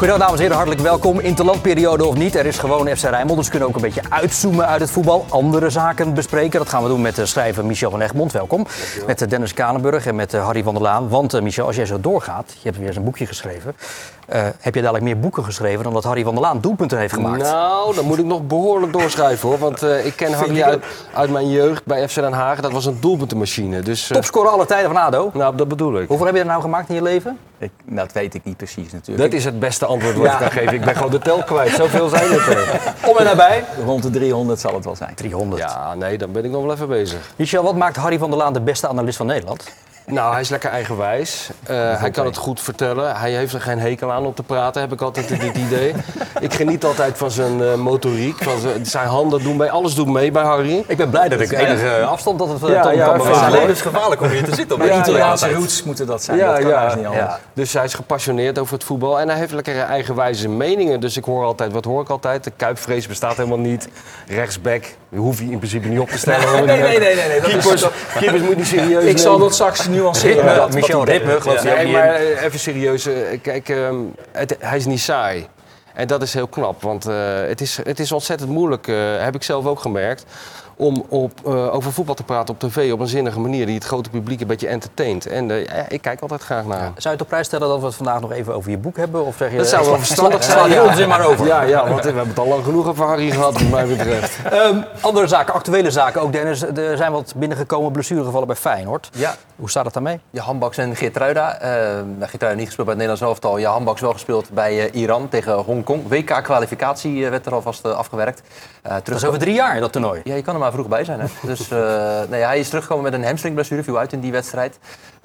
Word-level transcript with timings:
Goedendag 0.00 0.26
dames 0.26 0.40
en 0.40 0.46
heren, 0.46 0.56
hartelijk 0.56 0.88
welkom. 0.88 1.20
Interlandperiode 1.20 2.04
of 2.04 2.14
niet, 2.14 2.34
er 2.34 2.46
is 2.46 2.58
gewoon 2.58 2.96
FC 2.96 3.02
Rijnmond. 3.02 3.36
Dus 3.36 3.44
we 3.44 3.50
kunnen 3.50 3.68
ook 3.68 3.74
een 3.74 3.80
beetje 3.80 4.02
uitzoomen 4.08 4.66
uit 4.66 4.80
het 4.80 4.90
voetbal. 4.90 5.26
Andere 5.28 5.70
zaken 5.70 6.14
bespreken. 6.14 6.58
Dat 6.58 6.68
gaan 6.68 6.82
we 6.82 6.88
doen 6.88 7.00
met 7.00 7.14
de 7.16 7.26
schrijver 7.26 7.64
Michel 7.64 7.90
van 7.90 8.00
Egmond. 8.00 8.32
Welkom. 8.32 8.66
Met 9.06 9.22
eh, 9.22 9.28
Dennis 9.28 9.54
Kalenburg 9.54 10.06
en 10.06 10.14
met 10.14 10.34
eh, 10.34 10.44
Harry 10.44 10.62
van 10.62 10.74
der 10.74 10.82
Laan. 10.82 11.08
Want 11.08 11.40
Michel, 11.40 11.66
als 11.66 11.76
jij 11.76 11.86
zo 11.86 12.00
doorgaat, 12.00 12.52
je 12.52 12.58
hebt 12.62 12.78
weer 12.78 12.86
eens 12.86 12.96
een 12.96 13.04
boekje 13.04 13.26
geschreven. 13.26 13.76
Uh, 14.34 14.46
heb 14.60 14.74
je 14.74 14.80
dadelijk 14.80 15.04
meer 15.04 15.18
boeken 15.18 15.44
geschreven 15.44 15.84
dan 15.84 15.92
dat 15.92 16.04
Harry 16.04 16.22
van 16.22 16.34
der 16.34 16.42
Laan 16.42 16.60
doelpunten 16.60 16.98
heeft 16.98 17.14
gemaakt? 17.14 17.42
Nou, 17.42 17.94
dan 17.94 18.04
moet 18.04 18.18
ik 18.18 18.24
nog 18.24 18.46
behoorlijk 18.46 18.92
doorschrijven 18.92 19.48
hoor. 19.48 19.58
Want 19.58 19.82
uh, 19.82 20.06
ik 20.06 20.16
ken 20.16 20.32
Harry 20.32 20.62
uit, 20.62 20.84
uit, 21.14 21.30
mijn 21.30 21.50
jeugd 21.50 21.84
bij 21.84 22.08
FC 22.08 22.14
Den 22.14 22.32
Haag. 22.32 22.60
Dat 22.60 22.72
was 22.72 22.86
een 22.86 22.96
doelpuntenmachine. 23.00 23.80
Dus, 23.80 24.10
uh, 24.10 24.16
Topscorer 24.16 24.50
alle 24.50 24.66
tijden 24.66 24.90
van 24.90 25.02
ADO? 25.02 25.30
Nou, 25.34 25.56
dat 25.56 25.68
bedoel 25.68 26.00
ik. 26.00 26.08
Hoeveel 26.08 26.26
heb 26.26 26.34
je 26.34 26.40
er 26.40 26.46
nou 26.46 26.60
gemaakt 26.60 26.88
in 26.88 26.94
je 26.94 27.02
leven? 27.02 27.38
Ik, 27.58 27.70
dat 27.84 28.12
weet 28.12 28.34
ik 28.34 28.44
niet 28.44 28.56
precies 28.56 28.92
natuurlijk. 28.92 29.30
Dat 29.30 29.38
is 29.38 29.44
het 29.44 29.58
beste 29.58 29.86
antwoord 29.86 30.16
wat 30.16 30.26
ja. 30.26 30.32
ik 30.32 30.38
kan 30.38 30.50
geven. 30.50 30.74
Ik 30.74 30.84
ben 30.84 30.96
gewoon 30.96 31.10
de 31.10 31.18
tel 31.18 31.42
kwijt. 31.42 31.70
Zoveel 31.70 32.08
zijn 32.08 32.30
het 32.30 32.46
er. 32.46 32.80
Om 33.10 33.16
en 33.16 33.24
nabij? 33.24 33.64
Rond 33.84 34.02
de 34.02 34.10
300 34.10 34.60
zal 34.60 34.74
het 34.74 34.84
wel 34.84 34.96
zijn. 34.96 35.14
300? 35.14 35.62
Ja, 35.62 35.94
nee, 35.94 36.18
dan 36.18 36.32
ben 36.32 36.44
ik 36.44 36.50
nog 36.50 36.62
wel 36.62 36.72
even 36.72 36.88
bezig. 36.88 37.32
Michel, 37.36 37.62
wat 37.62 37.76
maakt 37.76 37.96
Harry 37.96 38.18
van 38.18 38.30
der 38.30 38.38
Laan 38.38 38.52
de 38.52 38.60
beste 38.60 38.88
analist 38.88 39.16
van 39.16 39.26
Nederland? 39.26 39.64
Nou, 40.12 40.32
hij 40.32 40.40
is 40.40 40.48
lekker 40.48 40.70
eigenwijs. 40.70 41.50
Uh, 41.70 42.00
hij 42.00 42.10
kan 42.10 42.26
het 42.26 42.36
goed 42.36 42.60
vertellen. 42.60 43.16
Hij 43.16 43.32
heeft 43.32 43.52
er 43.52 43.60
geen 43.60 43.78
hekel 43.78 44.12
aan 44.12 44.24
om 44.24 44.34
te 44.34 44.42
praten, 44.42 44.80
heb 44.80 44.92
ik 44.92 45.00
altijd 45.00 45.28
dit 45.28 45.56
idee. 45.66 45.94
ik 46.40 46.54
geniet 46.54 46.84
altijd 46.84 47.18
van 47.18 47.30
zijn 47.30 47.58
uh, 47.58 47.74
motoriek. 47.74 48.42
Van 48.42 48.58
zijn, 48.58 48.86
zijn 48.86 49.08
handen 49.08 49.42
doen 49.42 49.56
mee. 49.56 49.70
Alles 49.70 49.94
doet 49.94 50.08
mee 50.08 50.30
bij 50.30 50.42
Harry. 50.42 50.84
Ik 50.86 50.96
ben 50.96 51.10
blij 51.10 51.28
dat 51.28 51.40
ik 51.40 51.52
enige 51.52 52.02
afstand 52.04 52.38
dat 52.38 52.48
het 52.48 52.60
ja, 52.60 52.82
toch 52.82 52.94
ja, 52.94 53.16
kan 53.16 53.28
ja, 53.28 53.50
Het 53.60 53.68
is 53.68 53.80
gevaarlijk 53.80 54.20
om 54.20 54.28
hier 54.28 54.44
te 54.44 54.54
zitten. 54.54 54.78
Ja, 54.90 54.98
Italiaanse 55.00 55.52
roots 55.52 55.82
moeten 55.82 56.06
dat 56.06 56.22
zijn. 56.22 56.36
Ja, 56.38 56.52
dat 56.52 56.60
kan 56.60 56.70
ja, 56.70 56.94
niet 56.94 57.06
anders. 57.06 57.24
Ja. 57.24 57.38
Dus 57.52 57.72
hij 57.72 57.84
is 57.84 57.94
gepassioneerd 57.94 58.58
over 58.58 58.74
het 58.74 58.84
voetbal. 58.84 59.20
En 59.20 59.28
hij 59.28 59.38
heeft 59.38 59.52
lekker 59.52 59.78
eigenwijze 59.80 60.48
meningen. 60.48 61.00
Dus 61.00 61.16
ik 61.16 61.24
hoor 61.24 61.44
altijd, 61.44 61.72
wat 61.72 61.84
hoor 61.84 62.02
ik 62.02 62.08
altijd? 62.08 62.44
De 62.44 62.52
kuipvrees 62.56 63.06
bestaat 63.06 63.36
helemaal 63.36 63.58
niet. 63.58 63.88
Rechtsback, 64.26 64.84
hoef 65.18 65.38
je 65.38 65.50
in 65.50 65.58
principe 65.58 65.88
niet 65.88 65.98
op 65.98 66.08
te 66.08 66.18
stellen. 66.18 66.64
Nee, 66.64 66.80
nee, 66.80 66.98
nee. 66.98 67.14
nee. 67.14 67.40
Keepers, 67.40 67.86
keepers 68.18 68.42
moet 68.42 68.56
niet 68.56 68.66
serieus 68.66 69.04
Ik 69.04 69.18
zal 69.18 69.38
dat 69.38 69.54
straks 69.54 69.88
nuanceren. 69.88 70.74
Michel 70.74 71.04
Ritme, 71.04 71.40
geloof 71.40 71.62
ja, 71.62 71.74
nee, 71.74 71.92
maar 71.92 72.16
even 72.16 72.58
serieus. 72.58 73.08
Kijk, 73.42 73.68
um, 73.68 74.14
het, 74.32 74.56
hij 74.58 74.76
is 74.76 74.86
niet 74.86 75.00
saai. 75.00 75.46
En 75.94 76.06
dat 76.06 76.22
is 76.22 76.34
heel 76.34 76.46
knap, 76.46 76.82
want 76.82 77.08
uh, 77.08 77.14
het, 77.46 77.60
is, 77.60 77.78
het 77.82 77.98
is 78.00 78.12
ontzettend 78.12 78.50
moeilijk, 78.50 78.86
uh, 78.86 78.96
heb 79.18 79.34
ik 79.34 79.42
zelf 79.42 79.66
ook 79.66 79.80
gemerkt, 79.80 80.24
om 80.80 81.04
op, 81.08 81.32
uh, 81.46 81.74
over 81.74 81.92
voetbal 81.92 82.14
te 82.14 82.22
praten 82.22 82.54
op 82.54 82.60
tv 82.60 82.92
op 82.92 83.00
een 83.00 83.06
zinnige 83.06 83.40
manier 83.40 83.66
die 83.66 83.74
het 83.74 83.84
grote 83.84 84.10
publiek 84.10 84.40
een 84.40 84.46
beetje 84.46 84.68
entertaint. 84.68 85.26
En 85.26 85.48
ja, 85.48 85.88
ik 85.88 86.02
kijk 86.02 86.20
altijd 86.20 86.42
graag 86.42 86.64
naar. 86.64 86.78
Ja. 86.78 86.84
Zou 86.84 86.94
je 87.02 87.08
het 87.08 87.20
op 87.20 87.28
prijs 87.28 87.46
stellen 87.46 87.68
dat 87.68 87.80
we 87.80 87.86
het 87.86 87.94
vandaag 87.94 88.20
nog 88.20 88.32
even 88.32 88.54
over 88.54 88.70
je 88.70 88.78
boek 88.78 88.96
hebben? 88.96 89.24
Of 89.24 89.36
zeg 89.36 89.50
je, 89.50 89.56
dat 89.56 89.68
zou 89.68 89.84
wel 89.86 89.98
verstandig 90.06 90.44
zijn. 90.44 90.70
Je 90.70 90.82
onzin 90.82 91.08
maar 91.08 91.26
over. 91.26 91.46
Ja, 91.46 91.62
ja, 91.62 91.88
want 91.88 92.00
we 92.00 92.06
hebben 92.06 92.28
het 92.28 92.38
al 92.38 92.46
lang 92.46 92.64
genoeg 92.64 92.86
over 92.86 93.06
Harry 93.06 93.30
gehad, 93.30 93.52
wat 93.52 93.70
mij 93.70 93.86
betreft. 93.86 94.38
um, 94.52 94.84
andere 95.00 95.26
zaken, 95.26 95.54
actuele 95.54 95.90
zaken 95.90 96.20
ook, 96.20 96.32
Dennis. 96.32 96.62
Er 96.62 96.96
zijn 96.96 97.12
wat 97.12 97.32
binnengekomen 97.36 97.92
blessuregevallen 97.92 98.46
bij 98.46 98.56
Feyenoord. 98.56 99.10
Ja. 99.12 99.34
Hoe 99.56 99.70
staat 99.70 99.84
het 99.84 99.94
daarmee? 99.94 100.20
Ja, 100.30 100.42
Handbaks 100.42 100.78
en 100.78 100.96
Geertruida. 100.96 101.62
Uh, 101.62 101.68
Geertruida 102.20 102.58
niet 102.58 102.66
gespeeld 102.66 102.86
bij 102.86 102.96
het 102.96 103.06
Nederlands 103.06 103.20
elftal. 103.20 103.58
Ja, 103.58 103.70
Handbaks 103.70 104.00
wel 104.00 104.12
gespeeld 104.12 104.50
bij 104.50 104.94
uh, 104.94 105.00
Iran 105.00 105.28
tegen 105.28 105.52
Hongkong. 105.54 106.08
WK-kwalificatie 106.08 107.30
werd 107.30 107.46
er 107.46 107.54
alvast 107.54 107.84
afgewerkt. 107.84 108.42
terug... 108.82 109.02
Dat 109.04 109.16
is 109.16 109.24
over 109.24 109.38
drie 109.38 109.54
jaar, 109.54 109.80
dat 109.80 109.92
toernooi. 109.92 110.20
Ja, 110.24 110.34
je 110.34 110.42
kan 110.42 110.54
er 110.54 110.60
maar 110.70 110.78
vroeg 110.78 110.88
bij 110.88 111.04
zijn. 111.04 111.20
Hè? 111.20 111.26
dus 111.52 111.68
nee, 112.28 112.42
hij 112.42 112.58
is 112.58 112.68
teruggekomen 112.68 113.04
met 113.04 113.12
een 113.12 113.24
hamstringblessure, 113.24 113.82
viel 113.82 113.98
uit 113.98 114.12
in 114.12 114.20
die 114.20 114.32
wedstrijd. 114.32 114.78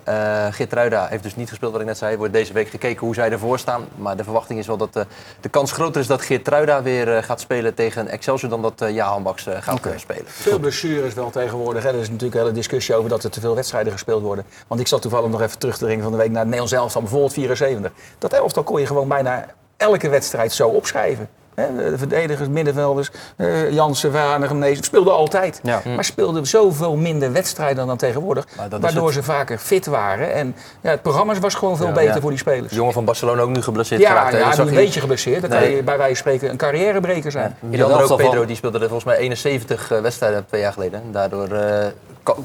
Uh, 0.10 0.46
Geertruida 0.52 1.08
heeft 1.08 1.24
dus 1.24 1.36
niet 1.36 1.50
gespeeld, 1.50 1.72
wat 1.72 1.82
ik 1.82 1.88
net 1.88 1.98
zei. 1.98 2.18
Wordt 2.18 2.34
deze 2.34 2.54
week 2.54 2.70
gekeken 2.70 3.06
hoe 3.06 3.16
zij 3.16 3.32
ervoor 3.32 3.60
staan. 3.60 3.88
Maar 3.96 4.18
de 4.18 4.24
verwachting 4.24 4.60
is 4.60 4.68
wel 4.68 4.78
dat 4.78 4.96
uh, 4.96 5.04
de 5.40 5.50
kans 5.50 5.72
groter 5.72 6.02
is 6.02 6.08
dat 6.08 6.22
Geertruida 6.22 6.82
weer 6.82 7.08
uh, 7.08 7.24
gaat 7.24 7.40
spelen 7.40 7.74
tegen 7.74 8.08
Excelsior... 8.08 8.50
dan 8.50 8.62
dat 8.62 8.84
Jahan 8.90 9.24
Baks 9.24 9.48
gaat 9.60 9.78
okay. 9.78 9.98
spelen. 9.98 10.26
Veel 10.26 10.60
blessures 10.60 11.14
wel 11.14 11.30
tegenwoordig. 11.30 11.84
Hè. 11.84 11.90
Er 11.90 11.96
is 11.96 12.10
natuurlijk 12.10 12.36
een 12.36 12.42
hele 12.42 12.54
discussie 12.54 12.96
over 12.96 13.10
dat 13.10 13.24
er 13.24 13.30
te 13.30 13.40
veel 13.40 13.56
wedstrijden 13.56 13.92
gespeeld 13.92 14.22
worden. 14.22 14.46
Want 14.68 14.82
ik 14.82 14.88
zat 14.88 15.02
toevallig 15.02 15.30
nog 15.30 15.42
even 15.42 15.60
terug 15.60 15.78
te 15.78 15.86
dringen 15.86 16.04
van 16.04 16.12
de 16.12 16.18
week 16.18 16.30
naar 16.30 16.46
het 16.46 16.50
Nederlands 16.50 16.74
elftal. 16.74 17.02
Bijvoorbeeld 17.02 17.34
74. 17.34 17.92
Dat 18.18 18.34
elftal 18.34 18.64
kon 18.64 18.80
je 18.80 18.86
gewoon 18.86 19.08
bijna 19.08 19.46
elke 19.78 20.10
wedstrijd 20.10 20.52
zo 20.52 20.68
opschrijven. 20.68 21.30
De 21.56 21.94
verdedigers, 21.98 22.48
middenvelders, 22.48 23.12
uh, 23.38 23.72
Jansen, 23.72 24.12
Vanegem, 24.12 24.58
nee, 24.58 24.84
speelden 24.84 25.14
altijd. 25.14 25.60
Ja. 25.64 25.82
Maar 25.96 26.04
speelden 26.04 26.48
zoveel 26.48 26.96
minder 26.96 27.32
wedstrijden 27.32 27.88
dan 27.88 27.98
tegenwoordig. 27.98 28.48
Waardoor 28.80 29.14
ze 29.14 29.24
vaker 29.24 29.58
fit 29.58 29.86
waren. 29.86 30.34
En 30.34 30.56
ja, 30.82 30.90
het 30.90 31.02
programma 31.02 31.40
was 31.40 31.54
gewoon 31.54 31.78
veel 31.78 31.88
ja, 31.88 31.94
beter 31.94 32.16
ja. 32.16 32.22
voor 32.22 32.30
die 32.30 32.40
spelers. 32.40 32.70
De 32.70 32.76
jongen 32.76 32.94
van 32.94 33.06
Barcelona 33.06 33.42
ook 33.42 33.50
nu 33.50 33.62
geblesseerd 33.62 34.02
ja, 34.02 34.10
geraakt. 34.10 34.58
Ja, 34.58 34.64
een 34.64 34.74
beetje 34.74 35.00
geblesseerd. 35.00 35.42
Dat 35.42 35.50
nee. 35.50 35.76
kan 35.76 35.86
bij 35.86 35.98
wijze 35.98 36.24
van 36.24 36.32
spreken 36.32 36.50
een 36.50 36.58
carrièrebreker 36.58 37.32
zijn. 37.32 37.56
Ja. 37.62 37.68
Die 37.70 37.84
andere 37.84 38.04
ook, 38.04 38.18
Pedro, 38.18 38.38
van... 38.38 38.46
die 38.46 38.56
speelde 38.56 38.80
er 38.80 38.88
volgens 38.88 39.06
mij 39.06 39.18
71 39.18 39.88
wedstrijden 39.88 40.46
twee 40.46 40.62
jaar 40.62 40.74
geleden. 40.74 41.02
Daardoor 41.12 41.52
uh, 41.52 41.86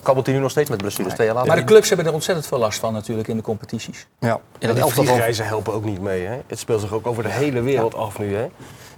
kabbelt 0.03 0.26
hij 0.26 0.34
nu 0.34 0.41
nog 0.41 0.50
steeds 0.50 0.70
met 0.70 0.78
blessures 0.78 1.15
twee 1.15 1.26
jaar 1.26 1.34
later. 1.34 1.50
Maar 1.50 1.60
de 1.60 1.65
clubs 1.65 1.88
hebben 1.88 2.06
er 2.06 2.12
ontzettend 2.12 2.47
veel 2.47 2.59
last 2.59 2.78
van 2.78 2.93
natuurlijk 2.93 3.28
in 3.28 3.37
de 3.37 3.43
competities. 3.43 4.06
Ja, 4.19 4.41
en 4.59 4.69
dat 4.69 4.76
die 4.76 4.93
vliegreizen 4.93 5.47
helpen 5.47 5.72
ook 5.72 5.84
niet 5.84 6.00
mee. 6.00 6.26
Hè? 6.26 6.38
Het 6.47 6.59
speelt 6.59 6.81
zich 6.81 6.93
ook 6.93 7.06
over 7.06 7.22
de 7.22 7.28
hele 7.28 7.60
wereld 7.60 7.94
af 7.94 8.19
nu. 8.19 8.37
Hè? 8.37 8.49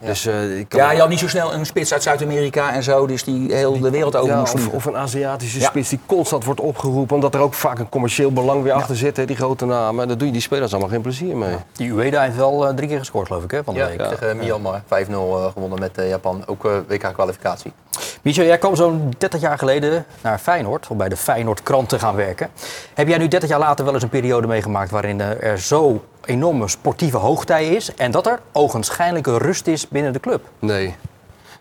Ja. 0.02 0.08
Dus, 0.08 0.26
uh, 0.26 0.58
ik 0.58 0.68
kan 0.68 0.80
ja, 0.80 0.90
je 0.90 1.00
had 1.00 1.08
niet 1.08 1.18
zo 1.18 1.28
snel 1.28 1.54
een 1.54 1.66
spits 1.66 1.92
uit 1.92 2.02
Zuid-Amerika 2.02 2.72
en 2.74 2.82
zo, 2.82 3.06
dus 3.06 3.24
die 3.24 3.54
heel 3.54 3.80
de 3.80 3.90
wereld 3.90 4.16
over 4.16 4.30
ja, 4.30 4.38
moest 4.38 4.54
of, 4.54 4.68
of, 4.68 4.84
een 4.84 4.96
Aziatische 4.96 5.60
ja. 5.60 5.66
spits 5.66 5.88
die 5.88 6.00
constant 6.06 6.44
wordt 6.44 6.60
opgeroepen, 6.60 7.14
omdat 7.14 7.34
er 7.34 7.40
ook 7.40 7.54
vaak 7.54 7.78
een 7.78 7.88
commercieel 7.88 8.32
belang 8.32 8.62
weer 8.62 8.72
achter 8.72 8.96
zit, 8.96 9.16
hè, 9.16 9.24
die 9.24 9.36
grote 9.36 9.64
namen. 9.64 10.08
Daar 10.08 10.18
doe 10.18 10.26
je 10.26 10.32
die 10.32 10.42
spelers 10.42 10.72
allemaal 10.72 10.90
geen 10.90 11.00
plezier 11.00 11.36
mee. 11.36 11.56
Die 11.72 11.92
Ueda 11.92 12.22
heeft 12.22 12.36
wel 12.36 12.68
uh, 12.68 12.74
drie 12.74 12.88
keer 12.88 12.98
gescoord, 12.98 13.26
geloof 13.26 13.44
ik, 13.44 13.50
hè, 13.50 13.64
van 13.64 13.74
de 13.74 13.80
ja, 13.80 13.86
week. 13.86 14.02
tegen 14.02 14.36
Myanmar, 14.36 14.82
5-0 14.82 14.86
uh, 15.10 15.46
gewonnen 15.52 15.78
met 15.80 15.92
Japan, 16.08 16.42
ook 16.46 16.62
WK-kwalificatie. 16.88 17.72
Michel, 18.22 18.44
jij 18.44 18.58
kwam 18.58 18.76
zo'n 18.76 19.12
30 19.18 19.40
jaar 19.40 19.58
geleden 19.58 20.04
naar 20.20 20.38
Feyenoord, 20.38 20.86
om 20.88 20.96
bij 20.96 21.08
de 21.08 21.16
Feyenoord 21.16 21.62
krant 21.62 21.88
te 21.88 21.98
gaan 21.98 22.14
werken. 22.14 22.50
Heb 22.94 23.08
jij 23.08 23.18
nu 23.18 23.28
30 23.28 23.48
jaar 23.48 23.58
later 23.58 23.84
wel 23.84 23.94
eens 23.94 24.02
een 24.02 24.08
periode 24.08 24.46
meegemaakt 24.46 24.90
waarin 24.90 25.20
er 25.20 25.58
zo 25.58 26.04
enorme 26.24 26.68
sportieve 26.68 27.16
hoogtij 27.16 27.68
is 27.68 27.94
en 27.94 28.10
dat 28.10 28.26
er 28.26 28.40
ogenschijnlijke 28.52 29.38
rust 29.38 29.66
is 29.66 29.88
binnen 29.88 30.12
de 30.12 30.20
club? 30.20 30.48
Nee. 30.58 30.94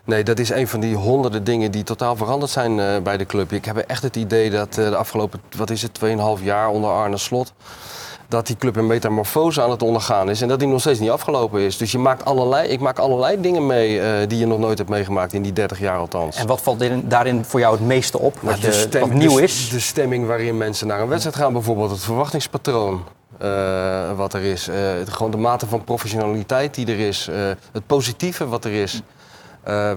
Nee, 0.04 0.24
dat 0.24 0.38
is 0.38 0.50
een 0.50 0.68
van 0.68 0.80
die 0.80 0.94
honderden 0.94 1.44
dingen 1.44 1.70
die 1.70 1.82
totaal 1.82 2.16
veranderd 2.16 2.50
zijn 2.50 2.78
uh, 2.78 2.98
bij 2.98 3.16
de 3.16 3.26
club. 3.26 3.52
Ik 3.52 3.64
heb 3.64 3.76
echt 3.76 4.02
het 4.02 4.16
idee 4.16 4.50
dat 4.50 4.76
uh, 4.78 4.88
de 4.88 4.96
afgelopen, 4.96 5.40
wat 5.56 5.70
is 5.70 5.82
het, 5.82 6.00
2,5 6.38 6.42
jaar 6.42 6.68
onder 6.68 6.90
Arne 6.90 7.18
Slot 7.18 7.52
dat 8.32 8.46
die 8.46 8.56
club 8.56 8.76
een 8.76 8.86
metamorfose 8.86 9.62
aan 9.62 9.70
het 9.70 9.82
ondergaan 9.82 10.30
is 10.30 10.42
en 10.42 10.48
dat 10.48 10.58
die 10.58 10.68
nog 10.68 10.80
steeds 10.80 10.98
niet 10.98 11.10
afgelopen 11.10 11.60
is. 11.60 11.76
Dus 11.76 11.92
je 11.92 11.98
maakt 11.98 12.24
allerlei, 12.24 12.68
ik 12.68 12.80
maak 12.80 12.98
allerlei 12.98 13.40
dingen 13.40 13.66
mee 13.66 13.96
uh, 13.96 14.28
die 14.28 14.38
je 14.38 14.46
nog 14.46 14.58
nooit 14.58 14.78
hebt 14.78 14.90
meegemaakt 14.90 15.32
in 15.32 15.42
die 15.42 15.52
30 15.52 15.78
jaar 15.78 15.98
althans. 15.98 16.36
En 16.36 16.46
wat 16.46 16.62
valt 16.62 16.82
in, 16.82 17.08
daarin 17.08 17.44
voor 17.44 17.60
jou 17.60 17.74
het 17.74 17.86
meeste 17.86 18.18
op? 18.18 18.36
Wat, 18.40 18.60
de 18.60 18.72
stem, 18.72 19.00
wat 19.00 19.12
nieuw 19.12 19.36
de, 19.36 19.42
is? 19.42 19.68
De 19.68 19.80
stemming 19.80 20.26
waarin 20.26 20.56
mensen 20.56 20.86
naar 20.86 21.00
een 21.00 21.08
wedstrijd 21.08 21.36
gaan, 21.36 21.52
bijvoorbeeld 21.52 21.90
het 21.90 22.00
verwachtingspatroon. 22.00 23.04
Uh, 23.42 24.12
wat 24.16 24.34
er 24.34 24.42
is. 24.42 24.68
Uh, 24.68 24.76
gewoon 25.04 25.30
de 25.30 25.36
mate 25.36 25.66
van 25.66 25.84
professionaliteit 25.84 26.74
die 26.74 26.86
er 26.86 26.98
is. 26.98 27.28
Uh, 27.30 27.36
het 27.72 27.86
positieve 27.86 28.46
wat 28.46 28.64
er 28.64 28.72
is. 28.72 29.02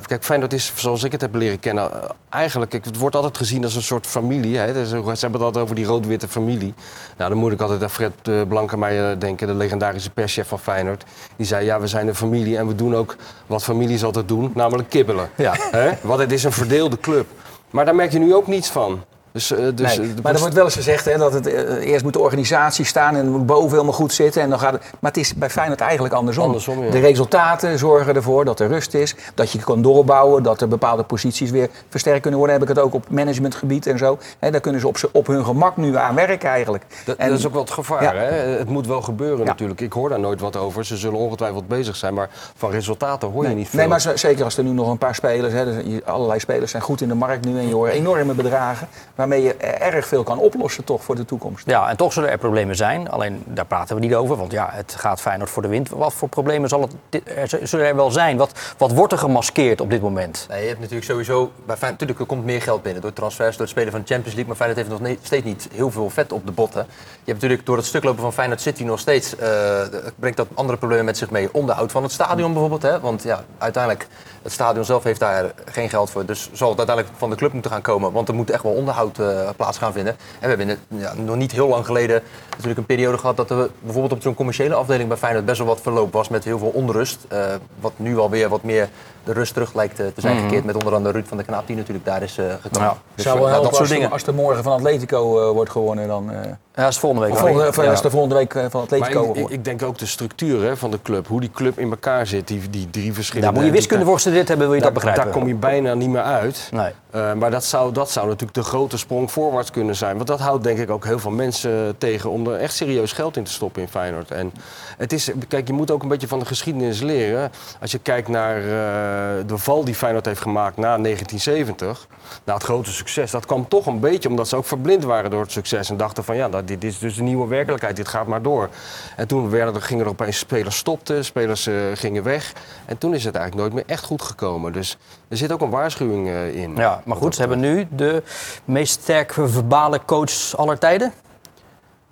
Kijk, 0.02 0.24
Feyenoord 0.24 0.54
is, 0.54 0.72
zoals 0.76 1.04
ik 1.04 1.12
het 1.12 1.22
heb 1.22 1.36
leren 1.36 1.60
kennen, 1.60 1.92
eigenlijk, 2.30 2.72
het 2.74 2.98
wordt 2.98 3.16
altijd 3.16 3.38
gezien 3.38 3.64
als 3.64 3.76
een 3.76 3.82
soort 3.82 4.08
familie. 4.08 4.58
Hè? 4.58 4.74
Dus, 4.74 4.90
ze 4.90 4.96
hebben 4.96 5.32
het 5.32 5.42
altijd 5.42 5.64
over 5.64 5.76
die 5.76 5.86
rood-witte 5.86 6.28
familie. 6.28 6.74
Nou, 7.18 7.30
dan 7.30 7.40
moet 7.40 7.52
ik 7.52 7.62
altijd 7.62 7.84
aan 7.84 7.90
Fred 7.90 8.48
Blankenmeijer 8.48 9.20
denken, 9.20 9.48
de 9.48 9.54
legendarische 9.54 10.10
perschef 10.10 10.48
van 10.48 10.60
Feyenoord. 10.60 11.04
Die 11.36 11.46
zei, 11.46 11.66
ja, 11.66 11.80
we 11.80 11.88
zijn 11.88 12.08
een 12.08 12.16
familie 12.16 12.58
en 12.58 12.68
we 12.68 12.76
doen 12.76 12.96
ook 12.96 13.16
wat 13.48 13.64
families 13.64 14.04
altijd 14.04 14.28
doen, 14.28 14.52
namelijk 14.56 14.90
kibbelen. 14.90 15.30
Ja. 15.36 15.56
Hè? 15.72 15.92
Want 16.02 16.20
het 16.20 16.32
is 16.32 16.44
een 16.44 16.52
verdeelde 16.52 17.00
club. 17.00 17.28
Maar 17.70 17.86
daar 17.86 17.96
merk 17.96 18.12
je 18.12 18.20
nu 18.20 18.36
ook 18.36 18.48
niets 18.48 18.70
van. 18.70 19.04
Dus, 19.36 19.52
uh, 19.52 19.58
dus, 19.74 19.98
nee, 19.98 20.14
maar 20.24 20.34
er 20.34 20.40
wordt 20.40 20.54
wel 20.56 20.64
eens 20.64 20.76
gezegd 20.76 21.06
hè, 21.06 21.18
dat 21.18 21.34
het 21.34 21.48
uh, 21.48 21.54
eerst 21.88 22.04
moet 22.04 22.14
de 22.14 22.20
organisatie 22.20 22.86
staan 22.86 23.16
en 23.16 23.30
moet 23.30 23.46
boven 23.46 23.70
helemaal 23.70 23.94
goed 23.94 24.14
zitten. 24.14 24.42
En 24.42 24.50
dan 24.50 24.60
gaat 24.60 24.74
het, 24.74 24.82
maar 25.00 25.12
het 25.12 25.20
is 25.20 25.34
bij 25.34 25.50
Feyenoord 25.50 25.82
eigenlijk 25.82 26.14
andersom. 26.14 26.44
andersom 26.44 26.84
ja. 26.84 26.92
De 26.92 27.00
resultaten 27.00 27.80
zorgen 27.80 28.16
ervoor 28.16 28.46
dat 28.46 28.60
er 28.60 28.68
rust 28.68 28.94
is, 28.94 29.16
dat 29.34 29.52
je 29.52 29.60
kan 29.60 29.82
doorbouwen, 29.82 30.44
dat 30.44 30.62
er 30.62 30.68
bepaalde 30.68 31.04
posities 31.04 31.52
weer 31.52 31.70
versterkt 31.90 32.22
kunnen 32.22 32.40
worden. 32.40 32.60
Heb 32.60 32.70
ik 32.70 32.76
het 32.76 32.86
ook 32.86 32.94
op 32.94 33.10
managementgebied 33.10 33.88
en 33.88 33.98
zo. 33.98 34.18
Hè, 34.40 34.52
daar 34.52 34.62
kunnen 34.62 34.82
ze 34.82 34.88
op, 34.88 34.98
op 35.12 35.28
hun 35.28 35.46
gemak 35.46 35.78
nu 35.78 35.98
aan 35.98 36.16
werken 36.16 36.50
eigenlijk. 36.50 36.84
Dat, 37.06 37.18
en, 37.18 37.30
dat 37.30 37.40
is 37.40 37.46
ook 37.46 37.54
wel 37.54 37.62
het 37.62 37.72
gevaar. 37.72 38.04
Ja. 38.04 38.14
Hè? 38.14 38.58
Het 38.58 38.70
moet 38.70 38.88
wel 38.88 39.02
gebeuren 39.02 39.40
ja. 39.40 39.46
natuurlijk. 39.46 39.82
Ik 39.82 39.94
hoor 39.94 40.10
daar 40.10 40.20
nooit 40.20 40.40
wat 40.40 40.56
over. 40.56 40.86
Ze 40.86 40.98
zullen 40.98 41.20
ongetwijfeld 41.20 41.68
bezig 41.68 41.96
zijn, 41.96 42.14
maar 42.14 42.30
van 42.56 42.72
resultaten 42.72 43.30
hoor 43.30 43.42
je 43.42 43.48
nee. 43.48 43.58
niet 43.58 43.70
veel. 43.70 43.80
Nee, 43.80 43.88
maar 43.88 44.02
zeker 44.16 44.44
als 44.44 44.58
er 44.58 44.64
nu 44.64 44.72
nog 44.72 44.90
een 44.90 44.98
paar 44.98 45.16
spelers, 45.16 45.54
hè, 45.54 45.66
allerlei 46.06 46.40
spelers 46.40 46.72
zijn 46.72 46.84
goed 46.84 47.02
in 47.02 47.08
de 47.08 47.16
markt 47.16 47.46
nu 47.46 47.60
en 47.60 47.68
je 47.68 47.74
hoort 47.74 47.92
enorme 47.92 48.34
bedragen. 48.34 48.88
Waarmee 49.30 49.44
je 49.44 49.54
erg 49.58 50.08
veel 50.08 50.24
kan 50.24 50.40
oplossen 50.40 50.84
toch 50.84 51.04
voor 51.04 51.16
de 51.16 51.26
toekomst. 51.26 51.66
Ja, 51.66 51.90
en 51.90 51.98
toch 51.98 52.14
zullen 52.14 52.30
er 52.30 52.38
problemen 52.38 52.76
zijn. 52.76 53.10
Alleen 53.10 53.44
daar 53.46 53.66
praten 53.66 53.96
we 53.96 54.02
niet 54.02 54.16
over, 54.16 54.38
want 54.38 54.52
ja, 54.52 54.70
het 54.72 54.96
gaat 54.98 55.22
Feyenoord 55.22 55.50
voor 55.50 55.62
de 55.62 55.68
wind. 55.68 55.90
Wat 55.90 56.14
voor 56.14 56.30
problemen 56.30 56.70
zal 56.70 56.82
het, 56.82 57.22
er, 57.28 57.68
zullen 57.68 57.86
er 57.86 57.96
wel 57.96 58.12
zijn? 58.12 58.38
Wat, 58.38 58.52
wat 58.78 58.92
wordt 58.92 59.14
er 59.14 59.20
gemaskeerd 59.20 59.82
op 59.82 59.90
dit 59.90 60.02
moment? 60.02 60.46
Nee, 60.50 60.62
je 60.62 60.68
hebt 60.68 60.80
natuurlijk 60.80 61.06
sowieso... 61.06 61.52
Bij 61.66 61.78
Feyenoord, 61.78 61.82
natuurlijk, 61.82 62.20
er 62.20 62.26
komt 62.26 62.46
meer 62.46 62.62
geld 62.62 62.82
binnen 62.82 63.02
door 63.02 63.14
transfers, 63.14 63.52
door 63.52 63.62
het 63.62 63.70
spelen 63.70 63.92
van 63.92 64.02
de 64.02 64.08
Champions 64.08 64.36
League. 64.36 64.48
Maar 64.48 64.56
Feyenoord 64.56 64.88
heeft 64.88 65.02
nog 65.02 65.10
ne- 65.10 65.18
steeds 65.22 65.46
niet 65.46 65.68
heel 65.74 65.92
veel 65.92 66.10
vet 66.10 66.32
op 66.32 66.46
de 66.46 66.52
botten. 66.52 66.86
Je 66.90 67.32
hebt 67.32 67.42
natuurlijk 67.42 67.66
door 67.66 67.78
het 67.78 67.86
stuklopen 67.86 68.22
van 68.22 68.34
Feyenoord 68.34 68.62
City 68.62 68.84
nog 68.84 69.00
steeds... 69.00 69.36
eh, 69.36 69.82
brengt 70.16 70.38
dat 70.38 70.48
andere 70.54 70.78
problemen 70.78 71.06
met 71.06 71.18
zich 71.18 71.30
mee. 71.30 71.50
Onderhoud 71.52 71.92
van 71.92 72.04
het 72.04 72.12
stadion 72.12 72.52
bijvoorbeeld. 72.52 72.82
Hè? 72.82 73.00
Want 73.00 73.24
ja, 73.24 73.44
uiteindelijk, 73.58 74.08
het 74.46 74.54
stadion 74.54 74.86
zelf 74.86 75.04
heeft 75.04 75.20
daar 75.20 75.52
geen 75.66 75.90
geld 75.90 76.10
voor. 76.10 76.26
Dus 76.26 76.50
zal 76.54 76.70
het 76.70 76.78
uiteindelijk 76.78 77.18
van 77.18 77.30
de 77.30 77.36
club 77.36 77.54
moeten 77.54 77.72
gaan 77.72 77.82
komen. 77.82 78.12
Want 78.12 78.28
er 78.28 78.34
moet 78.34 78.50
echt 78.50 78.64
wel 78.64 78.72
onderhoud 78.72 79.20
eh, 79.20 79.50
plaats 79.56 79.78
gaan 79.78 79.94
vinden. 79.94 80.14
En 80.14 80.40
we 80.42 80.48
hebben 80.48 80.68
het- 80.68 80.80
ja, 80.88 81.14
nog 81.14 81.36
niet 81.36 81.52
heel 81.52 81.68
lang 81.68 81.86
geleden 81.86 82.22
natuurlijk 82.50 82.78
een 82.78 82.86
periode 82.86 83.18
gehad... 83.18 83.38
dat 83.38 83.50
er 83.50 83.70
bijvoorbeeld 83.80 84.14
op 84.14 84.22
zo'n 84.22 84.36
commerciële 84.36 84.76
afdeling 84.76 85.08
bij 85.10 85.18
Feyenoord 85.18 85.46
best 85.46 85.58
wel 85.58 85.68
wat 85.68 85.82
verloop 85.82 86.14
was 86.14 86.30
met 86.30 86.44
heel 86.44 86.58
veel 86.60 86.70
onrust. 86.74 87.26
Eh, 87.28 87.46
wat 87.80 87.92
nu 87.96 88.18
alweer 88.18 88.50
wat 88.50 88.64
meer 88.64 88.90
de 89.24 89.34
rust 89.34 89.54
terug 89.54 89.74
lijkt 89.74 90.00
eh, 90.00 90.08
te 90.08 90.22
zijn 90.22 90.40
gekeerd 90.42 90.64
met 90.66 90.76
onder 90.76 90.94
andere 90.94 91.14
Ruud 91.14 91.28
van 91.28 91.38
der 91.38 91.46
Knaap 91.46 91.68
die 91.68 91.76
natuurlijk 91.76 92.06
daar 92.06 92.24
is 92.24 92.38
eh, 92.38 92.46
gekomen. 92.62 92.88
Ja. 92.90 92.98
Dus, 93.16 93.24
zou 93.24 93.38
wel 93.40 93.48
ja, 93.48 93.52
helpen 93.54 93.70
dat 93.70 93.78
soort 93.80 93.90
als, 93.90 94.00
dingen. 94.00 94.12
als 94.12 94.24
er 94.28 94.34
morgen 94.34 94.64
van 94.64 94.74
Atletico 94.74 95.40
eh, 95.48 95.52
wordt 95.52 95.72
gewonnen. 95.72 96.08
Dan, 96.08 96.32
eh, 96.32 96.52
Ja, 96.76 96.84
dat 96.84 96.92
is 96.92 97.00
volgende 97.00 97.28
week. 97.28 97.38
volgende, 97.38 97.68
of 97.68 97.78
als 97.78 98.04
er 98.04 98.12
volgende 98.12 98.36
week 98.36 98.54
eh, 98.54 98.66
van 98.70 98.82
Atletico 98.82 99.34
ik, 99.34 99.50
ik, 99.50 99.66
denk 99.66 99.84
ook 99.84 99.98
de 99.98 100.06
structuur 100.06 100.64
hè, 100.64 100.78
van 100.78 100.92
de 100.92 101.02
club, 101.02 101.28
hoe 101.28 101.40
die 101.40 101.52
club 101.52 101.80
in 101.80 101.90
elkaar 101.90 102.28
zit, 102.28 102.48
die, 102.48 102.70
die 102.70 102.90
drie 102.90 103.14
verschillende... 103.14 103.52
Daar 103.52 103.62
moet 103.62 103.72
je 103.72 103.78
wiskunde 103.78 104.06
voor 104.06 104.14
gestudeerd 104.14 104.48
hebben, 104.48 104.68
wil 104.68 104.76
je 104.76 104.82
daar, 104.82 104.94
dat 104.94 105.04
begrijpen. 105.04 105.32
Daar 105.32 105.42
kom 105.42 105.48
je 105.48 105.56
bijna 105.56 105.94
niet 105.94 106.10
meer 106.10 106.22
uit. 106.22 106.70
Nee. 106.72 106.92
Eh, 107.16 107.34
maar 107.34 107.52
dat 107.52 107.64
zou, 107.64 107.92
dat 107.92 108.12
zou 108.12 108.28
natuurlijk 108.28 108.54
de 108.54 108.64
grote 108.64 108.98
sprong 108.98 109.32
voorwaarts 109.32 109.72
kunnen 109.72 109.96
zijn. 109.96 110.16
Want 110.16 110.28
dat 110.28 110.40
houdt 110.40 110.64
denk 110.64 110.78
ik 110.78 110.90
ook 110.90 111.06
heel 111.06 111.20
veel 111.20 111.32
mensen 111.32 111.98
tegen 111.98 112.30
om 112.30 112.48
er 112.48 112.60
echt 112.60 112.74
serieus 112.74 113.12
geld 113.12 113.38
in 113.38 113.44
te 113.44 113.52
stoppen 113.52 113.82
in 113.82 113.88
Feyenoord. 113.88 114.32
En 114.32 114.54
het 114.98 115.14
is, 115.14 115.32
kijk, 115.48 115.68
je 115.68 115.74
moet 115.74 115.92
ook 115.92 116.04
een 116.04 116.10
beetje 116.10 116.28
van 116.28 116.40
de 116.40 116.46
geschiedenis 116.46 117.02
leren. 117.02 117.52
Als 117.82 117.92
je 117.92 118.00
kijkt 118.00 118.28
naar 118.28 118.58
eh, 118.58 119.46
de 119.48 119.58
val 119.58 119.84
die 119.84 119.96
Feyenoord 119.96 120.26
heeft 120.26 120.42
gemaakt 120.42 120.78
na 120.78 120.98
1970, 120.98 122.08
na 122.44 122.54
het 122.54 122.64
grote 122.64 122.92
succes. 122.92 123.32
Dat 123.32 123.46
kwam 123.46 123.68
toch 123.68 123.86
een 123.86 124.00
beetje 124.00 124.30
omdat 124.30 124.48
ze 124.48 124.56
ook 124.56 124.66
verblind 124.66 125.04
waren 125.04 125.30
door 125.30 125.42
het 125.42 125.52
succes. 125.52 125.90
En 125.90 125.98
dachten 125.98 126.24
van 126.24 126.36
ja, 126.36 126.50
dat, 126.50 126.65
dit 126.66 126.84
is 126.84 127.00
dus 127.00 127.16
de 127.16 127.24
nieuwe 127.24 127.48
werkelijkheid, 127.48 127.96
dit 127.96 128.08
gaat 128.08 128.28
maar 128.28 128.42
door. 128.42 128.70
En 129.16 129.28
toen 129.28 129.50
werden, 129.50 129.76
er- 129.76 129.82
gingen 129.82 130.04
er 130.06 130.10
opeens 130.12 130.38
spelers 130.38 130.78
stopten, 130.78 131.26
spelers 131.26 131.68
eh, 131.68 131.74
gingen 131.94 132.24
weg. 132.24 132.54
En 132.86 132.98
toen 132.98 133.14
is 133.14 133.24
het 133.24 133.36
eigenlijk 133.36 133.64
nooit 133.70 133.86
meer 133.86 133.96
echt 133.96 134.04
goed 134.06 134.22
gekomen. 134.22 134.72
Dus 134.74 134.98
er 135.28 135.38
zit 135.38 135.52
ook 135.52 135.62
een 135.62 135.70
waarschuwing 135.70 136.28
eh, 136.28 136.56
in. 136.56 136.76
Ja, 136.76 137.02
maar 137.06 137.18
goed, 137.18 137.34
ze 137.36 137.40
hebben 137.40 137.60
nu 137.60 137.88
de 137.96 138.24
meest 138.66 139.02
sterke 139.02 139.48
verbale 139.48 140.00
coach 140.06 140.56
aller 140.58 140.78
tijden. 140.80 141.14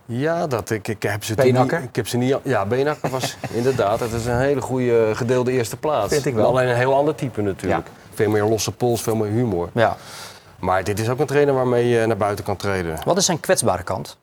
Ja, 0.06 0.48
dat, 0.48 0.70
ik, 0.70 0.88
ik 0.88 1.04
heb 1.04 1.24
ze 1.24 1.36
toen 1.36 1.46
Beenhakker? 1.46 1.80
niet- 1.80 1.90
Ik 1.90 1.96
heb 1.96 2.08
ze 2.08 2.18
niet. 2.18 2.38
Ja, 2.44 2.66
Beenhakker 2.66 3.10
was 3.10 3.38
inderdaad. 3.52 4.00
Het 4.00 4.12
is 4.14 4.26
een 4.26 4.38
hele 4.40 4.62
goede 4.62 5.12
gedeelde 5.16 5.52
eerste 5.52 5.78
plaats. 5.78 6.14
Vind 6.14 6.26
ik 6.26 6.34
wel. 6.34 6.48
Alleen 6.48 6.68
een 6.70 6.76
heel 6.76 6.94
ander 6.96 7.16
type 7.16 7.42
natuurlijk. 7.42 7.88
Veel 8.14 8.30
meer 8.30 8.44
losse 8.44 8.72
pols, 8.72 9.02
veel 9.02 9.16
meer 9.16 9.30
humor. 9.32 9.70
Ja. 9.74 9.98
Maar 10.60 10.84
dit 10.84 11.00
is 11.00 11.10
ook 11.10 11.20
een 11.20 11.26
trainer 11.26 11.54
waarmee 11.54 11.88
je 11.88 12.06
naar 12.06 12.18
buiten 12.18 12.46
kan 12.46 12.56
treden. 12.56 12.98
Wat 13.06 13.18
is 13.18 13.26
zijn 13.26 13.40
kwetsbare 13.40 13.84
kant? 13.84 14.18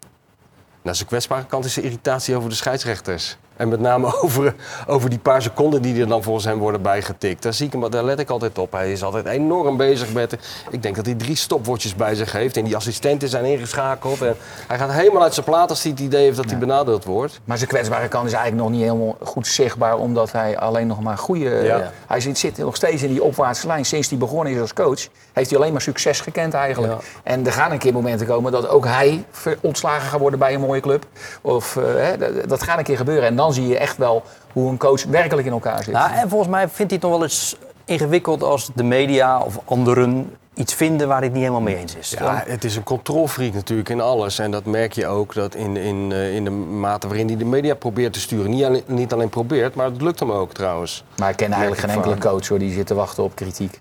Nou, 0.83 0.97
zijn 0.97 1.09
kwetsbare 1.09 1.47
kant 1.47 1.65
is 1.65 1.75
de 1.75 1.83
irritatie 1.83 2.37
over 2.37 2.49
de 2.49 2.55
scheidsrechters. 2.55 3.37
En 3.61 3.69
met 3.69 3.81
name 3.81 4.07
over, 4.23 4.55
over 4.87 5.11
die 5.11 5.19
paar 5.19 5.43
seconden 5.43 5.83
die 5.83 6.01
er 6.01 6.09
dan 6.09 6.23
volgens 6.23 6.45
hem 6.45 6.59
worden 6.59 6.83
bijgetikt. 6.83 7.43
Daar, 7.43 7.53
zie 7.55 7.67
ik 7.67 7.73
hem, 7.73 7.91
daar 7.91 8.05
let 8.05 8.19
ik 8.21 8.31
altijd 8.31 8.59
op. 8.59 8.73
Hij 8.73 8.93
is 8.93 9.03
altijd 9.03 9.27
enorm 9.27 9.77
bezig 9.77 10.13
met... 10.13 10.37
Ik 10.71 10.83
denk 10.83 10.97
dat 10.97 11.07
hij 11.07 11.15
drie 11.15 11.37
stopwatches 11.37 11.95
bij 11.95 12.15
zich 12.15 12.33
heeft. 12.33 12.57
En 12.57 12.65
die 12.65 12.77
assistenten 12.77 13.29
zijn 13.29 13.45
ingeschakeld. 13.45 14.23
En 14.23 14.37
hij 14.67 14.79
gaat 14.79 14.93
helemaal 14.93 15.23
uit 15.23 15.35
zijn 15.35 15.47
plaat 15.47 15.71
als 15.71 15.83
hij 15.83 15.91
het 15.91 16.01
idee 16.01 16.25
heeft 16.25 16.37
dat 16.37 16.51
hij 16.51 16.59
benadeeld 16.59 17.05
wordt. 17.05 17.41
Maar 17.45 17.57
zijn 17.57 17.69
kwetsbare 17.69 18.09
kant 18.09 18.27
is 18.27 18.33
eigenlijk 18.33 18.63
nog 18.63 18.73
niet 18.73 18.83
helemaal 18.89 19.17
goed 19.23 19.47
zichtbaar, 19.47 19.97
omdat 19.99 20.33
hij 20.33 20.59
alleen 20.59 20.87
nog 20.87 21.01
maar 21.01 21.19
goede. 21.19 21.51
Ja. 21.63 21.91
Hij 22.07 22.21
zit, 22.21 22.39
zit 22.39 22.59
nog 22.59 22.77
steeds 22.77 23.03
in 23.03 23.09
die 23.09 23.23
opwaartse 23.23 23.67
lijn. 23.67 23.85
Sinds 23.85 24.09
hij 24.09 24.19
begonnen 24.19 24.53
is 24.53 24.61
als 24.61 24.73
coach, 24.75 25.07
heeft 25.33 25.51
hij 25.51 25.59
alleen 25.59 25.73
maar 25.73 25.81
succes 25.81 26.21
gekend 26.21 26.55
eigenlijk. 26.55 26.93
Ja. 26.93 26.99
En 27.23 27.47
er 27.47 27.53
gaan 27.53 27.71
een 27.73 27.79
keer 27.79 27.93
momenten 27.93 28.27
komen 28.27 28.53
dat 28.53 28.69
ook 28.69 28.85
hij 28.87 29.25
ontslagen 29.61 30.09
gaat 30.09 30.21
worden 30.21 30.39
bij 30.39 30.55
een 30.55 30.61
mooie 30.61 30.81
club. 30.81 31.07
Of 31.41 31.77
eh, 31.77 31.83
hè, 31.85 32.17
dat- 32.17 32.49
dat 32.49 32.63
gaat 32.63 32.79
een 32.79 32.85
keer 32.85 32.97
gebeuren. 32.97 33.25
En 33.29 33.37
dan 33.37 33.50
zie 33.53 33.67
je 33.67 33.79
echt 33.79 33.97
wel 33.97 34.23
hoe 34.53 34.71
een 34.71 34.79
coach 34.79 35.05
werkelijk 35.05 35.47
in 35.47 35.53
elkaar 35.53 35.85
zit. 35.85 35.95
Nou, 35.95 36.13
en 36.13 36.29
volgens 36.29 36.51
mij 36.51 36.69
vindt 36.69 36.93
hij 36.93 37.01
het 37.01 37.03
nog 37.03 37.11
wel 37.11 37.23
eens 37.23 37.57
ingewikkeld 37.85 38.43
als 38.43 38.71
de 38.75 38.83
media 38.83 39.39
of 39.39 39.61
anderen 39.65 40.37
iets 40.55 40.75
vinden 40.75 41.09
waar 41.09 41.17
hij 41.17 41.27
het 41.27 41.33
niet 41.33 41.43
helemaal 41.43 41.65
mee 41.65 41.77
eens 41.77 41.95
is. 41.95 42.11
Ja, 42.11 42.43
het 42.47 42.65
is 42.65 42.77
een 42.77 42.83
controlfreak 42.83 43.53
natuurlijk 43.53 43.89
in 43.89 44.01
alles. 44.01 44.39
En 44.39 44.51
dat 44.51 44.65
merk 44.65 44.93
je 44.93 45.07
ook 45.07 45.35
dat 45.35 45.55
in, 45.55 45.77
in, 45.77 46.13
eh, 46.13 46.35
in 46.35 46.45
de 46.45 46.51
mate 46.51 47.07
waarin 47.07 47.27
hij 47.27 47.37
de 47.37 47.45
media 47.45 47.75
probeert 47.75 48.13
te 48.13 48.21
sturen. 48.21 48.51
Niet 48.51 48.65
alleen, 48.65 48.83
niet 48.87 49.13
alleen 49.13 49.29
probeert, 49.29 49.75
maar 49.75 49.87
het 49.87 50.03
lukt 50.03 50.21
hem 50.21 50.33
ook 50.33 50.53
trouwens. 50.53 51.05
Maar 51.17 51.31
ik 51.31 51.37
ken 51.37 51.53
eigenlijk 51.53 51.81
geen 51.81 51.91
enkele 51.91 52.19
coach 52.19 52.49
hoor, 52.49 52.59
die 52.59 52.73
zit 52.73 52.87
te 52.87 52.95
wachten 52.95 53.23
op 53.23 53.35
kritiek. 53.35 53.81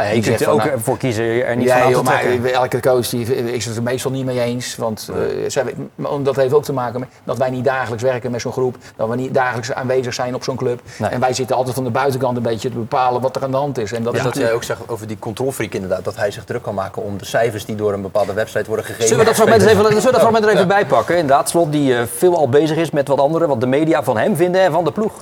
Nou 0.00 0.12
ja, 0.12 0.18
je 0.18 0.22
Die 0.22 0.30
kunt 0.36 0.48
er 0.48 0.54
ook 0.54 0.64
nou, 0.64 0.80
voor 0.80 0.96
kiezen 0.98 1.46
er 1.46 1.56
niet 1.56 1.66
Ja, 1.66 1.72
van 1.74 1.82
aan 1.82 1.90
joh, 1.90 1.98
te 1.98 2.04
maar 2.04 2.20
trekken. 2.20 2.52
elke 2.52 2.80
coach 2.80 3.08
die 3.08 3.52
is 3.52 3.64
het 3.66 3.76
er 3.76 3.82
meestal 3.82 4.10
niet 4.10 4.24
mee 4.24 4.40
eens. 4.40 4.76
Want 4.76 5.08
eh, 5.12 5.50
zij- 5.50 5.74
maar 5.94 6.10
dat 6.22 6.36
heeft 6.36 6.52
ook 6.54 6.64
te 6.64 6.72
maken 6.72 7.00
met 7.00 7.08
dat 7.24 7.38
wij 7.38 7.50
niet 7.50 7.64
dagelijks 7.64 8.02
werken 8.02 8.30
met 8.30 8.40
zo'n 8.40 8.52
groep. 8.52 8.76
Dat 8.96 9.08
we 9.08 9.16
niet 9.16 9.34
dagelijks 9.34 9.72
aanwezig 9.72 10.14
zijn 10.14 10.34
op 10.34 10.44
zo'n 10.44 10.56
club. 10.56 10.80
Nee. 10.98 11.10
En 11.10 11.20
wij 11.20 11.32
zitten 11.32 11.56
altijd 11.56 11.74
van 11.74 11.84
de 11.84 11.90
buitenkant 11.90 12.36
een 12.36 12.42
beetje 12.42 12.68
te 12.70 12.76
bepalen 12.76 13.20
wat 13.20 13.36
er 13.36 13.42
aan 13.42 13.50
de 13.50 13.56
hand 13.56 13.78
is. 13.78 13.92
En 13.92 14.02
dat 14.02 14.12
Dus 14.12 14.20
is 14.20 14.26
dat 14.26 14.34
jij 14.36 14.42
natuurlijk... 14.44 14.54
ook 14.54 14.78
zegt 14.78 14.90
over 14.90 15.06
die 15.06 15.18
controlfreak 15.18 15.72
inderdaad, 15.74 16.04
dat 16.04 16.16
hij 16.16 16.30
zich 16.30 16.44
druk 16.44 16.62
kan 16.62 16.74
maken 16.74 17.02
om 17.02 17.18
de 17.18 17.24
cijfers 17.24 17.64
die 17.64 17.74
door 17.76 17.92
een 17.92 18.02
bepaalde 18.02 18.32
website 18.32 18.64
worden 18.66 18.84
gegeven. 18.84 19.08
Zullen 19.08 19.18
we 19.24 19.24
dat 19.30 19.34
fragment, 19.34 19.62
even, 19.62 19.76
zullen 19.84 19.94
we 20.02 20.10
dat 20.10 20.20
fragment 20.20 20.44
er 20.44 20.50
even 20.50 20.68
bij 20.68 20.86
pakken? 20.86 21.16
Inderdaad, 21.16 21.48
Slot 21.48 21.72
die 21.72 21.96
eh, 21.96 22.02
veel 22.16 22.36
al 22.36 22.48
bezig 22.48 22.76
is 22.76 22.90
met 22.90 23.08
wat 23.08 23.18
anderen, 23.20 23.48
wat 23.48 23.60
de 23.60 23.66
media 23.66 24.02
van 24.02 24.18
hem 24.18 24.36
vinden 24.36 24.60
en 24.60 24.72
van 24.72 24.84
de 24.84 24.92
ploeg. 24.92 25.12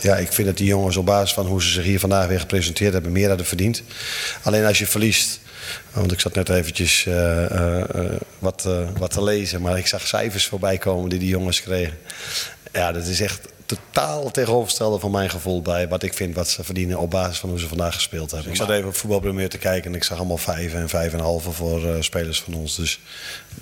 Ja, 0.00 0.16
ik 0.16 0.32
vind 0.32 0.46
dat 0.46 0.56
die 0.56 0.66
jongens 0.66 0.96
op 0.96 1.06
basis 1.06 1.34
van 1.34 1.46
hoe 1.46 1.62
ze 1.62 1.68
zich 1.68 1.84
hier 1.84 2.00
vandaag 2.00 2.26
weer 2.26 2.40
gepresenteerd 2.40 2.92
hebben, 2.92 3.12
meer 3.12 3.28
hadden 3.28 3.46
verdiend. 3.46 3.82
Alleen 4.42 4.64
als 4.64 4.78
je 4.78 4.86
verliest, 4.86 5.40
want 5.92 6.12
ik 6.12 6.20
zat 6.20 6.34
net 6.34 6.48
eventjes 6.48 7.06
eh, 7.06 7.44
eh, 7.44 7.80
eh, 7.80 8.20
wat, 8.38 8.68
wat 8.98 9.10
te 9.10 9.22
lezen, 9.22 9.60
maar 9.60 9.78
ik 9.78 9.86
zag 9.86 10.06
cijfers 10.06 10.46
voorbij 10.46 10.78
komen 10.78 11.08
die 11.08 11.18
die 11.18 11.28
jongens 11.28 11.62
kregen. 11.62 11.98
Ja, 12.72 12.92
dat 12.92 13.06
is 13.06 13.20
echt 13.20 13.48
totaal 13.68 14.30
tegenovergestelde 14.30 14.98
van 14.98 15.10
mijn 15.10 15.30
gevoel 15.30 15.62
bij 15.62 15.88
wat 15.88 16.02
ik 16.02 16.14
vind 16.14 16.34
wat 16.34 16.48
ze 16.48 16.64
verdienen 16.64 16.98
op 16.98 17.10
basis 17.10 17.38
van 17.38 17.48
hoe 17.48 17.58
ze 17.58 17.68
vandaag 17.68 17.94
gespeeld 17.94 18.30
hebben. 18.30 18.50
Ik 18.50 18.56
zat 18.56 18.70
even 18.70 18.88
op 18.88 18.94
voetbalpremier 18.94 19.48
te 19.48 19.58
kijken 19.58 19.90
en 19.90 19.96
ik 19.96 20.04
zag 20.04 20.18
allemaal 20.18 20.36
vijf 20.36 20.74
en 20.74 20.88
vijf 20.88 21.12
en 21.12 21.18
een 21.18 21.24
halve 21.24 21.50
voor 21.50 21.84
eh, 21.84 22.00
spelers 22.00 22.42
van 22.42 22.54
ons. 22.54 22.76
Dus 22.76 23.00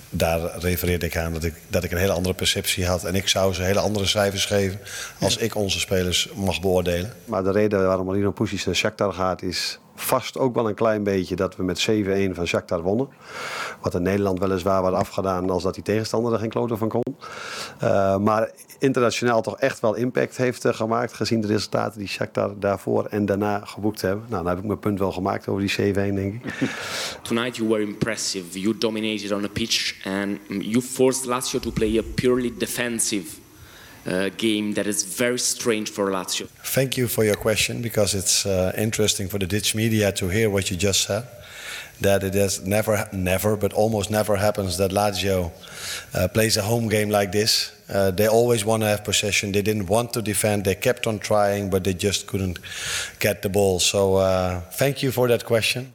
daar 0.09 0.59
refereerde 0.59 1.05
ik 1.05 1.17
aan 1.17 1.33
dat 1.33 1.43
ik, 1.43 1.53
dat 1.67 1.83
ik 1.83 1.91
een 1.91 1.97
hele 1.97 2.11
andere 2.11 2.35
perceptie 2.35 2.85
had. 2.85 3.03
En 3.03 3.15
ik 3.15 3.27
zou 3.27 3.53
ze 3.53 3.61
hele 3.61 3.79
andere 3.79 4.05
cijfers 4.05 4.45
geven 4.45 4.79
als 5.19 5.37
ik 5.37 5.55
onze 5.55 5.79
spelers 5.79 6.29
mag 6.35 6.61
beoordelen. 6.61 7.13
Maar 7.25 7.43
de 7.43 7.51
reden 7.51 7.87
waarom 7.87 8.05
Marino 8.05 8.31
Pusic 8.31 8.65
naar 8.65 8.75
Shakhtar 8.75 9.13
gaat 9.13 9.41
is 9.41 9.79
vast 9.95 10.37
ook 10.37 10.55
wel 10.55 10.67
een 10.67 10.75
klein 10.75 11.03
beetje 11.03 11.35
dat 11.35 11.55
we 11.55 11.63
met 11.63 11.87
7-1 12.31 12.35
van 12.35 12.47
Shakhtar 12.47 12.81
wonnen. 12.81 13.09
Wat 13.81 13.95
in 13.95 14.01
Nederland 14.01 14.39
weliswaar 14.39 14.81
werd 14.81 14.95
afgedaan 14.95 15.49
als 15.49 15.63
dat 15.63 15.73
die 15.73 15.83
tegenstander 15.83 16.33
er 16.33 16.39
geen 16.39 16.49
kloten 16.49 16.77
van 16.77 16.89
kon. 16.89 17.15
Uh, 17.83 18.17
maar 18.17 18.51
internationaal 18.79 19.41
toch 19.41 19.59
echt 19.59 19.79
wel 19.79 19.95
impact 19.95 20.37
heeft 20.37 20.65
uh, 20.65 20.73
gemaakt 20.73 21.13
gezien 21.13 21.41
de 21.41 21.47
resultaten 21.47 21.99
die 21.99 22.07
Shakhtar 22.07 22.59
daarvoor 22.59 23.05
en 23.05 23.25
daarna 23.25 23.61
geboekt 23.65 24.01
hebben. 24.01 24.25
Nou, 24.29 24.43
dan 24.43 24.51
heb 24.51 24.61
ik 24.61 24.67
mijn 24.67 24.79
punt 24.79 24.99
wel 24.99 25.11
gemaakt 25.11 25.47
over 25.47 25.61
die 25.61 25.93
7-1 25.93 25.93
denk 25.93 26.33
ik. 26.33 26.41
Tonight 27.21 27.55
you 27.55 27.69
were 27.69 27.81
impressive. 27.81 28.59
You 28.59 28.77
dominated 28.77 29.31
on 29.31 29.41
the 29.41 29.49
pitch 29.49 29.95
and 30.05 30.39
you 30.47 30.81
forced 30.81 31.25
Lazio 31.25 31.59
to 31.59 31.71
play 31.71 31.97
a 31.97 32.03
purely 32.15 32.53
defensive 32.57 33.25
uh, 34.07 34.29
game 34.37 34.73
that 34.73 34.85
is 34.85 35.03
very 35.03 35.37
strange 35.37 35.91
for 35.91 36.11
Lazio. 36.11 36.47
Thank 36.63 36.95
you 36.97 37.07
for 37.07 37.23
your 37.23 37.37
question 37.37 37.81
because 37.81 38.17
it's 38.17 38.45
uh, 38.45 38.71
interesting 38.77 39.29
for 39.29 39.39
the 39.39 39.47
Dutch 39.47 39.75
media 39.75 40.11
to 40.11 40.29
hear 40.29 40.49
what 40.49 40.69
you 40.69 40.77
just 40.77 41.01
said. 41.01 41.23
That 42.01 42.23
it 42.23 42.35
has 42.35 42.61
never, 42.63 43.07
never, 43.11 43.57
but 43.57 43.73
almost 43.73 44.09
never 44.09 44.35
happens 44.35 44.77
that 44.77 44.91
Lazio 44.91 45.51
uh, 46.13 46.27
plays 46.27 46.57
a 46.57 46.61
home 46.61 46.89
game 46.89 47.09
like 47.09 47.31
this. 47.31 47.71
Uh, 47.89 48.07
they 48.07 48.27
always 48.27 48.63
want 48.63 48.81
to 48.81 48.87
have 48.87 49.01
possession. 49.01 49.51
They 49.51 49.61
didn't 49.61 49.87
want 49.87 50.13
to 50.13 50.21
defend. 50.21 50.63
They 50.63 50.75
kept 50.75 51.07
on 51.07 51.19
trying, 51.19 51.69
but 51.69 51.83
they 51.83 51.93
just 51.97 52.25
couldn't 52.25 52.59
get 53.19 53.41
the 53.41 53.49
ball. 53.49 53.79
So 53.79 54.17
uh, 54.17 54.61
thank 54.71 54.97
you 54.97 55.11
for 55.11 55.27
that 55.27 55.43
question. 55.43 55.93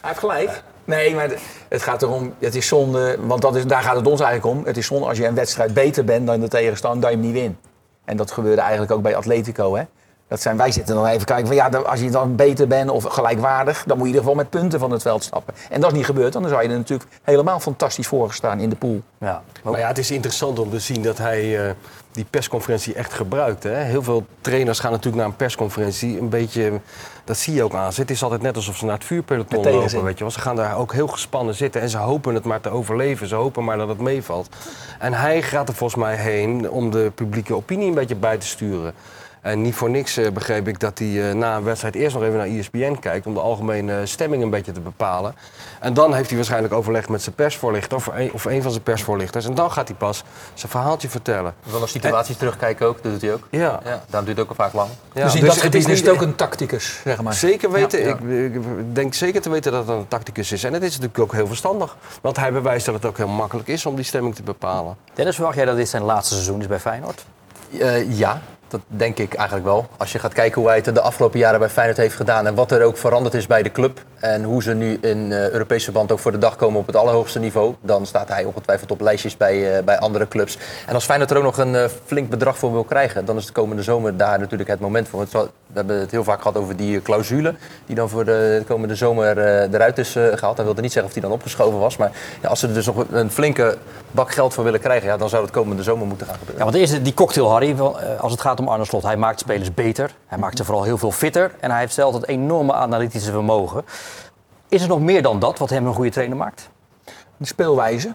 Hij 0.00 0.10
heeft 0.10 0.18
gelijk. 0.18 0.62
Nee, 0.84 1.14
maar 1.14 1.30
het 1.68 1.82
gaat 1.82 2.02
erom, 2.02 2.34
het 2.38 2.54
is 2.54 2.66
zonde, 2.66 3.16
want 3.20 3.42
dat 3.42 3.56
is, 3.56 3.66
daar 3.66 3.82
gaat 3.82 3.96
het 3.96 4.06
ons 4.06 4.20
eigenlijk 4.20 4.58
om. 4.58 4.66
Het 4.66 4.76
is 4.76 4.86
zonde 4.86 5.06
als 5.06 5.18
je 5.18 5.26
een 5.26 5.34
wedstrijd 5.34 5.74
beter 5.74 6.04
bent 6.04 6.26
dan 6.26 6.40
de 6.40 6.48
tegenstander, 6.48 7.00
dat 7.00 7.10
je 7.10 7.16
hem 7.16 7.26
niet 7.26 7.34
wint. 7.34 7.56
En 8.04 8.16
dat 8.16 8.30
gebeurde 8.30 8.60
eigenlijk 8.60 8.92
ook 8.92 9.02
bij 9.02 9.16
Atletico. 9.16 9.76
Hè? 9.76 9.82
Dat 10.28 10.40
zijn, 10.40 10.56
wij 10.56 10.72
zitten 10.72 10.94
dan 10.94 11.06
even 11.06 11.26
kijken 11.26 11.46
van 11.46 11.56
ja, 11.56 11.68
als 11.68 12.00
je 12.00 12.10
dan 12.10 12.36
beter 12.36 12.66
bent 12.66 12.90
of 12.90 13.04
gelijkwaardig, 13.04 13.84
dan 13.86 13.98
moet 13.98 14.06
je 14.06 14.12
in 14.12 14.18
ieder 14.18 14.20
geval 14.20 14.34
met 14.34 14.50
punten 14.50 14.78
van 14.78 14.90
het 14.90 15.02
veld 15.02 15.22
stappen. 15.22 15.54
En 15.70 15.80
dat 15.80 15.90
is 15.90 15.96
niet 15.96 16.06
gebeurd, 16.06 16.32
dan 16.32 16.48
zou 16.48 16.62
je 16.62 16.68
er 16.68 16.76
natuurlijk 16.76 17.10
helemaal 17.22 17.60
fantastisch 17.60 18.06
voor 18.06 18.28
gestaan 18.28 18.60
in 18.60 18.68
de 18.68 18.76
pool. 18.76 19.02
Ja. 19.18 19.42
Maar 19.62 19.78
ja, 19.78 19.86
het 19.86 19.98
is 19.98 20.10
interessant 20.10 20.58
om 20.58 20.70
te 20.70 20.78
zien 20.78 21.02
dat 21.02 21.18
hij 21.18 21.68
eh, 21.68 21.74
die 22.12 22.26
persconferentie 22.30 22.94
echt 22.94 23.12
gebruikt. 23.12 23.62
Hè? 23.62 23.74
Heel 23.74 24.02
veel 24.02 24.26
trainers 24.40 24.78
gaan 24.78 24.90
natuurlijk 24.90 25.16
naar 25.16 25.26
een 25.26 25.36
persconferentie 25.36 26.18
een 26.18 26.28
beetje... 26.28 26.80
Dat 27.24 27.36
zie 27.36 27.54
je 27.54 27.62
ook 27.62 27.74
aan. 27.74 27.90
Het 27.94 28.10
is 28.10 28.22
altijd 28.22 28.42
net 28.42 28.56
alsof 28.56 28.76
ze 28.76 28.84
naar 28.84 28.94
het 28.94 29.04
vuurpeloton 29.04 29.70
lopen. 29.70 30.04
Weet 30.04 30.18
je 30.18 30.24
wel. 30.24 30.32
Ze 30.32 30.40
gaan 30.40 30.56
daar 30.56 30.76
ook 30.76 30.92
heel 30.92 31.08
gespannen 31.08 31.54
zitten 31.54 31.80
en 31.80 31.88
ze 31.88 31.98
hopen 31.98 32.34
het 32.34 32.44
maar 32.44 32.60
te 32.60 32.70
overleven. 32.70 33.26
Ze 33.26 33.34
hopen 33.34 33.64
maar 33.64 33.76
dat 33.76 33.88
het 33.88 34.00
meevalt. 34.00 34.48
En 34.98 35.12
hij 35.12 35.42
gaat 35.42 35.68
er 35.68 35.74
volgens 35.74 36.00
mij 36.00 36.16
heen 36.16 36.70
om 36.70 36.90
de 36.90 37.12
publieke 37.14 37.54
opinie 37.54 37.88
een 37.88 37.94
beetje 37.94 38.16
bij 38.16 38.38
te 38.38 38.46
sturen. 38.46 38.94
En 39.48 39.62
niet 39.62 39.74
voor 39.74 39.90
niks 39.90 40.16
eh, 40.16 40.30
begreep 40.30 40.68
ik 40.68 40.80
dat 40.80 40.98
hij 40.98 41.28
eh, 41.28 41.34
na 41.34 41.56
een 41.56 41.62
wedstrijd 41.62 41.94
eerst 41.94 42.14
nog 42.14 42.24
even 42.24 42.36
naar 42.36 42.46
ESPN 42.46 42.96
kijkt... 43.00 43.26
om 43.26 43.34
de 43.34 43.40
algemene 43.40 44.06
stemming 44.06 44.42
een 44.42 44.50
beetje 44.50 44.72
te 44.72 44.80
bepalen. 44.80 45.34
En 45.80 45.94
dan 45.94 46.14
heeft 46.14 46.26
hij 46.28 46.36
waarschijnlijk 46.36 46.74
overlegd 46.74 47.08
met 47.08 47.22
zijn 47.22 47.34
persvoorlichter... 47.34 47.96
of 47.96 48.06
een, 48.06 48.32
of 48.32 48.44
een 48.44 48.62
van 48.62 48.70
zijn 48.70 48.82
persvoorlichters. 48.82 49.44
En 49.46 49.54
dan 49.54 49.70
gaat 49.70 49.88
hij 49.88 49.96
pas 49.96 50.24
zijn 50.54 50.70
verhaaltje 50.70 51.08
vertellen. 51.08 51.54
Wel 51.62 51.78
naar 51.78 51.88
situaties 51.88 52.36
terugkijken 52.36 52.86
ook, 52.86 53.02
dat 53.02 53.12
doet 53.12 53.20
hij 53.20 53.32
ook. 53.32 53.46
Ja. 53.50 53.60
Ja, 53.60 53.80
daarom 53.84 54.24
duurt 54.24 54.26
het 54.26 54.40
ook 54.40 54.48
al 54.48 54.54
vaak 54.54 54.72
lang. 54.72 54.88
Ja, 55.12 55.24
dus 55.24 55.34
in 55.34 55.40
dus 55.40 55.48
dat 55.48 55.54
het 55.54 55.64
gebied 55.64 55.80
is 55.80 55.86
niet- 55.86 56.06
het 56.06 56.14
ook 56.14 56.20
een 56.22 56.34
tacticus, 56.34 57.00
zeg 57.04 57.22
maar. 57.22 57.34
Zeker 57.34 57.70
weten. 57.70 58.00
Ja, 58.00 58.14
Ik, 58.14 58.54
ik 58.54 58.94
denk 58.94 59.14
zeker 59.14 59.40
te 59.40 59.50
weten 59.50 59.72
dat 59.72 59.86
het 59.86 59.96
een 59.96 60.08
tacticus 60.08 60.52
is. 60.52 60.64
En 60.64 60.72
het 60.72 60.82
is 60.82 60.90
natuurlijk 60.90 61.18
ook 61.18 61.32
heel 61.32 61.46
verstandig. 61.46 61.96
Want 62.20 62.36
hij 62.36 62.52
bewijst 62.52 62.86
dat 62.86 62.94
het 62.94 63.04
ook 63.04 63.16
heel 63.16 63.28
makkelijk 63.28 63.68
is 63.68 63.86
om 63.86 63.94
die 63.94 64.04
stemming 64.04 64.34
te 64.34 64.42
bepalen. 64.42 64.96
Dennis, 65.14 65.34
verwacht 65.34 65.56
jij 65.56 65.64
dat 65.64 65.76
dit 65.76 65.88
zijn 65.88 66.02
laatste 66.02 66.34
seizoen 66.34 66.60
is 66.60 66.66
bij 66.66 66.78
Feyenoord? 66.80 67.24
Eh, 67.78 68.18
ja, 68.18 68.42
dat 68.68 68.80
denk 68.86 69.18
ik 69.18 69.34
eigenlijk 69.34 69.66
wel. 69.66 69.86
Als 69.96 70.12
je 70.12 70.18
gaat 70.18 70.32
kijken 70.32 70.60
hoe 70.60 70.70
hij 70.70 70.82
het 70.84 70.94
de 70.94 71.00
afgelopen 71.00 71.38
jaren 71.38 71.58
bij 71.58 71.68
Feyenoord 71.68 71.98
heeft 71.98 72.14
gedaan... 72.14 72.46
en 72.46 72.54
wat 72.54 72.70
er 72.70 72.82
ook 72.82 72.96
veranderd 72.96 73.34
is 73.34 73.46
bij 73.46 73.62
de 73.62 73.72
club... 73.72 74.00
en 74.14 74.42
hoe 74.42 74.62
ze 74.62 74.74
nu 74.74 74.98
in 75.00 75.32
eh, 75.32 75.50
Europese 75.50 75.92
band 75.92 76.12
ook 76.12 76.18
voor 76.18 76.32
de 76.32 76.38
dag 76.38 76.56
komen 76.56 76.80
op 76.80 76.86
het 76.86 76.96
allerhoogste 76.96 77.38
niveau... 77.38 77.74
dan 77.80 78.06
staat 78.06 78.28
hij 78.28 78.44
ongetwijfeld 78.44 78.90
op 78.90 79.00
lijstjes 79.00 79.36
bij, 79.36 79.76
eh, 79.76 79.84
bij 79.84 79.98
andere 79.98 80.28
clubs. 80.28 80.58
En 80.86 80.94
als 80.94 81.04
Feyenoord 81.04 81.30
er 81.30 81.36
ook 81.36 81.42
nog 81.42 81.58
een 81.58 81.74
eh, 81.74 81.84
flink 82.06 82.30
bedrag 82.30 82.58
voor 82.58 82.72
wil 82.72 82.84
krijgen... 82.84 83.24
dan 83.24 83.36
is 83.36 83.46
de 83.46 83.52
komende 83.52 83.82
zomer 83.82 84.16
daar 84.16 84.38
natuurlijk 84.38 84.70
het 84.70 84.80
moment 84.80 85.08
voor. 85.08 85.26
We 85.30 85.48
hebben 85.72 86.00
het 86.00 86.10
heel 86.10 86.24
vaak 86.24 86.40
gehad 86.40 86.56
over 86.56 86.76
die 86.76 87.02
clausule... 87.02 87.54
die 87.86 87.96
dan 87.96 88.08
voor 88.08 88.24
de 88.24 88.62
komende 88.66 88.94
zomer 88.94 89.38
eruit 89.74 89.98
is 89.98 90.16
eh, 90.16 90.24
gehaald. 90.34 90.56
Dat 90.56 90.64
wilde 90.64 90.80
niet 90.80 90.92
zeggen 90.92 91.10
of 91.10 91.12
die 91.12 91.22
dan 91.22 91.32
opgeschoven 91.32 91.78
was. 91.78 91.96
Maar 91.96 92.10
ja, 92.42 92.48
als 92.48 92.60
ze 92.60 92.66
er 92.66 92.74
dus 92.74 92.86
nog 92.86 93.04
een 93.10 93.30
flinke 93.30 93.76
bak 94.10 94.32
geld 94.32 94.54
voor 94.54 94.64
willen 94.64 94.80
krijgen... 94.80 95.08
Ja, 95.08 95.16
dan 95.16 95.28
zou 95.28 95.42
het 95.42 95.52
komende 95.52 95.82
zomer 95.82 96.06
moeten 96.06 96.26
gaan 96.26 96.36
gebeuren. 96.38 96.64
Ja, 96.64 96.70
want 96.70 96.76
eerst 96.76 97.04
die 97.04 97.14
cocktail, 97.14 97.50
Harry, 97.50 97.76
als 98.20 98.32
het 98.32 98.40
gaat 98.40 98.57
om 98.58 98.68
Arne 98.68 98.84
Slot. 98.84 99.02
Hij 99.02 99.16
maakt 99.16 99.40
spelers 99.40 99.74
beter, 99.74 100.14
hij 100.26 100.38
maakt 100.38 100.56
ze 100.56 100.64
vooral 100.64 100.82
heel 100.82 100.98
veel 100.98 101.12
fitter... 101.12 101.54
en 101.60 101.70
hij 101.70 101.80
heeft 101.80 101.94
zelf 101.94 102.12
dat 102.12 102.26
enorme 102.26 102.72
analytische 102.72 103.30
vermogen. 103.30 103.84
Is 104.68 104.82
er 104.82 104.88
nog 104.88 105.00
meer 105.00 105.22
dan 105.22 105.38
dat 105.38 105.58
wat 105.58 105.70
hem 105.70 105.86
een 105.86 105.94
goede 105.94 106.10
trainer 106.10 106.36
maakt? 106.36 106.70
De 107.36 107.46
speelwijze. 107.46 108.14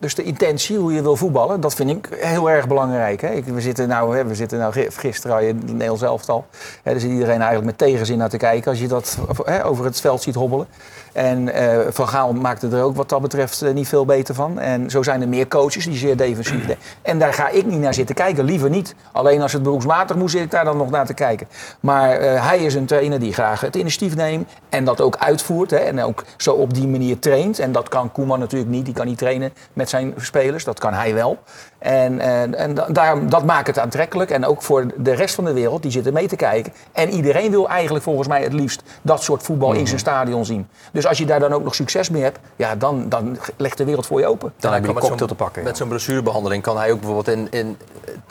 Dus 0.00 0.14
de 0.14 0.22
intentie, 0.22 0.76
hoe 0.76 0.92
je 0.92 1.02
wil 1.02 1.16
voetballen, 1.16 1.60
dat 1.60 1.74
vind 1.74 1.90
ik 1.90 2.08
heel 2.16 2.50
erg 2.50 2.68
belangrijk. 2.68 3.20
Hè. 3.20 3.42
We 3.42 3.60
zitten 3.60 3.88
nou, 3.88 4.26
we 4.26 4.34
zitten 4.34 4.58
nou 4.58 4.72
gi- 4.72 4.90
gisteren 4.90 5.48
in 5.48 5.56
het 5.56 5.72
Nederlands 5.72 6.02
elftal. 6.02 6.44
Hè, 6.82 6.90
daar 6.90 7.00
zit 7.00 7.10
iedereen 7.10 7.36
eigenlijk 7.40 7.64
met 7.64 7.78
tegenzin 7.78 8.18
naar 8.18 8.28
te 8.28 8.36
kijken 8.36 8.70
als 8.70 8.80
je 8.80 8.88
dat 8.88 9.18
hè, 9.44 9.64
over 9.66 9.84
het 9.84 10.00
veld 10.00 10.22
ziet 10.22 10.34
hobbelen. 10.34 10.66
En 11.12 11.48
eh, 11.54 11.78
Van 11.90 12.08
Gaal 12.08 12.32
maakte 12.32 12.68
er 12.68 12.82
ook 12.82 12.96
wat 12.96 13.08
dat 13.08 13.20
betreft 13.20 13.62
eh, 13.62 13.72
niet 13.72 13.88
veel 13.88 14.04
beter 14.04 14.34
van. 14.34 14.58
En 14.58 14.90
zo 14.90 15.02
zijn 15.02 15.20
er 15.22 15.28
meer 15.28 15.48
coaches 15.48 15.84
die 15.84 15.96
zeer 15.96 16.16
defensief 16.16 16.66
denken. 16.66 16.84
En 17.02 17.18
daar 17.18 17.32
ga 17.34 17.48
ik 17.48 17.66
niet 17.66 17.80
naar 17.80 17.94
zitten 17.94 18.14
kijken, 18.14 18.44
liever 18.44 18.70
niet. 18.70 18.94
Alleen 19.12 19.42
als 19.42 19.52
het 19.52 19.62
beroepsmatig 19.62 20.16
moet, 20.16 20.30
zit 20.30 20.42
ik 20.42 20.50
daar 20.50 20.64
dan 20.64 20.76
nog 20.76 20.90
naar 20.90 21.06
te 21.06 21.14
kijken. 21.14 21.48
Maar 21.80 22.10
eh, 22.10 22.46
hij 22.46 22.58
is 22.58 22.74
een 22.74 22.86
trainer 22.86 23.20
die 23.20 23.32
graag 23.32 23.60
het 23.60 23.76
initiatief 23.76 24.16
neemt 24.16 24.48
en 24.68 24.84
dat 24.84 25.00
ook 25.00 25.16
uitvoert. 25.16 25.70
Hè, 25.70 25.76
en 25.76 26.02
ook 26.02 26.24
zo 26.36 26.52
op 26.52 26.74
die 26.74 26.88
manier 26.88 27.18
traint. 27.18 27.58
En 27.58 27.72
dat 27.72 27.88
kan 27.88 28.12
Koeman 28.12 28.38
natuurlijk 28.38 28.70
niet. 28.70 28.84
Die 28.84 28.94
kan 28.94 29.06
niet 29.06 29.18
trainen 29.18 29.52
met 29.72 29.88
zijn 29.90 30.14
spelers. 30.16 30.64
Dat 30.64 30.78
kan 30.78 30.92
hij 30.92 31.14
wel. 31.14 31.42
En, 31.80 32.20
en, 32.20 32.54
en 32.54 32.74
da- 32.74 32.86
daarom, 32.88 33.30
dat 33.30 33.44
maakt 33.44 33.66
het 33.66 33.78
aantrekkelijk. 33.78 34.30
En 34.30 34.46
ook 34.46 34.62
voor 34.62 34.86
de 34.96 35.12
rest 35.14 35.34
van 35.34 35.44
de 35.44 35.52
wereld, 35.52 35.82
die 35.82 35.90
zitten 35.90 36.12
mee 36.12 36.28
te 36.28 36.36
kijken. 36.36 36.72
En 36.92 37.10
iedereen 37.10 37.50
wil 37.50 37.68
eigenlijk 37.68 38.04
volgens 38.04 38.28
mij 38.28 38.42
het 38.42 38.52
liefst 38.52 38.82
dat 39.02 39.22
soort 39.22 39.42
voetbal 39.42 39.72
in 39.72 39.86
zijn 39.86 39.98
stadion 39.98 40.44
zien. 40.44 40.68
Dus 40.92 41.06
als 41.06 41.18
je 41.18 41.26
daar 41.26 41.40
dan 41.40 41.52
ook 41.52 41.64
nog 41.64 41.74
succes 41.74 42.10
mee 42.10 42.22
hebt, 42.22 42.38
ja, 42.56 42.74
dan, 42.76 43.08
dan 43.08 43.38
legt 43.56 43.78
de 43.78 43.84
wereld 43.84 44.06
voor 44.06 44.20
je 44.20 44.26
open. 44.26 44.52
Dan 44.58 44.72
heb 44.72 44.80
je 44.80 44.86
met 44.86 44.96
cocktail 44.96 45.18
zo'n- 45.18 45.28
te 45.28 45.34
pakken. 45.34 45.62
ja. 45.62 45.68
Met 45.68 45.76
zo'n 45.76 45.88
blessurebehandeling 45.88 46.62
kan 46.62 46.78
hij 46.78 46.90
ook 46.92 47.00
bijvoorbeeld 47.00 47.28
in, 47.36 47.48
in 47.50 47.76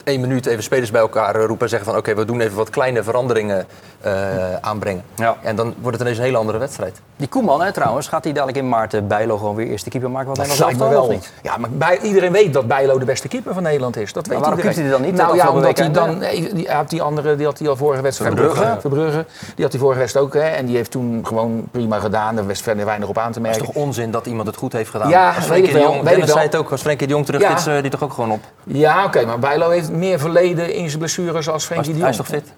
één 0.04 0.20
minuut 0.20 0.46
even 0.46 0.62
spelers 0.62 0.90
bij 0.90 1.00
elkaar 1.00 1.34
eh, 1.34 1.40
roepen 1.44 1.62
en 1.62 1.68
zeggen 1.68 1.88
van 1.90 1.98
oké, 1.98 2.14
we 2.14 2.24
doen 2.24 2.40
even 2.40 2.56
wat 2.56 2.70
kleine 2.70 3.02
veranderingen 3.02 3.66
eh, 4.00 4.54
aanbrengen. 4.60 5.02
Ja. 5.16 5.36
En 5.42 5.56
dan 5.56 5.74
wordt 5.80 5.92
het 5.96 6.00
ineens 6.00 6.18
een 6.18 6.24
hele 6.24 6.36
andere 6.36 6.58
wedstrijd. 6.58 7.00
Die 7.16 7.28
Koeman, 7.28 7.62
hè, 7.62 7.72
trouwens, 7.72 8.08
gaat 8.08 8.24
hij 8.24 8.32
dadelijk 8.32 8.58
in 8.58 8.68
maart 8.68 8.94
eh, 8.94 9.00
Bijlo 9.02 9.36
gewoon 9.36 9.54
weer 9.54 9.66
eerste 9.66 9.90
keeper 9.90 10.10
maken? 10.10 10.28
Wat 10.28 10.36
Dat 10.36 10.58
lijkt 10.58 10.78
me 10.78 10.88
wel. 10.88 11.02
of 11.02 11.08
niet? 11.10 11.32
Ja, 11.42 11.56
maar 11.56 11.70
bij, 11.70 11.98
iedereen 12.00 12.32
weet 12.32 12.52
dat 12.52 12.66
Bijlo 12.68 12.98
de 12.98 13.04
beste 13.04 13.28
keeper 13.28 13.38
van 13.46 13.62
Nederland 13.62 13.96
is. 13.96 14.12
Dat 14.12 14.26
weet 14.26 14.38
waarom 14.38 14.58
iedereen. 14.58 14.80
hij 14.82 14.90
dan 14.90 15.02
niet? 15.02 15.14
Nou 15.14 15.36
ja, 15.36 15.48
omdat 15.50 15.78
hij 15.78 15.90
dan... 15.90 16.18
nee, 16.18 16.54
Die, 16.54 16.66
hij 16.66 16.76
had 16.76 16.90
die 16.90 17.02
andere, 17.02 17.36
die 17.36 17.46
had 17.46 17.58
hij 17.58 17.68
al 17.68 17.76
vorige 17.76 18.02
wedstrijd. 18.02 18.34
Verbrugge. 18.34 18.76
Verbrugge. 18.80 19.24
Die 19.54 19.64
had 19.64 19.72
hij 19.72 19.80
vorige 19.80 19.98
wedstrijd 19.98 20.26
ook. 20.26 20.34
Hè, 20.34 20.40
en 20.40 20.66
die 20.66 20.76
heeft 20.76 20.90
toen 20.90 21.26
gewoon 21.26 21.68
prima 21.70 21.98
gedaan. 21.98 22.36
Er 22.38 22.46
was 22.46 22.60
verder 22.60 22.84
weinig 22.84 23.08
op 23.08 23.18
aan 23.18 23.32
te 23.32 23.38
Het 23.40 23.48
is 23.48 23.56
merken. 23.56 23.74
toch 23.74 23.82
onzin 23.84 24.10
dat 24.10 24.26
iemand 24.26 24.46
het 24.46 24.56
goed 24.56 24.72
heeft 24.72 24.90
gedaan? 24.90 25.08
Ja, 25.08 25.32
als 25.34 25.46
weet 25.48 25.66
ik 25.66 25.72
wel, 25.72 25.82
Jong, 25.82 25.92
weet 25.92 26.00
ik 26.02 26.08
Dennis 26.08 26.24
wel. 26.26 26.34
zei 26.34 26.46
het 26.46 26.56
ook, 26.56 26.70
als 26.70 26.80
Frenkie 26.82 27.06
de 27.06 27.12
Jong 27.12 27.24
terug 27.26 27.40
Ja. 27.40 27.56
is, 27.56 27.66
eh, 27.66 27.80
die 27.82 27.90
toch 27.90 28.02
ook 28.02 28.12
gewoon 28.12 28.30
op. 28.30 28.40
Ja, 28.64 29.04
oké, 29.04 29.24
maar 29.26 29.38
Bijlo 29.38 29.68
heeft 29.70 29.90
meer 29.90 30.18
verleden 30.18 30.74
in 30.74 30.86
zijn 30.86 30.98
blessures 30.98 31.48
als 31.48 31.68
Hij 31.68 31.76
Frenkie 31.76 31.92
de 32.00 32.04
hij 32.04 32.12
Jong. 32.12 32.28
is 32.28 32.30
toch 32.30 32.38
fit? 32.42 32.52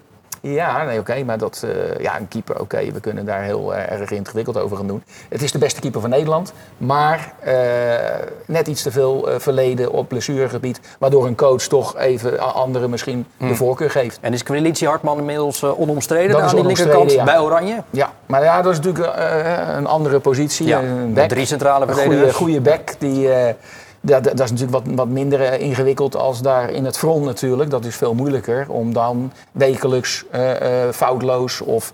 Ja, 0.45 0.83
nee, 0.83 0.99
oké, 0.99 1.23
maar 1.23 1.37
dat, 1.37 1.65
eh, 1.65 1.99
ja, 1.99 2.19
een 2.19 2.27
keeper, 2.27 2.59
oké, 2.59 2.91
we 2.91 2.99
kunnen 2.99 3.25
daar 3.25 3.41
heel 3.41 3.75
eh, 3.75 3.99
erg 3.99 4.11
ingewikkeld 4.11 4.57
over 4.57 4.77
gaan 4.77 4.87
doen. 4.87 5.03
Het 5.29 5.41
is 5.41 5.51
de 5.51 5.57
beste 5.57 5.79
keeper 5.79 6.01
van 6.01 6.09
Nederland, 6.09 6.53
maar 6.77 7.33
eh, 7.39 7.53
net 8.45 8.67
iets 8.67 8.81
te 8.81 8.91
veel 8.91 9.27
verleden 9.37 9.91
op 9.91 10.07
blessuregebied, 10.07 10.79
waardoor 10.99 11.25
een 11.25 11.35
coach 11.35 11.61
toch 11.61 11.97
even 11.97 12.53
anderen 12.53 12.89
misschien 12.89 13.25
Hmm. 13.37 13.47
de 13.47 13.55
voorkeur 13.55 13.89
geeft. 13.89 14.17
En 14.21 14.33
is 14.33 14.43
Kwilici 14.43 14.87
Hartman 14.87 15.17
inmiddels 15.17 15.63
onomstreden 15.63 16.41
aan 16.41 16.49
die 16.49 16.59
onomstreden, 16.59 16.95
linkerkant 16.95 17.11
ja. 17.11 17.23
bij 17.23 17.39
Oranje? 17.39 17.83
Ja, 17.89 18.11
maar 18.25 18.43
ja, 18.43 18.61
dat 18.61 18.71
is 18.71 18.79
natuurlijk 18.79 19.13
een 19.77 19.87
andere 19.87 20.19
positie. 20.19 20.67
Ja, 20.67 20.81
een 20.81 21.13
back, 21.13 21.29
drie 21.29 21.45
centrale 21.45 21.85
een 21.85 21.93
verdedigers. 21.95 22.35
goede, 22.35 22.53
goede 22.53 22.61
back, 22.61 22.99
die... 22.99 23.29
dat, 24.05 24.23
dat 24.23 24.39
is 24.39 24.51
natuurlijk 24.51 24.85
wat, 24.85 24.95
wat 24.95 25.07
minder 25.07 25.41
eh, 25.41 25.59
ingewikkeld 25.59 26.15
als 26.15 26.41
daar 26.41 26.69
in 26.69 26.85
het 26.85 26.97
front 26.97 27.25
natuurlijk. 27.25 27.69
Dat 27.69 27.85
is 27.85 27.95
veel 27.95 28.13
moeilijker 28.13 28.65
om 28.69 28.93
dan 28.93 29.31
wekelijks 29.51 30.23
eh, 30.31 30.85
eh, 30.85 30.93
foutloos 30.93 31.61
of 31.61 31.93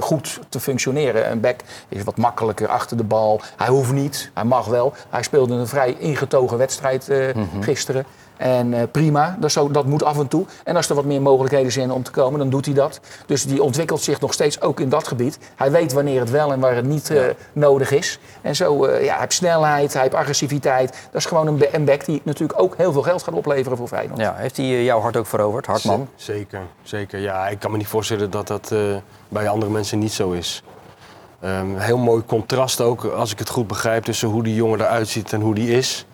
goed 0.00 0.40
te 0.48 0.60
functioneren. 0.60 1.30
Een 1.30 1.40
back 1.40 1.60
is 1.88 2.04
wat 2.04 2.16
makkelijker 2.16 2.68
achter 2.68 2.96
de 2.96 3.04
bal. 3.04 3.40
Hij 3.56 3.68
hoeft 3.68 3.92
niet, 3.92 4.30
hij 4.34 4.44
mag 4.44 4.66
wel. 4.66 4.92
Hij 5.10 5.22
speelde 5.22 5.54
een 5.54 5.66
vrij 5.66 5.96
ingetogen 5.98 6.58
wedstrijd 6.58 7.08
eh, 7.08 7.18
gisteren. 7.60 8.04
En 8.40 8.74
eh, 8.74 8.82
prima, 8.90 9.36
dat, 9.40 9.52
zo, 9.52 9.70
dat 9.70 9.86
moet 9.86 10.02
af 10.04 10.18
en 10.18 10.28
toe. 10.28 10.44
En 10.64 10.76
als 10.76 10.88
er 10.88 10.94
wat 10.94 11.04
meer 11.04 11.22
mogelijkheden 11.22 11.72
zijn 11.72 11.90
om 11.90 12.02
te 12.02 12.10
komen, 12.10 12.38
dan 12.38 12.50
doet 12.50 12.64
hij 12.64 12.74
dat. 12.74 13.00
Dus 13.26 13.44
die 13.44 13.62
ontwikkelt 13.62 14.00
zich 14.02 14.20
nog 14.20 14.32
steeds 14.32 14.60
ook 14.60 14.80
in 14.80 14.88
dat 14.88 15.08
gebied. 15.08 15.38
Hij 15.56 15.70
weet 15.70 15.92
wanneer 15.92 16.20
het 16.20 16.30
wel 16.30 16.52
en 16.52 16.60
waar 16.60 16.74
het 16.74 16.84
niet 16.84 17.10
eh, 17.10 17.22
nodig 17.52 17.90
is. 17.90 18.18
En 18.42 18.56
zo, 18.56 18.84
eh, 18.84 19.04
ja, 19.04 19.10
hij 19.10 19.20
heeft 19.20 19.32
snelheid, 19.32 19.92
hij 19.92 20.02
heeft 20.02 20.14
agressiviteit. 20.14 20.88
Dat 20.88 21.20
is 21.20 21.24
gewoon 21.26 21.46
een, 21.46 21.56
ba- 21.58 21.66
een 21.72 21.84
back 21.84 22.04
die 22.04 22.20
natuurlijk 22.24 22.60
ook 22.60 22.74
heel 22.76 22.92
veel 22.92 23.02
geld 23.02 23.22
gaat 23.22 23.34
opleveren 23.34 23.76
voor 23.78 23.88
Feyenoord. 23.88 24.20
Ja, 24.20 24.34
heeft 24.36 24.56
hij 24.56 24.84
jouw 24.84 25.00
hart 25.00 25.16
ook 25.16 25.26
veroverd, 25.26 25.66
Hartman? 25.66 26.08
Z- 26.16 26.24
Zeker, 26.24 26.60
zeker. 26.82 27.18
Ja, 27.18 27.48
ik 27.48 27.58
kan 27.58 27.70
me 27.70 27.76
niet 27.76 27.86
voorstellen 27.86 28.30
dat 28.30 28.46
dat 28.46 28.70
eh, 28.72 28.78
bij 29.28 29.48
andere 29.48 29.70
mensen 29.72 29.98
niet 29.98 30.12
zo 30.12 30.30
is. 30.30 30.62
Ehm, 31.40 31.76
heel 31.76 31.98
mooi 31.98 32.22
contrast 32.26 32.80
ook, 32.80 33.04
als 33.04 33.32
ik 33.32 33.38
het 33.38 33.48
goed 33.48 33.66
begrijp, 33.66 34.04
tussen 34.04 34.28
hoe 34.28 34.42
die 34.42 34.54
jongen 34.54 34.80
eruit 34.80 35.08
ziet 35.08 35.32
en 35.32 35.40
hoe 35.40 35.54
die 35.54 35.70
is. 35.70 36.04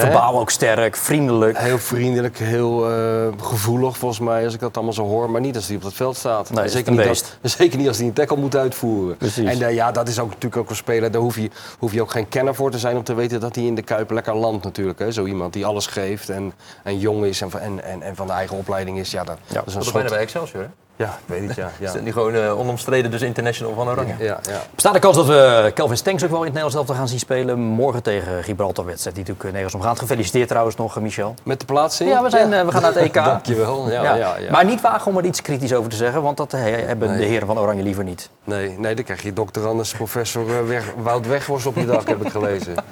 Verbaal 0.00 0.38
ook 0.40 0.50
sterk, 0.50 0.96
vriendelijk. 0.96 1.58
Heel 1.58 1.78
vriendelijk, 1.78 2.38
heel 2.38 2.90
eh, 2.90 3.26
gevoelig 3.40 3.96
volgens 3.96 4.20
mij, 4.20 4.44
als 4.44 4.54
ik 4.54 4.60
dat 4.60 4.74
allemaal 4.76 4.92
zo 4.94 5.02
hoor. 5.04 5.30
Maar 5.30 5.40
niet 5.40 5.56
als 5.56 5.66
hij 5.66 5.76
op 5.76 5.82
het 5.82 5.94
veld 5.94 6.16
staat. 6.16 6.50
Nee, 6.50 6.68
zeker, 6.78 6.92
niet 6.92 7.06
als, 7.08 7.24
zeker 7.42 7.78
niet 7.78 7.88
als 7.88 7.96
hij 7.96 8.06
een 8.06 8.12
tackle 8.12 8.36
moet 8.36 8.56
uitvoeren. 8.56 9.16
Precies. 9.16 9.48
En 9.48 9.62
eh, 9.66 9.74
ja, 9.74 9.92
dat 9.92 10.08
is 10.08 10.18
ook 10.18 10.28
natuurlijk 10.28 10.56
ook 10.56 10.70
een 10.70 10.76
speler. 10.76 11.10
Daar 11.10 11.20
hoef 11.20 11.36
je, 11.36 11.50
hoef 11.78 11.92
je 11.92 12.02
ook 12.02 12.10
geen 12.10 12.28
kenner 12.28 12.54
voor 12.54 12.70
te 12.70 12.78
zijn 12.78 12.96
om 12.96 13.04
te 13.04 13.14
weten 13.14 13.40
dat 13.40 13.54
hij 13.54 13.64
in 13.64 13.74
de 13.74 13.82
Kuip 13.82 14.10
lekker 14.10 14.34
landt 14.36 14.64
natuurlijk. 14.64 14.98
Hè? 14.98 15.12
Zo 15.12 15.24
iemand 15.24 15.52
die 15.52 15.66
alles 15.66 15.86
geeft 15.86 16.28
en, 16.30 16.52
en 16.82 16.98
jong 16.98 17.24
is 17.24 17.40
en, 17.40 17.50
van- 17.50 17.60
en, 17.60 17.84
en, 17.84 18.02
en 18.02 18.16
van 18.16 18.26
de 18.26 18.32
eigen 18.32 18.56
opleiding 18.56 18.98
is. 18.98 19.10
Ja, 19.10 19.24
dat, 19.24 19.38
dat 19.46 19.66
is 19.66 19.74
een 19.74 19.82
Dat 19.82 19.92
bijna 19.92 20.08
bij 20.08 20.18
Excelsior, 20.18 20.62
hè? 20.62 20.68
Ja, 21.02 21.18
ik 21.26 21.34
weet 21.34 21.48
het, 21.48 21.56
ja. 21.56 21.70
Dat 21.92 22.00
niet 22.02 22.12
gewoon 22.12 22.34
eh, 22.34 22.58
onomstreden, 22.58 23.10
dus 23.10 23.22
international 23.22 23.74
van 23.74 23.88
Oranje? 23.88 24.14
Ja, 24.18 24.38
ja. 24.42 24.60
Bestaat 24.74 24.92
de 24.92 24.98
kans 24.98 25.16
dat 25.16 25.26
we 25.26 25.70
Kelvin 25.74 25.96
Stenks 25.96 26.24
ook 26.24 26.30
wel 26.30 26.38
in 26.38 26.44
het 26.44 26.54
Nederlands 26.54 26.76
elftal 26.76 26.96
gaan 26.96 27.08
zien 27.08 27.18
spelen? 27.18 27.58
Morgen 27.58 28.02
tegen 28.02 28.44
Gibraltar 28.44 28.84
wedstrijd 28.84 29.16
die 29.16 29.24
natuurlijk 29.24 29.48
eh, 29.54 29.60
nergens 29.60 29.74
om 29.74 29.88
gaat. 29.88 29.98
Gefeliciteerd 29.98 30.48
trouwens 30.48 30.76
nog, 30.76 30.96
eh, 30.96 31.02
Michel. 31.02 31.34
Met 31.42 31.60
de 31.60 31.66
plaatsing? 31.66 32.10
Ja, 32.10 32.22
we, 32.22 32.30
zijn, 32.30 32.52
eh, 32.52 32.64
we 32.64 32.70
gaan 32.72 32.82
naar 32.82 32.92
het 32.94 33.02
EK. 33.08 33.14
Dankjewel. 33.14 33.90
Ja, 33.90 34.02
ja. 34.02 34.36
Ja, 34.36 34.50
Maar 34.50 34.64
niet 34.64 34.80
wagen 34.80 35.10
om 35.10 35.18
er 35.18 35.24
iets 35.24 35.42
kritisch 35.42 35.74
over 35.74 35.90
te 35.90 35.96
zeggen, 35.96 36.22
want 36.22 36.36
dat 36.36 36.52
hebben 36.52 37.16
de 37.16 37.24
heren 37.24 37.46
van 37.46 37.58
Oranje 37.58 37.82
liever 37.82 38.04
niet. 38.04 38.30
Nee, 38.44 38.78
nee, 38.78 38.94
dan 38.94 39.04
krijg 39.04 39.22
je 39.22 39.32
dokter 39.32 39.66
Anders, 39.66 39.92
professor 39.94 40.58
eh, 40.58 40.66
weg, 40.66 40.92
Wout 40.96 41.26
Weghorst 41.26 41.66
op 41.66 41.76
je 41.76 41.86
dak, 41.86 42.08
heb 42.08 42.24
ik 42.24 42.30
gelezen. 42.30 42.74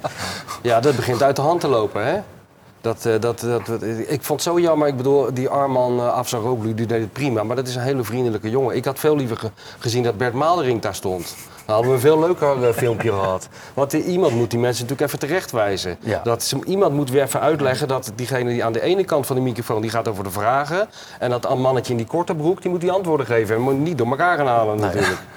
Ja, 0.61 0.79
dat 0.79 0.95
begint 0.95 1.23
uit 1.23 1.35
de 1.35 1.41
hand 1.41 1.59
te 1.59 1.67
lopen, 1.67 2.05
hè? 2.05 2.19
Dat, 2.81 3.05
eh, 3.05 3.19
dat, 3.19 3.39
dat, 3.39 3.65
dat- 3.65 3.83
ik 4.07 4.21
vond 4.23 4.43
het 4.43 4.53
zo 4.53 4.59
jammer. 4.59 4.87
Ik 4.87 4.97
bedoel, 4.97 5.33
die 5.33 5.49
Arman 5.49 5.97
uh, 5.97 6.13
Afsaroglu 6.13 6.73
die 6.73 6.85
deed 6.85 7.01
het 7.01 7.13
prima. 7.13 7.43
Maar 7.43 7.55
dat 7.55 7.67
is 7.67 7.75
een 7.75 7.81
hele 7.81 8.03
vriendelijke 8.03 8.49
jongen. 8.49 8.75
Ik 8.75 8.85
had 8.85 8.99
veel 8.99 9.15
liever 9.15 9.37
ge- 9.37 9.51
gezien 9.79 10.03
dat 10.03 10.17
Bert 10.17 10.33
Maalderink 10.33 10.81
daar 10.81 10.95
stond. 10.95 11.35
Dan 11.71 11.79
hadden 11.79 11.99
we 12.01 12.07
een 12.07 12.13
veel 12.13 12.27
leuker 12.27 12.67
eh, 12.67 12.73
filmpje 12.73 13.11
gehad. 13.19 13.47
Want 13.73 13.93
iemand 13.93 14.33
moet 14.33 14.49
die 14.51 14.59
mensen 14.59 14.83
natuurlijk 14.83 15.13
even 15.13 15.27
terechtwijzen. 15.27 15.97
Ja. 15.99 16.21
Dat 16.23 16.43
ze, 16.43 16.59
iemand 16.65 16.93
moet 16.93 17.09
weer 17.09 17.21
even 17.23 17.39
uitleggen 17.39 17.87
dat 17.87 18.11
diegene 18.15 18.49
die 18.49 18.63
aan 18.63 18.73
de 18.73 18.81
ene 18.81 19.03
kant 19.03 19.25
van 19.25 19.35
de 19.35 19.41
microfoon... 19.41 19.81
die 19.81 19.89
gaat 19.89 20.07
over 20.07 20.23
de 20.23 20.31
vragen. 20.31 20.89
En 21.19 21.29
dat 21.29 21.57
mannetje 21.57 21.91
in 21.91 21.97
die 21.97 22.07
korte 22.07 22.35
broek, 22.35 22.61
die 22.61 22.71
moet 22.71 22.81
die 22.81 22.91
antwoorden 22.91 23.25
geven. 23.25 23.55
En 23.55 23.61
moet 23.61 23.77
niet 23.79 23.97
door 23.97 24.07
elkaar 24.07 24.37
gaan 24.37 24.47
halen 24.47 24.79
natuurlijk. 24.79 25.19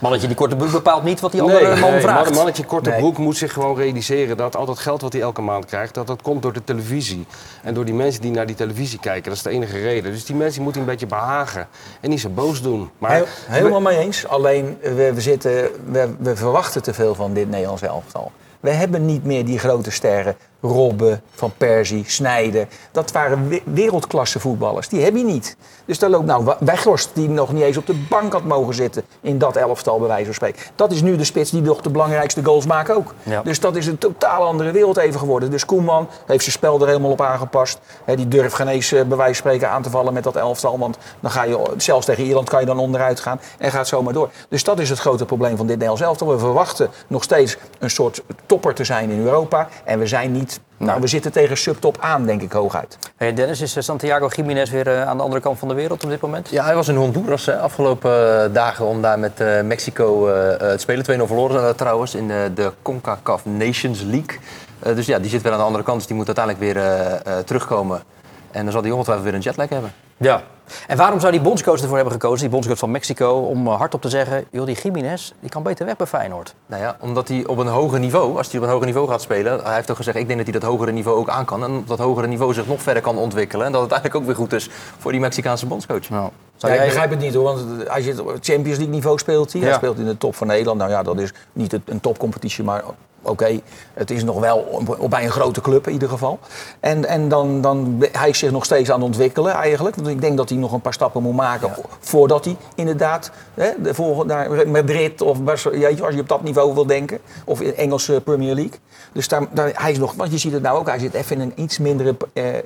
Mannetje 0.00 0.26
die 0.26 0.36
korte 0.36 0.56
broek 0.56 0.70
bepaalt 0.70 1.02
niet 1.02 1.20
wat 1.20 1.32
die 1.32 1.42
andere 1.42 1.76
man 1.76 1.90
nee, 1.90 2.00
vraagt. 2.00 2.18
maar 2.18 2.26
een 2.26 2.34
mannetje 2.34 2.64
korte 2.64 2.90
Nee. 2.90 2.98
broek 2.98 3.18
moet 3.18 3.36
zich 3.36 3.52
gewoon 3.52 3.76
realiseren 3.76 4.36
dat 4.36 4.56
al 4.56 4.66
dat 4.66 4.78
geld 4.78 5.00
wat 5.00 5.12
hij 5.12 5.22
elke 5.22 5.40
maand 5.42 5.64
krijgt, 5.64 5.94
dat 5.94 6.06
dat 6.06 6.22
komt 6.22 6.42
door 6.42 6.52
de 6.52 6.64
televisie. 6.64 7.26
En 7.62 7.74
door 7.74 7.84
die 7.84 7.94
mensen 7.94 8.20
die 8.20 8.30
naar 8.30 8.46
die 8.46 8.56
televisie 8.56 8.98
kijken. 8.98 9.22
Dat 9.24 9.32
is 9.32 9.42
de 9.42 9.50
enige 9.50 9.78
reden. 9.78 10.12
Dus 10.12 10.24
die 10.24 10.36
mensen 10.36 10.62
moeten 10.62 10.80
een 10.80 10.86
beetje 10.86 11.06
behagen 11.06 11.68
en 12.00 12.10
niet 12.10 12.20
zo 12.20 12.28
boos 12.28 12.62
doen. 12.62 12.90
Maar 12.98 13.10
Heel- 13.10 13.26
helemaal 13.46 13.80
mee 13.80 13.98
eens. 13.98 14.26
Alleen 14.26 14.78
eh, 14.82 14.94
we, 14.94 15.14
we, 15.14 15.20
zitten, 15.20 15.68
we, 15.84 16.14
we 16.18 16.36
verwachten 16.36 16.82
te 16.82 16.94
veel 16.94 17.14
van 17.14 17.34
dit 17.34 17.50
Nederlands 17.50 17.82
elftal. 17.82 18.32
We 18.60 18.70
hebben 18.70 19.04
niet 19.04 19.24
meer 19.24 19.44
die 19.44 19.58
grote 19.58 19.90
sterren. 19.90 20.36
Robben, 20.60 21.22
Van 21.34 21.52
Persie, 21.56 22.04
Snijden. 22.06 22.68
Dat 22.92 23.12
waren 23.12 23.48
we- 23.48 23.62
wereldklasse 23.64 24.40
voetballers. 24.40 24.88
Die 24.88 25.02
heb 25.02 25.16
je 25.16 25.24
niet. 25.24 25.56
Dus 25.84 25.98
daar 25.98 26.10
loopt 26.10 26.26
nou 26.26 26.54
Weghorst, 26.60 27.10
die 27.12 27.28
nog 27.28 27.52
niet 27.52 27.62
eens 27.62 27.76
op 27.76 27.86
de 27.86 28.04
bank 28.08 28.32
had 28.32 28.44
mogen 28.44 28.74
zitten 28.74 29.02
in 29.20 29.38
dat 29.38 29.56
elftal, 29.56 29.98
bij 29.98 30.08
wijze 30.08 30.24
van 30.24 30.34
spreken. 30.34 30.62
Dat 30.74 30.92
is 30.92 31.02
nu 31.02 31.16
de 31.16 31.24
spits 31.24 31.50
die 31.50 31.62
nog 31.62 31.80
de 31.80 31.90
belangrijkste 31.90 32.44
goals 32.44 32.66
maakt 32.66 32.90
ook. 32.90 33.14
Ja. 33.22 33.42
Dus 33.42 33.60
dat 33.60 33.76
is 33.76 33.86
een 33.86 33.98
totaal 33.98 34.42
andere 34.46 34.70
wereld 34.70 34.96
even 34.96 35.20
geworden. 35.20 35.50
Dus 35.50 35.64
Koeman 35.64 36.08
heeft 36.26 36.42
zijn 36.42 36.54
spel 36.56 36.80
er 36.80 36.86
helemaal 36.86 37.10
op 37.10 37.20
aangepast. 37.20 37.78
Hè, 38.04 38.16
die 38.16 38.28
durft 38.28 38.54
geen 38.54 38.68
eens 38.68 38.92
eh, 38.92 39.02
bij 39.04 39.16
wijze 39.16 39.42
van 39.42 39.50
spreken 39.50 39.70
aan 39.70 39.82
te 39.82 39.90
vallen 39.90 40.12
met 40.12 40.24
dat 40.24 40.36
elftal. 40.36 40.78
Want 40.78 40.98
dan 41.20 41.30
ga 41.30 41.42
je, 41.44 41.62
zelfs 41.76 42.06
tegen 42.06 42.24
Ierland 42.24 42.48
kan 42.48 42.60
je 42.60 42.66
dan 42.66 42.78
onderuit 42.78 43.20
gaan 43.20 43.40
en 43.58 43.70
gaat 43.70 43.88
zo 43.88 44.02
maar 44.02 44.12
door. 44.12 44.30
Dus 44.48 44.64
dat 44.64 44.78
is 44.78 44.88
het 44.88 44.98
grote 44.98 45.24
probleem 45.24 45.56
van 45.56 45.66
dit 45.66 45.74
Nederlands 45.76 46.02
elftal. 46.02 46.28
We 46.28 46.38
verwachten 46.38 46.90
nog 47.06 47.22
steeds 47.22 47.56
een 47.78 47.90
soort 47.90 48.22
topper 48.46 48.74
te 48.74 48.84
zijn 48.84 49.10
in 49.10 49.20
Europa. 49.24 49.68
En 49.84 49.98
we 49.98 50.06
zijn 50.06 50.32
niet... 50.32 50.45
Nou, 50.76 51.00
we 51.00 51.06
zitten 51.06 51.32
tegen 51.32 51.56
subtop 51.56 51.96
aan, 52.00 52.26
denk 52.26 52.42
ik, 52.42 52.52
hooguit. 52.52 52.98
Hey 53.16 53.34
Dennis, 53.34 53.60
is 53.60 53.76
eh, 53.76 53.82
Santiago 53.82 54.28
Jiménez 54.28 54.70
weer 54.70 54.86
eh, 54.86 55.08
aan 55.08 55.16
de 55.16 55.22
andere 55.22 55.40
kant 55.42 55.58
van 55.58 55.68
de 55.68 55.74
wereld 55.74 56.04
op 56.04 56.10
dit 56.10 56.20
moment? 56.20 56.48
Ja, 56.50 56.64
hij 56.64 56.74
was 56.74 56.88
in 56.88 56.96
Honduras 56.96 57.46
hè, 57.46 57.58
afgelopen 57.58 58.42
eh, 58.44 58.52
dagen 58.54 58.84
om 58.86 59.02
daar 59.02 59.18
met 59.18 59.40
eh, 59.40 59.60
Mexico 59.62 60.28
eh, 60.28 60.54
eh, 60.54 60.60
het 60.60 60.80
spelen. 60.80 61.20
2-0 61.20 61.22
verloren 61.26 61.76
trouwens 61.76 62.14
in 62.14 62.30
eh, 62.30 62.36
de 62.54 62.72
CONCACAF 62.82 63.44
Nations 63.44 64.00
League. 64.02 64.38
Eh, 64.78 64.94
dus 64.94 65.06
ja, 65.06 65.18
die 65.18 65.30
zit 65.30 65.42
weer 65.42 65.52
aan 65.52 65.58
de 65.58 65.64
andere 65.64 65.84
kant. 65.84 65.96
Dus 65.98 66.06
die 66.06 66.16
moet 66.16 66.26
uiteindelijk 66.26 66.64
weer 66.64 66.76
eh, 66.84 67.14
eh, 67.38 67.44
terugkomen. 67.44 68.02
En 68.50 68.62
dan 68.62 68.72
zal 68.72 68.82
hij 68.82 68.90
ongetwijfeld 68.90 69.26
weer 69.26 69.34
een 69.36 69.42
jetlag 69.42 69.68
hebben. 69.68 69.92
Ja. 70.16 70.42
En 70.86 70.96
waarom 70.96 71.20
zou 71.20 71.32
die 71.32 71.40
bondscoach 71.40 71.80
ervoor 71.80 71.94
hebben 71.94 72.12
gekozen, 72.12 72.40
die 72.40 72.48
bondscoach 72.48 72.78
van 72.78 72.90
Mexico, 72.90 73.30
om 73.32 73.66
eh, 73.66 73.76
hardop 73.78 74.00
te 74.02 74.08
zeggen, 74.08 74.44
joh, 74.50 74.66
die 74.66 74.76
Jiménez, 74.82 75.32
die 75.40 75.50
kan 75.50 75.62
beter 75.62 75.86
weg 75.86 75.96
bij 75.96 76.06
Feyenoord? 76.06 76.54
Nou 76.66 76.82
ja, 76.82 76.96
omdat 77.00 77.28
hij 77.28 77.46
op 77.46 77.58
een 77.58 77.66
hoger 77.66 77.98
niveau, 77.98 78.36
als 78.36 78.50
hij 78.50 78.58
op 78.60 78.64
een 78.66 78.72
hoger 78.72 78.86
niveau 78.86 79.08
gaat 79.08 79.22
spelen... 79.22 79.64
Hij 79.64 79.74
heeft 79.74 79.86
toch 79.86 79.96
gezegd, 79.96 80.16
ik 80.16 80.26
denk 80.26 80.38
dat 80.44 80.48
hij 80.50 80.60
dat 80.60 80.70
hogere 80.70 80.92
niveau 80.92 81.18
ook 81.18 81.28
aan 81.28 81.44
kan. 81.44 81.64
En 81.64 81.70
op 81.76 81.86
dat 81.88 81.98
hogere 81.98 82.26
niveau 82.26 82.54
zich 82.54 82.66
nog 82.66 82.82
verder 82.82 83.02
kan 83.02 83.18
ontwikkelen. 83.18 83.66
En 83.66 83.72
dat 83.72 83.82
het 83.82 83.90
eigenlijk 83.90 84.20
ook 84.20 84.26
weer 84.26 84.36
goed 84.40 84.52
is 84.52 84.70
voor 84.98 85.12
die 85.12 85.20
Mexicaanse 85.20 85.66
bondscoach. 85.66 86.08
Nou, 86.08 86.30
Ja, 86.58 86.68
ik 86.68 86.80
begrijp 86.80 87.10
het 87.10 87.18
niet 87.20 87.34
hoor, 87.34 87.44
want 87.44 87.88
als 87.88 88.04
je 88.04 88.10
het 88.10 88.20
Champions 88.24 88.76
League 88.78 88.88
niveau 88.94 89.18
speelt, 89.18 89.52
hij 89.52 89.62
Ja. 89.62 89.74
speelt 89.74 89.98
in 89.98 90.04
de 90.04 90.18
top 90.18 90.34
van 90.34 90.46
Nederland. 90.46 90.78
Nou 90.78 90.90
ja, 90.90 91.02
dat 91.02 91.18
is 91.20 91.32
niet 91.52 91.78
een 91.84 92.00
topcompetitie, 92.00 92.64
maar 92.64 92.82
oké, 93.26 93.60
het 93.94 94.10
is 94.10 94.24
nog 94.24 94.40
wel 94.40 94.82
bij 95.08 95.24
een 95.24 95.30
grote 95.30 95.60
club 95.60 95.86
in 95.86 95.92
ieder 95.92 96.08
geval. 96.08 96.38
En, 96.80 97.04
en 97.04 97.28
dan, 97.28 97.60
dan 97.60 98.04
hij 98.12 98.28
is 98.28 98.38
zich 98.38 98.50
nog 98.50 98.64
steeds 98.64 98.90
aan 98.90 98.96
het 98.96 99.06
ontwikkelen 99.06 99.52
eigenlijk. 99.52 99.96
Want 99.96 100.08
ik 100.08 100.20
denk 100.20 100.36
dat 100.36 100.48
hij 100.48 100.58
nog 100.58 100.72
een 100.72 100.80
paar 100.80 100.92
stappen 100.92 101.22
moet 101.22 101.34
maken 101.34 101.70
voordat 102.00 102.44
hij 102.44 102.56
inderdaad 102.74 103.30
hè, 103.54 103.70
de 103.82 103.94
volgende, 103.94 104.34
naar 104.34 104.68
Madrid 104.68 105.22
of 105.22 105.42
Barcelona, 105.42 105.88
als 105.88 106.14
je 106.14 106.20
op 106.20 106.28
dat 106.28 106.42
niveau 106.42 106.74
wil 106.74 106.86
denken, 106.86 107.18
of 107.44 107.60
in 107.60 107.76
Engelse 107.76 108.20
Premier 108.20 108.54
League. 108.54 108.78
Dus 109.12 109.28
daar, 109.28 109.46
daar, 109.50 109.70
hij 109.74 109.90
is 109.90 109.98
nog, 109.98 110.14
want 110.14 110.32
je 110.32 110.38
ziet 110.38 110.52
het 110.52 110.62
nou 110.62 110.78
ook, 110.78 110.86
hij 110.86 110.98
zit 110.98 111.14
even 111.14 111.36
in 111.36 111.42
een 111.42 111.62
iets 111.62 111.78
mindere 111.78 112.16
eh, 112.32 112.56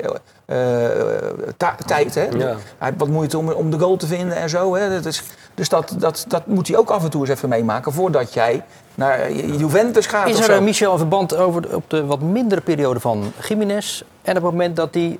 eh, 0.46 1.58
tijd. 1.86 2.14
Hè? 2.14 2.22
Ja. 2.22 2.46
Hij 2.46 2.56
heeft 2.78 2.98
wat 2.98 3.08
moeite 3.08 3.38
om, 3.38 3.50
om 3.50 3.70
de 3.70 3.78
goal 3.78 3.96
te 3.96 4.06
vinden 4.06 4.36
en 4.36 4.48
zo. 4.48 4.74
Hè? 4.74 4.90
Dat 4.90 5.04
is, 5.04 5.22
dus 5.54 5.68
dat, 5.68 5.94
dat, 5.98 6.24
dat 6.28 6.46
moet 6.46 6.68
hij 6.68 6.76
ook 6.76 6.90
af 6.90 7.04
en 7.04 7.10
toe 7.10 7.20
eens 7.20 7.30
even 7.30 7.48
meemaken 7.48 7.92
voordat 7.92 8.34
jij 8.34 8.62
naar 8.94 9.32
Juventus 9.32 10.06
gaat. 10.06 10.28
Is 10.28 10.48
er 10.48 10.49
eh, 10.52 10.60
Michel 10.60 10.92
een 10.92 10.98
verband 10.98 11.36
over 11.36 11.74
op 11.74 11.84
de 11.86 12.06
wat 12.06 12.20
mindere 12.20 12.60
periode 12.60 13.00
van 13.00 13.32
Jiménez. 13.48 14.02
En 14.22 14.34
het 14.34 14.42
moment 14.42 14.76
dat 14.76 14.94
hij 14.94 15.18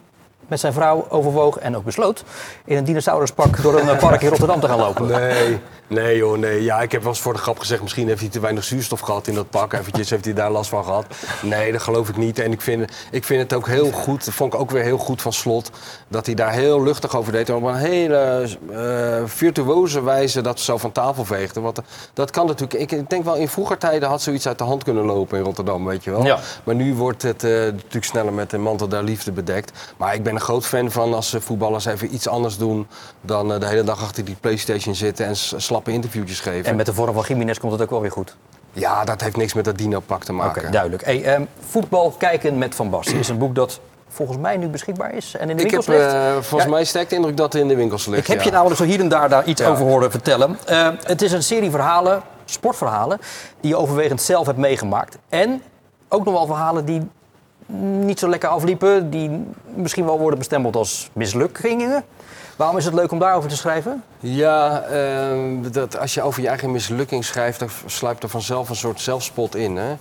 met 0.50 0.60
zijn 0.60 0.72
vrouw 0.72 1.06
overwoog 1.08 1.58
en 1.58 1.76
ook 1.76 1.84
besloot 1.84 2.24
in 2.64 2.76
een 2.76 2.84
dinosauruspak 2.84 3.62
door 3.62 3.80
een 3.80 3.88
eh, 3.88 3.98
park 3.98 4.22
in 4.22 4.28
Rotterdam 4.28 4.60
te 4.60 4.68
gaan 4.68 4.78
lopen? 4.78 5.06
Nee, 5.06 5.58
nee 5.86 6.16
joh, 6.16 6.38
nee. 6.38 6.62
Ja, 6.62 6.80
ik 6.80 6.92
heb 6.92 7.02
wel 7.02 7.10
eens 7.10 7.20
voor 7.20 7.32
de 7.32 7.38
grap 7.38 7.58
gezegd, 7.58 7.82
misschien 7.82 8.08
heeft 8.08 8.20
hij 8.20 8.28
te 8.28 8.40
weinig 8.40 8.64
zuurstof 8.64 9.00
gehad 9.00 9.26
in 9.26 9.34
dat 9.34 9.50
pak. 9.50 9.72
Eventjes 9.72 10.10
heeft 10.10 10.24
hij 10.24 10.34
daar 10.34 10.50
last 10.50 10.70
van 10.70 10.84
gehad. 10.84 11.06
Nee, 11.42 11.72
dat 11.72 11.82
geloof 11.82 12.08
ik 12.08 12.16
niet. 12.16 12.38
En 12.38 12.52
ik 12.52 12.60
vind, 12.60 12.92
ik 13.10 13.24
vind 13.24 13.42
het 13.42 13.52
ook 13.52 13.66
heel 13.66 13.90
goed, 13.90 14.24
dat 14.24 14.34
vond 14.34 14.54
ik 14.54 14.60
ook 14.60 14.70
weer 14.70 14.82
heel 14.82 14.98
goed 14.98 15.22
van 15.22 15.32
Slot, 15.32 15.70
dat 16.08 16.26
hij 16.26 16.34
daar 16.34 16.52
heel 16.52 16.82
luchtig 16.82 17.16
over 17.16 17.32
deed. 17.32 17.48
En 17.48 17.54
op 17.54 17.62
een 17.62 17.74
hele 17.74 18.48
eh, 18.70 19.22
virtuoze 19.24 20.02
wijze 20.02 20.40
dat 20.40 20.60
zo 20.60 20.78
van 20.78 20.92
tafel 20.92 21.24
veegde. 21.24 21.60
Want 21.60 21.80
dat 22.12 22.30
kan 22.30 22.46
natuurlijk, 22.46 22.90
ik 22.90 23.10
denk 23.10 23.24
wel 23.24 23.36
in 23.36 23.48
vroeger 23.48 23.78
tijden 23.78 24.08
had 24.08 24.22
zoiets 24.22 24.46
uit 24.46 24.58
de 24.58 24.64
hand 24.64 24.84
kunnen 24.84 25.04
lopen 25.04 25.38
in 25.38 25.44
Rotterdam, 25.44 25.84
weet 25.84 26.04
je 26.04 26.10
wel. 26.10 26.24
Ja. 26.24 26.38
Maar 26.64 26.74
nu 26.74 26.94
wordt 26.94 27.22
het 27.22 27.44
eh, 27.44 27.50
natuurlijk 27.50 28.04
sneller 28.04 28.32
met 28.32 28.50
de 28.50 28.58
mantel 28.58 28.88
der 28.88 29.02
liefde 29.02 29.32
bedekt. 29.32 29.72
Maar 29.96 30.14
ik 30.14 30.22
ben 30.22 30.39
een 30.40 30.46
groot 30.46 30.66
fan 30.66 30.90
van 30.90 31.14
als 31.14 31.34
eh, 31.34 31.40
voetballers 31.40 31.84
even 31.84 32.14
iets 32.14 32.28
anders 32.28 32.56
doen 32.58 32.86
dan 33.20 33.52
eh, 33.52 33.60
de 33.60 33.66
hele 33.66 33.82
dag 33.84 34.02
achter 34.02 34.24
die 34.24 34.36
Playstation 34.40 34.94
zitten 34.94 35.26
en 35.26 35.36
slappe 35.36 35.92
interviewtjes 35.92 36.40
geven. 36.40 36.64
En 36.70 36.76
met 36.76 36.86
de 36.86 36.94
vorm 36.94 37.14
van 37.14 37.24
Jiménez 37.28 37.58
komt 37.58 37.72
het 37.72 37.82
ook 37.82 37.90
wel 37.90 38.00
weer 38.00 38.12
goed. 38.12 38.36
Ja, 38.72 39.04
dat 39.04 39.20
heeft 39.20 39.36
niks 39.36 39.54
met 39.54 39.64
dat 39.64 39.78
Dino-pak 39.78 40.24
te 40.24 40.32
Oké, 40.32 40.42
maken. 40.42 40.72
duidelijk. 40.72 41.04
Hey, 41.04 41.24
ehm, 41.24 41.42
voetbal 41.68 42.10
kijken 42.10 42.58
met 42.58 42.74
Van 42.74 42.90
Basten 42.90 43.18
is 43.18 43.28
een 43.28 43.38
boek 43.38 43.54
dat 43.54 43.80
volgens 44.08 44.38
mij 44.38 44.56
nu 44.56 44.68
beschikbaar 44.68 45.14
is 45.14 45.34
en 45.36 45.50
in 45.50 45.56
de 45.56 45.62
ik 45.62 45.70
heb 45.70 45.84
winkels 45.84 45.86
ligt. 46.10 46.12
eh, 46.14 46.32
volgens 46.32 46.62
Ja, 46.64 46.68
mij 46.70 46.84
sterk 46.84 47.08
de 47.08 47.14
indruk 47.16 47.36
dat 47.36 47.52
het 47.52 47.62
in 47.62 47.68
de 47.68 47.76
winkels 47.76 48.06
ligt. 48.06 48.20
Ik 48.20 48.26
heb 48.26 48.38
ja. 48.38 48.44
je 48.44 48.50
namelijk 48.50 48.76
zo 48.76 48.84
hier 48.84 49.00
en 49.00 49.08
daar, 49.08 49.28
daar 49.28 49.44
iets 49.44 49.60
Ja. 49.60 49.68
over 49.68 49.84
horen 49.84 50.10
vertellen. 50.10 50.58
Eh, 50.66 50.88
het 51.02 51.22
is 51.22 51.32
een 51.32 51.42
serie 51.42 51.70
verhalen, 51.70 52.22
sportverhalen, 52.44 53.18
die 53.60 53.70
je 53.70 53.76
overwegend 53.76 54.22
zelf 54.22 54.46
hebt 54.46 54.58
meegemaakt. 54.58 55.18
En 55.28 55.62
ook 56.08 56.24
nog 56.24 56.34
wel 56.34 56.46
verhalen 56.46 56.84
die 56.84 57.08
niet 57.78 58.18
zo 58.18 58.28
lekker 58.28 58.48
afliepen, 58.48 59.10
die 59.10 59.44
misschien 59.74 60.04
wel 60.04 60.18
worden 60.18 60.38
bestempeld 60.38 60.76
als 60.76 61.10
mislukkingen. 61.12 62.04
Waarom 62.56 62.78
is 62.78 62.84
het 62.84 62.94
leuk 62.94 63.12
om 63.12 63.18
daarover 63.18 63.48
te 63.48 63.56
schrijven? 63.56 64.02
Ja, 64.18 64.82
ehm, 64.82 65.70
dat 65.72 65.98
als 65.98 66.14
je 66.14 66.22
over 66.22 66.42
je 66.42 66.48
eigen 66.48 66.70
mislukking 66.70 67.24
schrijft, 67.24 67.58
dan 67.58 67.68
sluipt 67.86 68.22
er 68.22 68.28
vanzelf 68.28 68.68
een 68.68 68.76
soort 68.76 69.00
zelfspot 69.00 69.54
in. 69.56 69.76
Hè? 69.76 69.96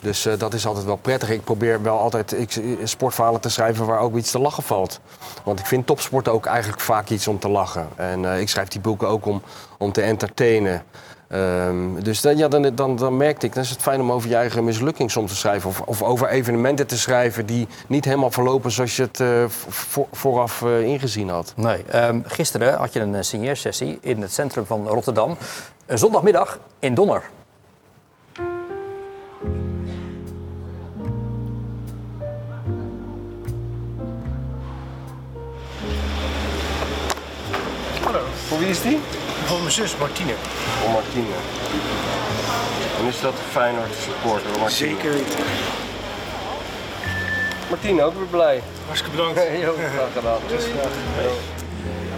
Dus 0.00 0.26
eh, 0.26 0.38
dat 0.38 0.54
is 0.54 0.66
altijd 0.66 0.84
wel 0.84 0.96
prettig. 0.96 1.30
Ik 1.30 1.44
probeer 1.44 1.82
wel 1.82 1.98
altijd 1.98 2.32
ik, 2.32 2.62
sportverhalen 2.84 3.40
te 3.40 3.48
schrijven 3.48 3.86
waar 3.86 4.00
ook 4.00 4.16
iets 4.16 4.30
te 4.30 4.38
lachen 4.38 4.62
valt. 4.62 5.00
Want 5.44 5.58
ik 5.58 5.66
vind 5.66 5.86
topsport 5.86 6.28
ook 6.28 6.46
eigenlijk 6.46 6.80
vaak 6.80 7.08
iets 7.08 7.28
om 7.28 7.38
te 7.38 7.48
lachen. 7.48 7.88
En 7.96 8.32
eh, 8.32 8.40
ik 8.40 8.48
schrijf 8.48 8.68
die 8.68 8.80
boeken 8.80 9.08
ook 9.08 9.26
om, 9.26 9.42
om 9.78 9.92
te 9.92 10.02
entertainen. 10.02 10.82
Ehm, 11.28 12.00
dus 12.02 12.20
dan, 12.20 12.36
ja, 12.36 12.48
dan, 12.48 12.74
dan, 12.74 12.96
dan 12.96 13.16
merkte 13.16 13.46
ik, 13.46 13.54
dan 13.54 13.62
is 13.62 13.70
het 13.70 13.82
fijn 13.82 14.00
om 14.00 14.12
over 14.12 14.28
je 14.28 14.34
eigen 14.36 14.64
mislukking 14.64 15.10
soms 15.10 15.30
te 15.30 15.36
schrijven. 15.36 15.68
Of, 15.70 15.80
of 15.80 16.02
over 16.02 16.28
evenementen 16.28 16.86
te 16.86 16.98
schrijven 16.98 17.46
die 17.46 17.68
niet 17.86 18.04
helemaal 18.04 18.30
verlopen 18.30 18.70
zoals 18.70 18.96
je 18.96 19.02
het 19.02 19.20
eh, 19.20 19.44
vo- 19.68 20.08
vooraf 20.12 20.62
eh, 20.62 20.80
ingezien 20.82 21.28
had. 21.28 21.52
Nee. 21.56 21.82
ehm, 21.90 22.20
gisteren 22.24 22.74
had 22.74 22.92
je 22.92 23.00
een 23.00 23.14
eh, 23.14 23.22
signeersessie 23.22 23.98
in 24.00 24.22
het 24.22 24.32
centrum 24.32 24.66
van 24.66 24.86
Rotterdam. 24.86 25.36
Een 25.86 25.98
zondagmiddag 25.98 26.58
in 26.78 26.94
Donner. 26.94 27.22
Voor 38.48 38.58
wie 38.58 38.68
is 38.68 38.82
die? 38.82 38.98
Voor 39.48 39.58
mijn 39.58 39.70
zus 39.70 39.96
Martine. 39.96 40.32
Voor 40.80 40.90
Martine. 40.90 41.34
En 42.98 43.06
is 43.06 43.20
dat 43.20 43.34
Feyenoord 43.50 43.94
supporter? 44.02 44.50
Martine? 44.58 44.70
Zeker 44.70 45.10
weten. 45.12 45.44
Martine 47.68 48.02
ook 48.02 48.14
weer 48.14 48.26
blij. 48.26 48.62
Hartstikke 48.86 49.16
bedankt. 49.16 49.38
Heel 49.62 49.74
graag 49.74 50.12
gedaan. 50.12 50.40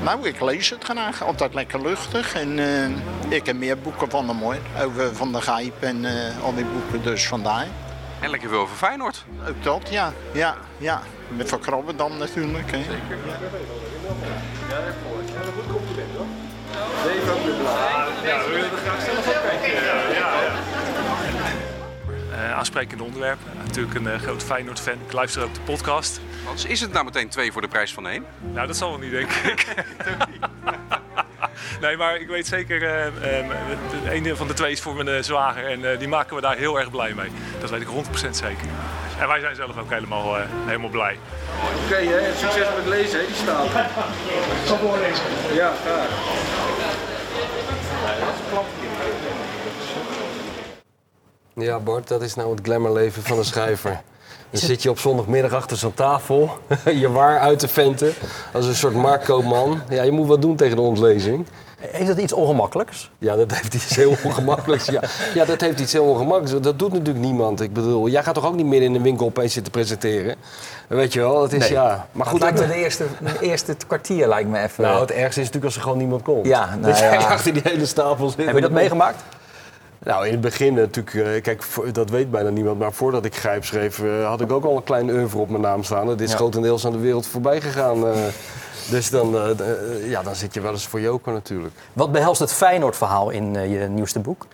Nou, 0.03 0.29
ik 0.29 0.41
lees 0.41 0.71
het 0.71 0.85
graag. 0.85 1.25
Altijd 1.25 1.55
lekker 1.55 1.83
luchtig. 1.83 2.35
En 2.35 2.59
eh, 2.59 3.37
ik 3.37 3.47
heb 3.47 3.57
meer 3.57 3.79
boeken 3.79 4.11
van 4.11 4.29
hem 4.29 4.39
hoor. 4.39 4.57
Over 4.85 5.15
Van 5.17 5.33
der 5.33 5.43
Gijp 5.43 5.83
en 5.83 6.05
eh, 6.05 6.45
al 6.45 6.55
die 6.55 6.65
boeken 6.65 7.03
dus 7.03 7.27
vandaar. 7.27 7.67
En 8.21 8.31
lekker 8.31 8.49
veel 8.49 8.61
over 8.61 8.77
Feyenoord. 8.77 9.25
Ook 9.49 9.63
dat, 9.63 9.89
ja. 9.91 10.13
Ja, 10.33 10.57
ja. 10.79 11.03
Met 11.29 11.49
Van 11.49 11.61
Krabben 11.61 11.97
dan 11.97 12.19
natuurlijk. 12.19 12.71
Hè. 12.71 12.79
Zeker. 12.79 13.19
Eh, 22.33 22.53
aansprekende 22.57 23.05
onderwerpen. 23.05 23.47
natuurlijk 23.65 23.95
een 23.95 24.09
eh, 24.09 24.21
groot 24.21 24.43
Feyenoord-fan. 24.43 24.99
Ik 25.07 25.13
luister 25.13 25.43
ook 25.43 25.55
de 25.55 25.61
podcast. 25.61 26.21
Hans, 26.45 26.65
is 26.65 26.81
het 26.81 26.93
nou 26.93 27.05
meteen 27.05 27.29
twee 27.29 27.53
voor 27.53 27.63
de 27.63 27.69
prijs 27.69 27.95
van 27.95 28.09
één? 28.09 28.25
Nou, 28.41 28.67
dat 28.67 28.77
zal 28.77 28.91
wel 28.91 28.99
niet, 28.99 29.11
denk 29.11 29.31
ik. 29.31 29.67
nee, 31.81 31.97
maar 31.97 32.21
ik 32.21 32.29
weet 32.29 32.47
zeker, 32.47 32.83
eh, 32.83 33.07
eh, 33.07 33.47
de 34.05 34.11
ene 34.11 34.37
van 34.37 34.47
de 34.47 34.55
twee 34.55 34.73
is 34.73 34.81
voor 34.81 35.05
mijn 35.05 35.25
zwager. 35.25 35.67
En 35.67 35.93
eh, 35.93 35.99
die 35.99 36.09
maken 36.09 36.35
we 36.37 36.43
daar 36.43 36.57
heel 36.57 36.79
erg 36.79 36.91
blij 36.91 37.15
mee. 37.15 37.31
Dat 37.61 37.71
weet 37.71 37.81
ik 37.81 37.89
100% 37.89 38.37
zeker. 38.37 38.67
En 39.21 39.29
wij 39.29 39.41
zijn 39.41 39.55
zelf 39.55 39.79
ook 39.79 39.91
helemaal, 39.91 40.37
eh, 40.37 40.43
helemaal 40.67 40.91
blij. 40.91 41.19
Oké, 41.85 41.97
hè? 41.97 42.35
succes 42.37 42.67
met 42.77 42.87
lezen, 42.87 43.21
hè, 43.21 43.27
die. 43.27 43.37
Zal 44.67 44.77
voorlezen. 44.77 45.25
Ja, 45.55 45.73
graag. 45.85 46.70
Ja, 51.55 51.79
Bart, 51.79 52.09
dat 52.09 52.23
is 52.23 52.35
nou 52.35 52.51
het 52.51 52.61
glamourleven 52.63 53.23
van 53.23 53.39
een 53.39 53.45
schrijver. 53.55 54.03
Dan 54.51 54.61
zit 54.61 54.83
je 54.83 54.91
op 54.91 54.99
zondagmiddag 54.99 55.53
achter 55.53 55.77
zo'n 55.77 55.95
tafel, 55.95 56.51
je 57.03 57.11
waar 57.11 57.39
uit 57.39 57.59
te 57.59 57.69
venten, 57.69 58.15
als 58.53 58.67
een 58.67 58.75
soort 58.75 58.95
Marco-man. 58.95 59.81
Ja, 59.89 60.03
je 60.03 60.11
moet 60.11 60.27
wat 60.27 60.43
doen 60.43 60.57
tegen 60.57 60.77
de 60.77 60.83
ontlezing. 60.83 61.47
Heeft 61.81 62.07
dat 62.07 62.19
iets 62.19 62.33
ongemakkelijks? 62.33 63.11
Ja, 63.19 63.37
dat 63.37 63.51
heeft 63.53 63.75
iets 63.75 63.97
heel 63.97 64.15
ongemakkelijks. 64.25 64.85
Ja, 64.85 65.01
ja, 65.35 65.45
dat 65.45 65.61
heeft 65.61 65.81
iets 65.81 65.93
heel 65.93 66.05
ongemakkelijks. 66.05 66.63
Dat 66.65 66.79
doet 66.79 66.93
natuurlijk 66.93 67.25
niemand. 67.25 67.61
Ik 67.61 67.73
bedoel, 67.73 68.09
jij 68.09 68.23
gaat 68.23 68.35
toch 68.35 68.47
ook 68.47 68.55
niet 68.55 68.67
midden 68.67 68.87
in 68.89 68.93
de 68.93 69.01
winkel 69.01 69.27
opeens 69.27 69.53
zitten 69.53 69.73
presenteren? 69.73 70.35
Weet 70.87 71.13
je 71.13 71.21
wel, 71.21 71.43
het 71.43 71.53
is 71.53 71.59
Nee. 71.59 71.73
ja. 71.73 72.07
Maar 72.13 72.27
goed, 72.27 72.41
lijkt 72.41 72.61
me 72.61 72.67
de 72.67 72.75
eerste, 72.75 73.05
de 73.21 73.47
eerste 73.47 73.77
kwartier 73.87 74.29
lijkt 74.29 74.49
me 74.49 74.63
even. 74.63 74.85
nou, 74.85 75.01
het 75.01 75.11
ergste 75.11 75.41
is 75.41 75.47
natuurlijk 75.47 75.65
als 75.65 75.75
er 75.77 75.83
gewoon 75.83 75.99
niemand 75.99 76.23
komt. 76.23 76.47
Ja, 76.47 76.67
nou 76.67 76.81
dat 76.83 76.99
jij 76.99 77.13
ja. 77.13 77.27
achter 77.27 77.53
die 77.53 77.63
hele 77.65 77.87
stapel 77.87 78.29
zit. 78.29 78.45
Heb 78.47 78.55
je 78.55 78.61
dat 78.61 78.71
meegemaakt? 78.71 79.23
Nou, 80.05 80.27
in 80.27 80.33
het 80.33 80.41
begin 80.41 80.75
natuurlijk, 80.75 81.15
eh, 81.15 81.43
kijk, 81.43 81.65
dat 81.93 82.11
weet 82.11 82.31
bijna 82.31 82.49
niemand. 82.49 82.79
Maar 82.79 82.93
voordat 82.93 83.25
ik 83.25 83.37
Grijp 83.37 83.65
schreef, 83.65 83.99
eh, 84.03 84.27
had 84.27 84.41
ik 84.41 84.53
ook 84.53 84.65
al 84.65 84.77
een 84.77 84.85
klein 84.85 85.11
oeuvre 85.11 85.39
op 85.39 85.49
mijn 85.51 85.63
naam 85.63 85.85
staan. 85.85 86.07
Dit 86.07 86.21
is 86.21 86.31
Ja. 86.31 86.37
grotendeels 86.37 86.87
aan 86.87 86.93
de 86.93 86.99
wereld 86.99 87.27
voorbij 87.27 87.61
gegaan. 87.61 88.05
Dus 88.91 89.11
dan, 89.11 89.37
eh, 89.37 89.51
eh, 89.51 90.11
ja, 90.11 90.23
dan 90.23 90.35
zit 90.35 90.55
je 90.55 90.61
wel 90.61 90.73
eens 90.73 90.87
voor 90.87 91.01
joker 91.01 91.33
natuurlijk. 91.33 91.75
Wat 91.93 92.13
behelst 92.13 92.41
het 92.41 92.53
Feyenoord-verhaal 92.53 93.31
in 93.31 93.57
eh, 93.57 93.73
je 93.73 93.89
nieuwste 93.89 94.19
boek? 94.19 94.47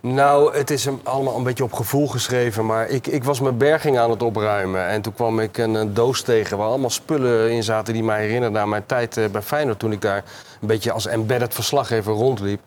Nou, 0.00 0.56
het 0.56 0.70
is 0.70 0.84
hem 0.84 1.00
allemaal 1.02 1.36
een 1.36 1.42
beetje 1.42 1.64
op 1.64 1.72
gevoel 1.72 2.08
geschreven. 2.08 2.66
Maar 2.66 2.88
ik, 2.88 3.06
ik 3.06 3.24
was 3.24 3.40
mijn 3.40 3.56
berging 3.56 3.98
aan 3.98 4.10
het 4.10 4.22
opruimen. 4.22 4.86
En 4.86 5.02
toen 5.02 5.14
kwam 5.14 5.40
ik 5.40 5.58
een, 5.58 5.74
een 5.74 5.94
doos 5.94 6.22
tegen 6.22 6.58
waar 6.58 6.66
allemaal 6.66 6.90
spullen 6.90 7.50
in 7.50 7.62
zaten... 7.62 7.94
die 7.94 8.04
mij 8.04 8.20
herinnerden 8.20 8.60
aan 8.60 8.68
mijn 8.68 8.86
tijd 8.86 9.28
bij 9.32 9.42
Feyenoord... 9.42 9.78
toen 9.78 9.92
ik 9.92 10.00
daar 10.00 10.24
een 10.60 10.66
beetje 10.66 10.92
als 10.92 11.06
embedded 11.06 11.54
verslaggever 11.54 12.12
rondliep. 12.12 12.60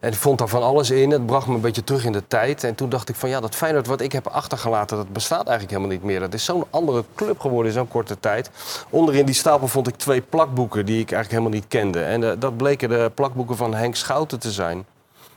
En 0.00 0.14
vond 0.14 0.38
daar 0.38 0.48
van 0.48 0.62
alles 0.62 0.90
in. 0.90 1.10
Het 1.10 1.26
bracht 1.26 1.46
me 1.46 1.54
een 1.54 1.60
beetje 1.60 1.84
terug 1.84 2.04
in 2.04 2.12
de 2.12 2.26
tijd. 2.26 2.64
En 2.64 2.74
toen 2.74 2.88
dacht 2.88 3.08
ik 3.08 3.14
van 3.14 3.28
ja, 3.28 3.40
dat 3.40 3.54
Feyenoord 3.54 3.86
wat 3.86 4.00
ik 4.00 4.12
heb 4.12 4.26
achtergelaten... 4.26 4.96
dat 4.96 5.12
bestaat 5.12 5.46
eigenlijk 5.46 5.70
helemaal 5.70 5.90
niet 5.90 6.02
meer. 6.02 6.20
Dat 6.20 6.34
is 6.34 6.44
zo'n 6.44 6.64
andere 6.70 7.04
club 7.14 7.40
geworden 7.40 7.72
in 7.72 7.78
zo'n 7.78 7.88
korte 7.88 8.20
tijd. 8.20 8.50
Onderin 8.90 9.26
die 9.26 9.34
stapel 9.34 9.68
vond 9.68 9.88
ik 9.88 9.96
twee 9.96 10.20
plakboeken 10.20 10.86
die 10.86 11.00
ik 11.00 11.12
eigenlijk 11.12 11.30
helemaal 11.30 11.60
niet 11.60 11.68
kende. 11.68 12.02
En 12.02 12.30
eh, 12.30 12.32
dat 12.38 12.56
bleken 12.56 12.88
de 12.88 13.10
plakboeken 13.14 13.56
van 13.56 13.74
Henk 13.74 13.96
Schouten 13.96 14.38
te 14.38 14.50
zijn. 14.50 14.86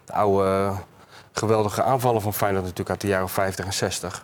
De 0.06 0.14
oude... 0.14 0.72
geweldige 1.32 1.84
aanvallen 1.84 2.22
van 2.22 2.34
Feyenoord 2.34 2.64
natuurlijk 2.64 2.90
uit 2.90 3.02
de 3.02 3.08
jaren 3.08 3.30
50 3.30 3.66
en 3.66 3.74
60. 3.74 4.24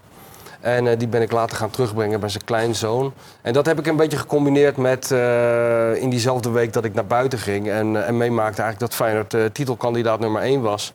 En 0.66 0.88
eh, 0.88 0.98
die 0.98 1.08
ben 1.08 1.22
ik 1.22 1.32
later 1.32 1.58
gaan 1.58 1.70
terugbrengen 1.70 2.20
bij 2.20 2.30
zijn 2.30 2.44
kleinzoon. 2.44 3.14
En 3.42 3.54
dat 3.54 3.66
heb 3.66 3.80
ik 3.80 3.88
een 3.88 3.96
beetje 3.96 4.18
gecombineerd 4.18 4.78
met 4.78 5.12
eh, 5.12 6.02
in 6.02 6.10
diezelfde 6.10 6.50
week 6.50 6.74
dat 6.74 6.86
ik 6.86 6.94
naar 6.94 7.06
buiten 7.06 7.40
ging. 7.40 7.70
En, 7.70 7.96
eh, 7.96 8.08
en 8.08 8.18
meemaakte 8.18 8.62
eigenlijk 8.62 8.80
dat 8.80 8.94
Feyenoord 8.94 9.54
titelkandidaat 9.54 10.20
nummer 10.20 10.42
1 10.42 10.62
was. 10.62 10.94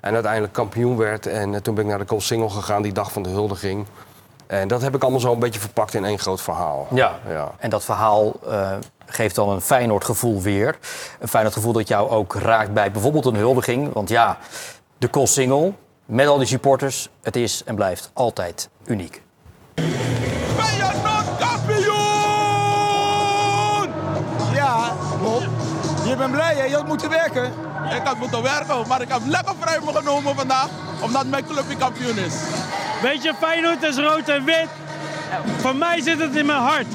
En 0.00 0.14
uiteindelijk 0.14 0.52
kampioen 0.52 0.96
werd. 0.96 1.26
En 1.26 1.62
toen 1.62 1.74
ben 1.74 1.84
ik 1.84 1.90
naar 1.90 1.98
de 1.98 2.04
Koolsingel 2.04 2.48
gegaan 2.48 2.82
die 2.82 2.92
dag 2.92 3.12
van 3.12 3.22
de 3.22 3.28
huldiging. 3.28 3.86
En 4.46 4.68
dat 4.68 4.82
heb 4.82 4.94
ik 4.94 5.02
allemaal 5.02 5.20
zo 5.20 5.32
een 5.32 5.38
beetje 5.38 5.60
verpakt 5.60 5.94
in 5.94 6.04
één 6.04 6.18
groot 6.18 6.40
verhaal. 6.40 6.86
Ja. 6.90 7.18
ja. 7.28 7.52
En 7.58 7.70
dat 7.70 7.84
verhaal 7.84 8.32
geeft 9.06 9.34
dan 9.34 9.48
een 9.48 9.60
Feyenoord 9.60 10.04
gevoel 10.04 10.42
weer. 10.42 10.78
Een 11.18 11.28
Feyenoord 11.28 11.54
gevoel 11.54 11.72
dat 11.72 11.88
jou 11.88 12.10
ook 12.10 12.34
raakt 12.34 12.72
bij 12.72 12.90
bijvoorbeeld 12.90 13.26
een 13.26 13.36
huldiging. 13.36 13.92
Want 13.92 14.08
ja, 14.08 14.38
de 14.98 15.08
Koolsingel, 15.08 15.74
met 16.10 16.26
al 16.26 16.38
die 16.38 16.46
supporters, 16.46 17.08
het 17.22 17.36
is 17.36 17.62
en 17.64 17.74
blijft 17.74 18.10
altijd 18.12 18.68
uniek. 18.86 19.22
Ja, 24.52 24.92
Bob. 25.22 25.42
Je 26.06 26.16
bent 26.16 26.32
blij, 26.32 26.54
hè? 26.54 26.64
Je 26.64 26.74
had 26.74 26.86
moeten 26.86 27.10
werken. 27.10 27.44
Ik 27.94 28.00
had 28.04 28.18
moeten 28.18 28.42
werken, 28.42 28.88
maar 28.88 29.00
ik 29.00 29.08
heb 29.08 29.20
lekker 29.26 29.54
vrij 29.60 29.78
me 29.84 29.92
genomen 29.92 30.34
vandaag. 30.34 30.68
Omdat 31.02 31.26
mijn 31.26 31.46
clubje 31.46 31.76
kampioen 31.76 32.18
is. 32.18 32.34
Weet 33.02 33.22
je, 33.22 33.34
Feyenoord 33.38 33.82
is 33.82 33.96
rood 33.96 34.28
en 34.28 34.44
wit. 34.44 34.68
Voor 35.58 35.76
mij 35.76 36.00
zit 36.00 36.18
het 36.18 36.36
in 36.36 36.46
mijn 36.46 36.58
hart. 36.58 36.86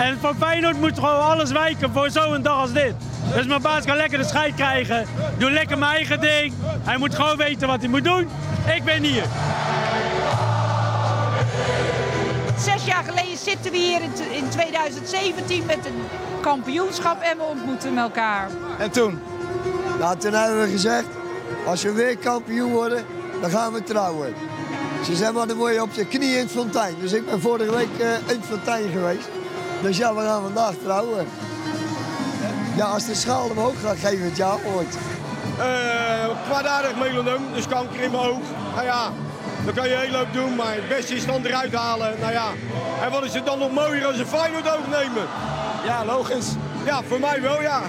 En 0.00 0.18
voor 0.20 0.34
Feyenoord 0.38 0.80
moet 0.80 0.94
gewoon 0.94 1.20
alles 1.20 1.50
wijken 1.50 1.92
voor 1.92 2.10
zo'n 2.10 2.42
dag 2.42 2.60
als 2.60 2.72
dit. 2.72 2.94
Dus 3.34 3.46
mijn 3.46 3.62
baas 3.62 3.84
kan 3.84 3.96
lekker 3.96 4.18
de 4.18 4.24
scheid 4.24 4.54
krijgen. 4.54 5.06
Doe 5.38 5.50
lekker 5.50 5.78
mijn 5.78 5.92
eigen 5.92 6.20
ding. 6.20 6.52
Hij 6.82 6.96
moet 6.96 7.14
gewoon 7.14 7.36
weten 7.36 7.68
wat 7.68 7.80
hij 7.80 7.88
moet 7.88 8.04
doen. 8.04 8.28
Ik 8.74 8.84
ben 8.84 9.02
hier. 9.02 9.24
Zes 12.58 12.84
jaar 12.84 13.04
geleden 13.04 13.38
zitten 13.38 13.70
we 13.70 13.76
hier 13.76 14.00
in, 14.02 14.12
in 14.32 14.48
2017 14.48 15.66
met 15.66 15.86
een 15.86 16.02
kampioenschap 16.40 17.22
en 17.22 17.36
we 17.36 17.42
ontmoeten 17.42 17.98
elkaar. 17.98 18.48
En 18.78 18.90
toen? 18.90 19.20
Nou, 19.98 20.16
toen 20.18 20.32
hebben 20.32 20.60
we 20.60 20.70
gezegd, 20.70 21.08
als 21.66 21.82
we 21.82 21.92
weer 21.92 22.18
kampioen 22.18 22.72
worden, 22.72 23.04
dan 23.40 23.50
gaan 23.50 23.72
we 23.72 23.82
trouwen. 23.82 24.34
Ze 25.04 25.16
zeggen, 25.16 25.34
maar 25.34 25.46
dan 25.46 25.56
word 25.56 25.74
je 25.74 25.82
op 25.82 25.92
je 25.92 26.06
knieën 26.06 26.34
in 26.34 26.42
het 26.42 26.50
fontein. 26.50 26.94
Dus 27.00 27.12
ik 27.12 27.26
ben 27.26 27.40
vorige 27.40 27.74
week 27.74 27.98
eh, 27.98 28.12
in 28.14 28.40
het 28.40 28.46
fontein 28.48 28.90
geweest. 28.92 29.28
Dus 29.82 29.96
ja, 29.96 30.14
we 30.14 30.20
gaan 30.20 30.42
vandaag 30.42 30.74
trouwen. 30.82 31.26
Ja, 32.76 32.84
als 32.84 33.06
de 33.06 33.14
schaal 33.14 33.48
omhoog 33.48 33.80
gaat, 33.80 33.96
geven 33.98 34.18
we 34.18 34.24
het 34.24 34.36
ja 34.36 34.56
ooit. 34.74 34.98
Eh, 35.58 36.28
kwaadaardig 36.48 36.96
melonoom, 36.98 37.42
dus 37.54 37.66
kanker 37.66 38.00
in 38.00 38.10
mijn 38.10 38.22
oog. 38.22 38.42
Nou 38.74 38.84
ja, 38.84 39.12
dan 39.64 39.74
kan 39.74 39.88
je 39.88 39.94
heel 39.94 40.18
hoop 40.18 40.32
doen, 40.32 40.56
maar 40.56 40.74
het 40.74 40.88
beste 40.88 41.14
is 41.14 41.26
dan 41.26 41.44
eruit 41.44 41.74
halen. 41.74 42.14
Nou 42.20 42.32
ja, 42.32 42.46
en 43.02 43.10
wat 43.10 43.24
is 43.24 43.34
het 43.34 43.46
dan 43.46 43.58
nog 43.58 43.72
mooier 43.72 44.06
als 44.06 44.18
een 44.18 44.26
Feyenoord 44.26 44.68
oog 44.68 44.86
nemen? 44.90 45.22
Ja, 45.84 46.04
logisch. 46.04 46.48
Ja, 46.84 47.02
voor 47.08 47.20
mij 47.20 47.42
wel, 47.42 47.62
ja. 47.62 47.80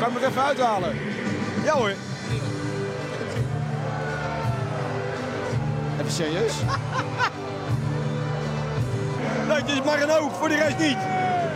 Kan 0.00 0.10
ik 0.10 0.22
er 0.22 0.28
even 0.28 0.42
uithalen? 0.42 0.98
Ja 1.64 1.72
hoor. 1.72 1.92
Even 6.00 6.12
serieus? 6.12 6.52
Nee, 9.48 9.56
het 9.56 9.68
is 9.68 9.82
maar 9.82 10.02
een 10.02 10.10
oog, 10.10 10.36
voor 10.38 10.48
de 10.48 10.56
rest 10.56 10.78
niet. 10.78 10.96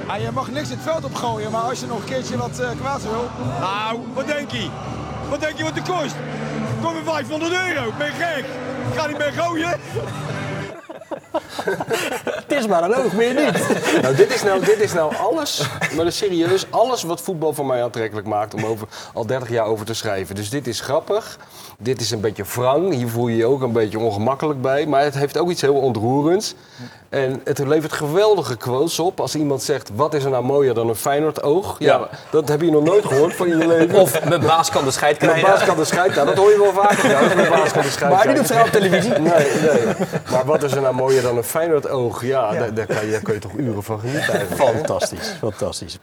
Ah, 0.06 0.20
je 0.20 0.30
mag 0.32 0.50
niks 0.50 0.68
het 0.68 0.78
veld 0.82 1.04
opgooien, 1.04 1.50
maar 1.50 1.60
als 1.60 1.80
je 1.80 1.86
nog 1.86 1.98
een 1.98 2.04
keertje 2.04 2.36
wat 2.36 2.58
eh 2.58 2.70
kwaad 2.80 3.02
wil... 3.02 3.30
Nou, 3.60 3.98
wat 4.14 4.26
denk 4.26 4.50
je? 4.50 4.68
Wat 5.28 5.40
denk 5.40 5.56
je 5.56 5.62
wat 5.62 5.74
het 5.74 5.88
kost? 5.88 6.14
Kom 6.82 6.92
weer 6.92 7.02
500 7.02 7.52
euro, 7.52 7.92
ben 7.98 8.06
je 8.06 8.12
gek? 8.12 8.44
Ik 8.92 8.98
ga 8.98 9.06
niet 9.06 9.18
meer 9.18 9.32
gooien. 9.32 9.78
Het 12.46 12.58
is 12.58 12.66
maar 12.66 12.82
een 12.82 12.94
oog, 12.94 13.12
meer 13.12 13.34
niet. 13.34 13.66
Nou, 14.02 14.14
dit 14.14 14.34
is 14.34 14.42
nou, 14.42 14.64
dit 14.64 14.80
is 14.80 14.92
nou 14.92 15.14
alles, 15.16 15.68
maar 15.80 15.96
dat 15.96 16.06
is 16.06 16.16
serieus, 16.16 16.66
alles 16.70 17.02
wat 17.02 17.20
voetbal 17.20 17.52
voor 17.52 17.66
mij 17.66 17.82
aantrekkelijk 17.82 18.26
maakt 18.26 18.54
om 18.54 18.64
over, 18.64 18.88
al 19.14 19.26
30 19.26 19.48
jaar 19.50 19.64
over 19.66 19.86
te 19.86 19.94
schrijven. 19.94 20.34
Dus 20.34 20.50
dit 20.50 20.66
is 20.66 20.80
grappig, 20.80 21.38
dit 21.78 22.00
is 22.00 22.10
een 22.10 22.20
beetje 22.20 22.44
wrang, 22.54 22.94
hier 22.94 23.08
voel 23.08 23.28
je 23.28 23.36
je 23.36 23.46
ook 23.46 23.62
een 23.62 23.72
beetje 23.72 23.98
ongemakkelijk 23.98 24.62
bij, 24.62 24.86
maar 24.86 25.02
het 25.02 25.14
heeft 25.14 25.38
ook 25.38 25.50
iets 25.50 25.60
heel 25.62 25.74
ontroerends. 25.74 26.54
En 27.08 27.40
het 27.44 27.58
levert 27.58 27.92
geweldige 27.92 28.56
quotes 28.56 28.98
op 28.98 29.20
als 29.20 29.34
iemand 29.34 29.62
zegt, 29.62 29.90
wat 29.94 30.14
is 30.14 30.24
er 30.24 30.30
nou 30.30 30.44
mooier 30.44 30.74
dan 30.74 30.88
een 30.88 30.94
Feyenoord 30.94 31.42
oog? 31.42 31.76
Ja, 31.78 31.86
Ja. 31.98 32.08
dat 32.30 32.48
heb 32.48 32.60
je 32.60 32.70
nog 32.70 32.84
nooit 32.84 33.04
gehoord 33.06 33.34
van 33.36 33.48
je 33.48 33.66
leven. 33.66 33.98
Of 34.00 34.24
mijn 34.24 34.40
baas 34.40 34.70
kan 34.70 34.84
de 34.84 34.90
scheid 34.90 35.20
Mijn 35.20 35.30
krijgen. 35.32 35.50
baas 35.54 35.64
kan 35.68 35.76
de 35.76 35.84
scheid, 35.84 36.14
nou, 36.14 36.26
dat 36.26 36.36
hoor 36.36 36.50
je 36.50 36.58
wel 36.58 36.72
vaker. 36.82 37.36
mijn 37.36 37.48
baas 37.50 37.72
kan 37.72 37.82
de 37.82 37.88
scheid 37.90 38.12
Maar 38.12 38.26
die 38.26 38.34
doet 38.34 38.46
krijgen. 38.46 38.46
zich 38.46 38.62
op 38.64 38.70
televisie. 38.82 39.10
Nee, 39.10 39.46
nee. 39.84 39.94
Maar 40.30 40.44
wat 40.44 40.62
is 40.62 40.72
er 40.72 40.80
nou 40.80 40.94
mooier 40.94 41.22
dan 41.22 41.36
een 41.36 41.39
Feyenoord 41.42 41.88
oog? 41.88 42.24
Ja, 42.24 42.52
Daar, 42.52 42.74
daar, 42.74 42.86
kan 42.86 43.04
je, 43.04 43.10
daar 43.10 43.20
kun 43.22 43.34
je 43.34 43.40
toch 43.40 43.52
uren 43.56 43.82
van 43.82 44.00
genieten 44.00 44.34
eigenlijk. 44.34 44.76
Fantastisch, 44.76 45.28
fantastisch. 45.38 45.98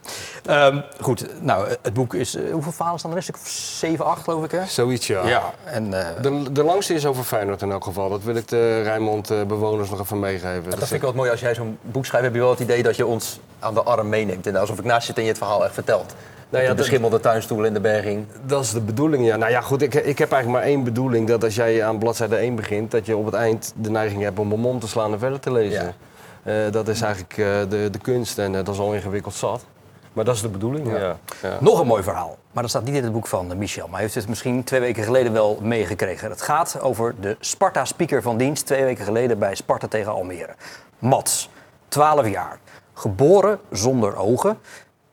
Ehm, 0.46 0.80
goed, 1.00 1.26
nou, 1.42 1.68
het 1.82 1.92
boek 1.94 2.14
is... 2.14 2.34
eh, 2.34 2.52
hoeveel 2.52 2.72
verhalen 2.72 2.98
staan 2.98 3.10
er? 3.10 3.16
Een 3.16 3.22
stuk 3.22 3.34
of 3.36 3.48
7, 3.48 4.04
8 4.04 4.22
geloof 4.24 4.44
ik, 4.44 4.50
hè? 4.50 4.64
Zoiets, 4.66 5.06
ja. 5.06 5.26
Ja, 5.28 5.52
en... 5.64 5.94
eh, 5.94 6.22
De, 6.22 6.52
de 6.52 6.62
langste 6.62 6.94
is 6.94 7.06
over 7.06 7.24
Feyenoord 7.24 7.62
in 7.62 7.70
elk 7.70 7.84
geval. 7.84 8.08
Dat 8.08 8.22
wil 8.22 8.34
ik 8.36 8.48
de 8.48 8.82
Rijnmond-bewoners 8.82 9.90
nog 9.90 10.00
even 10.00 10.18
meegeven. 10.20 10.70
Dat 10.70 10.78
vind 10.78 10.90
ik 10.92 11.00
wel 11.00 11.12
mooi 11.12 11.30
als 11.30 11.40
jij 11.40 11.54
zo'n 11.54 11.78
boek 11.82 12.06
schrijft, 12.06 12.26
heb 12.26 12.34
je 12.34 12.40
wel 12.40 12.50
het 12.50 12.60
idee 12.60 12.82
dat 12.82 12.96
je 12.96 13.06
ons 13.06 13.40
aan 13.58 13.74
de 13.74 13.82
arm 13.82 14.08
meeneemt. 14.08 14.46
En 14.46 14.56
alsof 14.56 14.78
ik 14.78 14.84
naast 14.84 15.06
zit 15.06 15.16
en 15.16 15.22
je 15.22 15.28
het 15.28 15.38
verhaal 15.38 15.64
echt 15.64 15.74
vertelt. 15.74 16.14
Nou 16.48 16.62
ja, 16.62 16.68
de 16.70 16.76
dat- 16.76 16.76
beschimmelde 16.76 17.20
tuinstoel 17.20 17.64
in 17.64 17.72
de 17.72 17.80
berging. 17.80 18.26
Dat 18.46 18.64
is 18.64 18.70
de 18.70 18.80
bedoeling, 18.80 19.26
ja. 19.26 19.36
Nou 19.36 19.50
ja, 19.50 19.60
goed, 19.60 19.82
ik, 19.82 19.94
ik 19.94 20.18
heb 20.18 20.32
eigenlijk 20.32 20.62
maar 20.62 20.72
één 20.72 20.84
bedoeling. 20.84 21.28
Dat 21.28 21.44
als 21.44 21.54
jij 21.54 21.84
aan 21.84 21.98
bladzijde 21.98 22.36
1 22.36 22.54
begint, 22.54 22.90
dat 22.90 23.06
je 23.06 23.16
op 23.16 23.24
het 23.24 23.34
eind 23.34 23.72
de 23.76 23.90
neiging 23.90 24.22
hebt 24.22 24.38
om 24.38 24.48
mijn 24.48 24.60
mond 24.60 24.80
te 24.80 24.88
slaan 24.88 25.12
en 25.12 25.18
verder 25.18 25.40
te 25.40 25.52
lezen. 25.52 25.94
Eh, 26.42 26.54
dat 26.70 26.88
is 26.88 27.00
eigenlijk 27.00 27.38
eh, 27.38 27.46
de, 27.68 27.88
de 27.90 27.98
kunst 27.98 28.38
en 28.38 28.54
eh, 28.54 28.64
dat 28.64 28.74
is 28.74 28.80
al 28.80 28.94
ingewikkeld 28.94 29.34
zat. 29.34 29.64
Maar 30.12 30.24
dat 30.24 30.34
is 30.34 30.40
de 30.40 30.48
bedoeling, 30.48 30.92
ja. 30.92 31.16
ja. 31.42 31.56
Nog 31.60 31.80
een 31.80 31.86
mooi 31.86 32.02
verhaal. 32.02 32.36
Maar 32.52 32.62
dat 32.62 32.70
staat 32.70 32.84
niet 32.84 32.94
in 32.94 33.02
het 33.04 33.12
boek 33.12 33.26
van 33.26 33.58
Michel. 33.58 33.84
Maar 33.84 33.92
hij 33.94 34.02
heeft 34.02 34.14
het 34.14 34.28
misschien 34.28 34.64
twee 34.64 34.80
weken 34.80 35.04
geleden 35.04 35.32
wel 35.32 35.58
meegekregen. 35.62 36.30
Het 36.30 36.42
gaat 36.42 36.80
over 36.80 37.14
de 37.20 37.36
Sparta-speaker 37.40 38.22
van 38.22 38.36
dienst. 38.36 38.66
Twee 38.66 38.84
weken 38.84 39.04
geleden 39.04 39.38
bij 39.38 39.54
Sparta 39.54 39.86
tegen 39.88 40.12
Almere. 40.12 40.54
Mats, 40.98 41.50
12 41.88 42.28
jaar. 42.28 42.58
Geboren 42.94 43.58
zonder 43.70 44.16
ogen. 44.16 44.58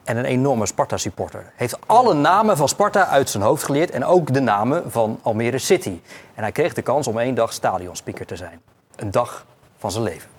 En 0.05 0.17
een 0.17 0.25
enorme 0.25 0.65
Sparta-supporter. 0.65 1.51
Heeft 1.55 1.77
alle 1.85 2.13
namen 2.13 2.57
van 2.57 2.67
Sparta 2.67 3.07
uit 3.07 3.29
zijn 3.29 3.43
hoofd 3.43 3.63
geleerd. 3.63 3.91
En 3.91 4.05
ook 4.05 4.33
de 4.33 4.39
namen 4.39 4.91
van 4.91 5.19
Almere 5.21 5.57
City. 5.57 5.99
En 6.33 6.41
hij 6.43 6.51
kreeg 6.51 6.73
de 6.73 6.81
kans 6.81 7.07
om 7.07 7.19
één 7.19 7.35
dag 7.35 7.53
stadionspeaker 7.53 8.25
te 8.25 8.35
zijn. 8.35 8.61
Een 8.95 9.11
dag 9.11 9.45
van 9.77 9.91
zijn 9.91 10.03
leven. 10.03 10.29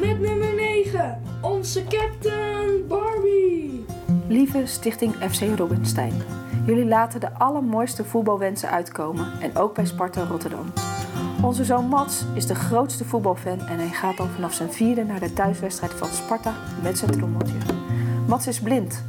Met 0.00 0.20
nummer 0.20 0.54
9, 0.54 1.22
onze 1.40 1.84
captain 1.84 2.86
Barbie. 2.88 3.84
Lieve 4.28 4.66
Stichting 4.66 5.14
FC 5.30 5.58
Robinstein. 5.58 6.22
Jullie 6.66 6.86
laten 6.86 7.20
de 7.20 7.28
allermooiste 7.38 8.04
voetbalwensen 8.04 8.70
uitkomen. 8.70 9.32
En 9.40 9.56
ook 9.56 9.74
bij 9.74 9.86
Sparta 9.86 10.24
Rotterdam. 10.24 10.72
Onze 11.42 11.64
zoon 11.64 11.88
Mats 11.88 12.24
is 12.34 12.46
de 12.46 12.54
grootste 12.54 13.04
voetbalfan 13.04 13.58
en 13.58 13.78
hij 13.78 13.88
gaat 13.88 14.16
dan 14.16 14.28
vanaf 14.28 14.52
zijn 14.52 14.72
vierde 14.72 15.04
naar 15.04 15.20
de 15.20 15.32
thuiswedstrijd 15.32 15.92
van 15.92 16.08
Sparta 16.08 16.52
met 16.82 16.98
zijn 16.98 17.10
trommeltje. 17.10 17.56
Mats 18.26 18.46
is 18.46 18.60
blind. 18.60 19.04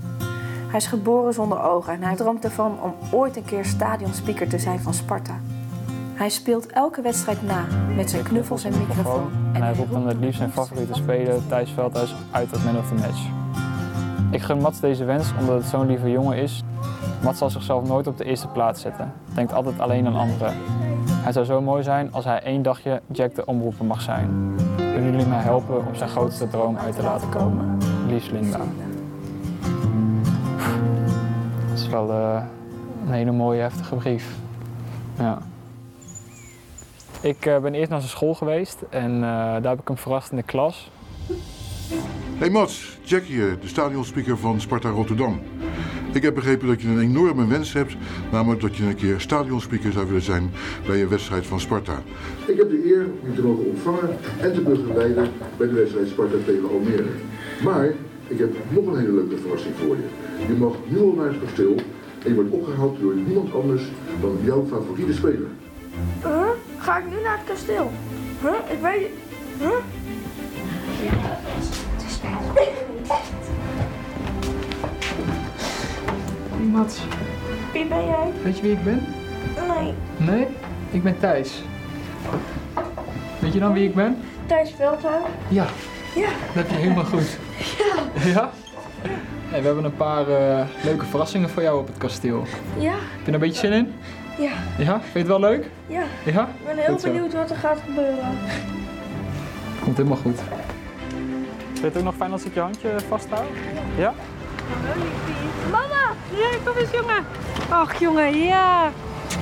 Hij 0.68 0.80
is 0.80 0.88
geboren 0.88 1.34
zonder 1.34 1.62
ogen 1.62 1.94
en 1.94 2.04
hij 2.04 2.16
droomt 2.16 2.44
ervan 2.44 2.82
om 2.82 2.94
ooit 3.12 3.38
een 3.38 3.46
keer 3.46 3.66
stadionspeaker 3.66 4.48
te 4.50 4.60
zijn 4.60 4.80
van 4.80 4.94
Sparta. 4.94 5.40
Hij 6.14 6.30
speelt 6.30 6.68
elke 6.68 7.02
wedstrijd 7.02 7.44
na 7.44 7.66
met 7.96 8.10
zijn 8.10 8.24
knuffels 8.24 8.64
en 8.64 8.78
microfoon. 8.78 9.32
En 9.54 9.62
hij 9.62 9.74
roept 9.74 9.92
dan 9.92 10.08
het 10.08 10.18
liefst 10.18 10.38
zijn 10.38 10.52
favoriete 10.52 10.94
speler 10.94 11.48
Thijs 11.48 11.72
Veldhuis 11.72 12.16
uit 12.32 12.54
als 12.54 12.64
man 12.64 12.78
of 12.78 12.88
the 12.88 12.94
match. 12.94 13.22
Ik 14.32 14.42
gun 14.42 14.62
Mats 14.62 14.80
deze 14.80 15.04
wens 15.04 15.34
omdat 15.40 15.58
het 15.58 15.66
zo'n 15.66 15.88
lieve 15.88 16.12
jongen 16.12 16.38
is. 16.38 16.64
Mats 17.24 17.38
zal 17.38 17.50
zichzelf 17.50 17.88
nooit 17.88 18.08
op 18.08 18.18
de 18.18 18.24
eerste 18.24 18.48
plaats 18.48 18.82
zetten. 18.82 19.14
Denkt 19.34 19.54
altijd 19.54 19.80
alleen 19.80 20.08
aan 20.08 20.16
anderen. 20.16 20.54
Hij 21.24 21.32
zou 21.32 21.46
zo 21.46 21.62
mooi 21.62 21.84
zijn 21.84 22.12
als 22.12 22.26
hij 22.26 22.42
één 22.42 22.62
dagje 22.62 23.02
Jack 23.12 23.36
de 23.36 23.46
omroeper 23.46 23.86
mag 23.86 24.02
zijn. 24.02 24.56
Willen 24.76 25.12
jullie 25.12 25.26
mij 25.26 25.42
helpen 25.42 25.88
om 25.88 25.96
zijn 25.96 26.10
grootste 26.10 26.48
droom 26.48 26.78
uit 26.78 26.96
te 26.96 27.04
laten 27.04 27.30
komen? 27.30 27.78
Liefst 28.08 28.32
Linda. 28.32 28.58
Dat 31.70 31.80
is 31.80 31.88
wel 31.88 32.12
eh, 32.12 32.44
een 33.06 33.12
hele 33.12 33.32
mooie 33.32 33.62
heftige 33.62 33.96
brief. 33.96 34.36
Ja. 35.18 35.38
Ik 37.22 37.46
eh, 37.46 37.60
ben 37.60 37.74
eerst 37.74 37.90
naar 37.90 38.00
zijn 38.00 38.12
school 38.12 38.34
geweest 38.34 38.82
en 38.90 39.14
eh, 39.14 39.22
daar 39.22 39.70
heb 39.70 39.80
ik 39.80 39.88
hem 39.88 39.98
verrast 39.98 40.32
in 40.32 40.38
de 40.38 40.44
klas. 40.44 40.92
Hey 42.38 42.50
Mats, 42.50 42.98
Jack 43.04 43.24
hier, 43.24 43.60
de 43.60 43.68
stadionspeaker 43.68 44.38
van 44.38 44.62
Sparta 44.62 44.90
Rotterdam. 44.90 45.40
Ik 46.14 46.22
heb 46.22 46.34
begrepen 46.34 46.68
dat 46.68 46.82
je 46.82 46.88
een 46.88 47.00
enorme 47.00 47.48
wens 47.48 47.74
hebt, 47.74 47.96
namelijk 48.32 48.62
dat 48.62 48.76
je 48.76 48.84
een 48.84 48.96
keer 48.96 49.20
stadionspeaker 49.20 49.92
zou 49.92 50.06
willen 50.06 50.22
zijn 50.22 50.52
bij 50.88 51.02
een 51.02 51.10
wedstrijd 51.10 51.46
van 51.46 51.60
Sparta. 51.60 52.02
Ik 52.46 52.58
heb 52.58 52.70
de 52.70 52.86
eer 52.86 53.06
om 53.22 53.30
je 53.30 53.36
te 53.36 53.42
mogen 53.42 53.66
ontvangen 53.66 54.18
en 54.40 54.54
te 54.54 54.62
begeleiden 54.62 55.32
bij 55.58 55.68
de 55.68 55.74
wedstrijd 55.74 56.08
Sparta 56.08 56.36
tegen 56.46 56.70
Almere. 56.70 57.10
Maar 57.64 57.86
ik 58.28 58.40
heb 58.40 58.56
nog 58.70 58.86
een 58.86 59.00
hele 59.00 59.12
leuke 59.12 59.38
verrassing 59.38 59.76
voor 59.76 59.96
je. 59.96 60.08
Je 60.48 60.54
mag 60.54 60.76
nu 60.88 61.00
al 61.00 61.14
naar 61.18 61.28
het 61.28 61.40
kasteel 61.44 61.76
en 62.24 62.30
je 62.30 62.36
wordt 62.36 62.52
opgehaald 62.52 63.00
door 63.00 63.16
niemand 63.16 63.54
anders 63.54 63.84
dan 64.22 64.38
jouw 64.44 64.66
favoriete 64.70 65.14
speler. 65.14 65.50
Huh? 66.22 66.50
Ga 66.78 66.98
ik 66.98 67.06
nu 67.10 67.22
naar 67.24 67.38
het 67.38 67.48
kasteel? 67.48 67.92
Huh? 68.42 68.72
Ik 68.72 68.80
weet... 68.82 69.10
Huh? 69.60 69.78
Mats, 76.74 77.00
Wie 77.74 77.86
ben 77.86 78.06
jij? 78.06 78.32
weet 78.44 78.56
je 78.58 78.62
wie 78.62 78.72
ik 78.72 78.84
ben? 78.84 79.06
Nee. 79.68 79.94
Nee? 80.18 80.48
Ik 80.92 81.04
ben 81.04 81.20
Thijs. 81.20 81.62
Weet 83.40 83.54
je 83.54 83.60
dan 83.60 83.74
wie 83.74 83.88
ik 83.88 83.96
ben? 83.96 84.18
Thijs 84.46 84.72
Veldhuis? 84.78 85.24
Ja, 85.48 85.66
Ja. 86.16 86.28
dat 86.54 86.54
heb 86.54 86.70
je 86.70 86.76
helemaal 86.76 87.04
goed. 87.06 87.38
Ja. 87.78 88.02
Ja? 88.34 88.50
Hey, 89.50 89.60
we 89.62 89.66
hebben 89.66 89.84
een 89.84 89.96
paar 89.96 90.28
eh, 90.30 90.66
leuke 90.84 91.06
verrassingen 91.06 91.50
voor 91.50 91.62
jou 91.64 91.80
op 91.80 91.88
het 91.88 91.98
kasteel. 91.98 92.44
Ja. 92.78 92.92
Heb 92.92 93.00
je 93.20 93.28
er 93.28 93.34
een 93.34 93.40
beetje 93.40 93.60
zin 93.60 93.72
in? 93.72 93.94
Ja. 94.40 94.52
Ja? 94.78 95.00
Vind 95.00 95.14
je 95.14 95.20
het 95.20 95.28
wel 95.28 95.40
leuk? 95.40 95.70
Ja. 95.88 96.02
Ja? 96.26 96.42
Ik 96.42 96.66
ben 96.66 96.78
heel 96.78 96.92
Goed 96.94 97.02
zo. 97.02 97.08
benieuwd 97.12 97.34
wat 97.34 97.50
er 97.50 97.56
gaat 97.56 97.78
gebeuren. 97.86 98.38
Komt 99.84 99.98
helemaal 99.98 100.18
goed. 100.18 100.40
Vind 101.68 101.80
je 101.80 101.86
het 101.86 101.98
ook 101.98 102.04
nog 102.04 102.16
fijn 102.16 102.32
als 102.32 102.44
ik 102.44 102.54
je 102.54 102.60
handje 102.60 102.90
vasthou? 103.08 103.44
Ja? 103.98 104.14
Mama! 105.72 106.04
Ja, 106.30 106.50
kom 106.66 106.78
eens 106.78 106.92
jongen. 106.92 107.26
Ach 107.70 108.00
jongen, 108.00 108.38
ja. 108.38 108.92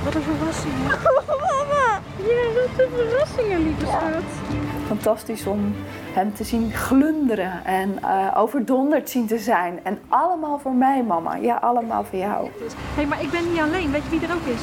Wat 0.04 0.14
een 0.14 0.22
verrassing. 0.22 0.74
Mama! 1.48 2.00
Ja, 2.16 2.44
wat 2.54 2.86
een 2.86 2.92
verrassingen, 2.96 3.62
lieve 3.62 3.86
schat. 3.86 4.52
Fantastisch 4.86 5.46
om 5.46 5.74
hem 6.12 6.34
te 6.34 6.44
zien 6.44 6.72
glunderen 6.72 7.64
en 7.64 7.98
eh, 8.02 8.40
overdonderd 8.40 9.10
zien 9.10 9.26
te 9.26 9.38
zijn. 9.38 9.80
En 9.82 9.98
allemaal 10.08 10.58
voor 10.58 10.72
mij, 10.72 11.02
mama. 11.02 11.36
Ja, 11.36 11.56
allemaal 11.56 12.04
voor 12.04 12.18
jou. 12.18 12.44
Hé, 12.44 12.50
hey, 12.94 13.06
maar 13.06 13.22
ik 13.22 13.30
ben 13.30 13.50
niet 13.52 13.60
alleen. 13.60 13.90
Weet 13.90 14.02
je 14.02 14.10
wie 14.10 14.28
er 14.28 14.34
ook 14.34 14.46
is? 14.46 14.60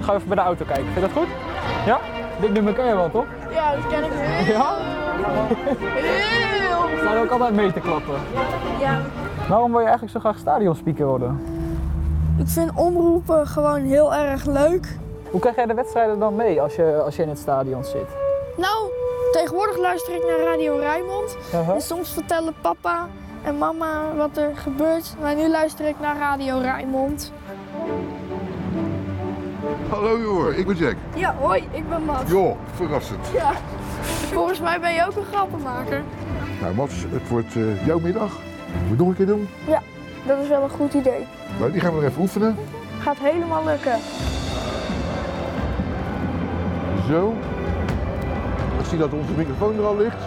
Ga 0.00 0.14
even 0.14 0.28
bij 0.28 0.36
de 0.36 0.42
auto 0.42 0.64
kijken. 0.64 0.84
Vind 0.84 0.94
je 0.94 1.00
dat 1.00 1.12
goed? 1.12 1.28
Ja? 1.86 2.00
Dit 2.40 2.52
nummer 2.52 2.72
ken 2.72 2.86
je 2.86 2.94
wel, 2.94 3.10
toch? 3.10 3.26
Ja, 3.50 3.74
dat 3.74 3.86
ken 3.86 4.04
ik 4.04 4.10
heel. 4.12 4.54
Ja? 4.54 4.76
Sta 6.96 7.12
je 7.12 7.20
ook 7.20 7.30
altijd 7.30 7.54
mee 7.54 7.72
te 7.72 7.80
klappen? 7.80 8.14
Ja. 8.80 9.00
Waarom 9.48 9.70
wil 9.70 9.80
je 9.80 9.86
eigenlijk 9.86 10.14
zo 10.14 10.20
graag 10.20 10.38
stadionspeaker 10.38 11.06
worden? 11.06 11.40
Ik 12.38 12.48
vind 12.48 12.70
omroepen 12.74 13.46
gewoon 13.46 13.80
heel 13.80 14.14
erg 14.14 14.44
leuk. 14.44 14.96
Hoe 15.30 15.40
krijg 15.40 15.56
jij 15.56 15.66
de 15.66 15.74
wedstrijden 15.74 16.18
dan 16.18 16.36
mee 16.36 16.62
als 16.62 16.74
je, 16.74 17.02
als 17.04 17.16
je 17.16 17.22
in 17.22 17.28
het 17.28 17.38
stadion 17.38 17.84
zit? 17.84 18.08
Nou, 18.56 18.90
tegenwoordig 19.32 19.78
luister 19.78 20.14
ik 20.14 20.22
naar 20.26 20.54
Radio 20.54 20.76
Rijnmond. 20.76 21.36
Aha. 21.54 21.74
En 21.74 21.80
soms 21.80 22.12
vertellen 22.12 22.54
papa 22.60 23.06
en 23.42 23.58
mama 23.58 24.14
wat 24.16 24.36
er 24.36 24.56
gebeurt. 24.56 25.14
Maar 25.20 25.34
nu 25.34 25.48
luister 25.48 25.88
ik 25.88 26.00
naar 26.00 26.16
Radio 26.18 26.58
Rijnmond. 26.58 27.32
Hallo 29.90 30.18
joh, 30.18 30.58
ik 30.58 30.66
ben 30.66 30.76
Jack. 30.76 30.96
Ja, 31.14 31.34
hoi, 31.40 31.68
ik 31.70 31.88
ben 31.88 32.02
Mats. 32.04 32.30
Joh, 32.30 32.56
verrassend. 32.74 33.26
Ja. 33.32 33.50
Volgens 34.32 34.60
mij 34.60 34.80
ben 34.80 34.94
je 34.94 35.06
ook 35.06 35.16
een 35.16 35.24
grappenmaker. 35.32 36.02
Nou 36.60 36.74
Mats, 36.74 36.94
het 37.10 37.28
wordt 37.28 37.56
eh, 37.56 37.86
jouw 37.86 37.98
middag. 37.98 38.30
Moet 38.32 38.82
je 38.84 38.88
het 38.88 38.98
nog 38.98 39.08
een 39.08 39.14
keer 39.14 39.26
doen? 39.26 39.48
Ja, 39.66 39.82
dat 40.26 40.38
is 40.42 40.48
wel 40.48 40.62
een 40.62 40.70
goed 40.70 40.94
idee. 40.94 41.26
Nou, 41.58 41.72
die 41.72 41.80
gaan 41.80 41.90
we 41.94 42.00
nog 42.00 42.10
even 42.10 42.20
oefenen. 42.22 42.56
Gaat 43.00 43.16
helemaal 43.20 43.64
lukken. 43.64 43.96
Zo. 47.08 47.34
Ik 48.78 48.84
zie 48.86 48.98
dat 48.98 49.12
onze 49.12 49.32
microfoon 49.36 49.76
er 49.76 49.84
al 49.86 49.96
ligt. 49.96 50.22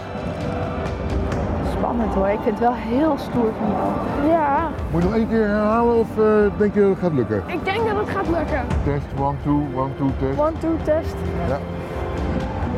Spannend 1.76 2.14
hoor. 2.14 2.28
Ik 2.28 2.38
vind 2.42 2.58
het 2.58 2.68
wel 2.68 2.74
heel 2.74 3.14
stoer 3.18 3.50
van 3.58 3.68
jou. 3.70 4.28
Ja, 4.30 4.70
Moet 4.90 5.02
je 5.02 5.08
nog 5.08 5.16
één 5.16 5.28
keer 5.28 5.46
herhalen 5.46 5.94
of 5.94 6.08
eh, 6.18 6.24
denk 6.58 6.74
je 6.74 6.80
dat 6.80 6.88
het 6.90 6.98
gaat 6.98 7.12
lukken? 7.12 7.42
ik 7.46 7.64
denk 7.64 7.76
dat 7.88 7.96
het 7.96 8.08
gaat 8.08 8.28
lukken. 8.28 8.62
Test, 8.84 9.06
one, 9.20 9.36
two, 9.44 9.60
one, 9.74 9.90
two, 9.98 10.10
test. 10.20 10.38
One, 10.38 10.52
two, 10.58 10.76
test. 10.84 11.14
Ja. 11.48 11.58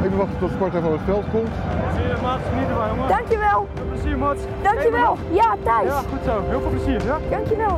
Even 0.05 0.17
wachten 0.17 0.39
tot 0.39 0.51
Sparta 0.51 0.81
van 0.81 0.93
het 0.93 1.01
veld 1.05 1.25
komt. 1.31 1.49
Zie 2.25 2.61
je, 2.61 2.67
erbij, 2.67 2.89
jongen. 2.89 3.09
Dankjewel. 3.09 3.67
Veel 3.75 3.87
plezier, 3.91 4.19
Mats. 4.19 4.41
Dankjewel. 4.63 5.13
Ja, 5.41 5.49
Thijs. 5.67 5.89
Ja, 5.93 6.01
goed 6.13 6.23
zo. 6.25 6.35
Heel 6.49 6.61
veel 6.61 6.71
plezier, 6.77 7.01
ja? 7.11 7.17
Dankjewel. 7.31 7.77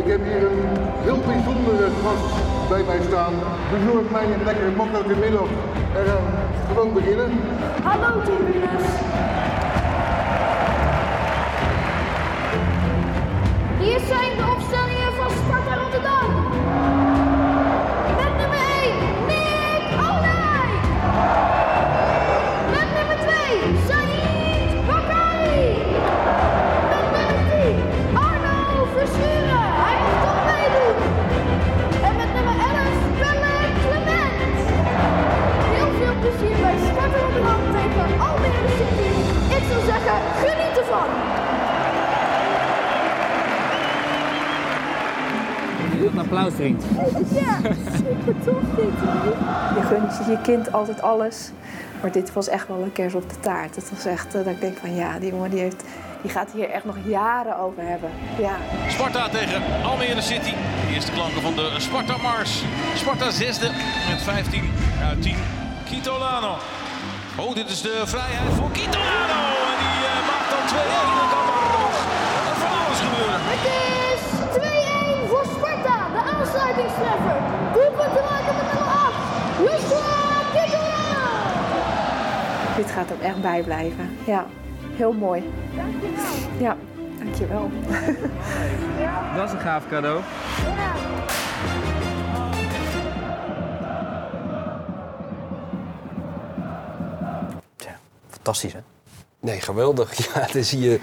Ik 0.00 0.06
heb 0.12 0.20
hier 0.30 0.42
een 0.50 0.62
heel 1.06 1.20
bijzondere 1.26 1.88
gast 2.04 2.28
bij 2.68 2.82
mij 2.88 3.00
staan. 3.08 3.34
Bezorg 3.72 4.06
mij 4.16 4.24
een 4.34 4.44
lekkere 4.44 4.70
makkelijke 4.80 5.16
middag. 5.24 5.48
En 5.98 6.04
gaan 6.10 6.26
gewoon 6.68 6.92
beginnen. 6.92 7.30
Hallo, 7.88 8.10
tribunes. 8.24 8.86
Applaus, 46.32 46.54
vriend. 46.54 46.84
Ja, 47.34 47.58
super 47.96 48.34
tof 48.44 48.62
dit. 48.76 48.94
Je 49.74 49.82
gunt 49.82 50.26
je 50.26 50.38
kind 50.42 50.72
altijd 50.72 51.02
alles. 51.02 51.50
Maar 52.00 52.12
dit 52.12 52.32
was 52.32 52.48
echt 52.48 52.68
wel 52.68 52.82
een 52.82 52.92
kers 52.92 53.14
op 53.14 53.28
de 53.28 53.40
taart. 53.40 53.76
Het 53.76 53.90
was 53.90 54.04
echt 54.04 54.26
eh, 54.26 54.32
dat 54.32 54.46
ik 54.46 54.60
denk 54.60 54.76
van 54.76 54.94
ja, 54.94 55.18
die 55.18 55.30
jongen 55.30 55.50
die, 55.50 55.60
heeft, 55.60 55.84
die 56.22 56.30
gaat 56.30 56.50
hier 56.52 56.70
echt 56.70 56.84
nog 56.84 56.96
jaren 57.04 57.58
over 57.58 57.82
hebben. 57.82 58.10
Ja. 58.38 58.56
Sparta 58.88 59.28
tegen 59.28 59.62
Almere 59.84 60.20
City. 60.20 60.50
De 60.86 60.94
eerste 60.94 61.12
klanken 61.12 61.42
van 61.42 61.54
de 61.54 61.74
Sparta 61.76 62.16
Mars. 62.16 62.62
Sparta 62.94 63.30
zesde 63.30 63.70
met 64.08 64.22
15 64.22 64.70
uit 65.02 65.22
10. 65.22 65.36
Kitolano. 65.84 66.56
Oh, 67.36 67.54
dit 67.54 67.70
is 67.70 67.82
de 67.82 68.02
vrijheid 68.04 68.54
voor 68.54 68.70
Kitolano. 68.70 69.51
Doelpunt 77.72 78.12
te 78.14 78.22
maken 78.30 78.54
met 78.56 78.66
nummer 78.72 78.92
8, 78.92 79.14
Joshua. 79.58 80.10
Dit 82.76 82.90
gaat 82.90 83.08
hem 83.08 83.20
echt 83.20 83.40
bijblijven. 83.42 84.16
Ja, 84.26 84.46
heel 84.96 85.12
mooi. 85.12 85.52
Ja, 86.58 86.76
dankjewel. 87.18 87.70
Dat 89.36 89.48
is 89.48 89.52
een 89.52 89.60
gaaf 89.60 89.88
cadeau. 89.88 90.20
Fantastisch, 98.30 98.72
hè? 98.72 98.78
Nee, 99.40 99.60
geweldig. 99.60 100.14
Ja, 100.34 100.46
daar 100.52 100.62
zie, 100.62 100.80
je, 100.80 101.00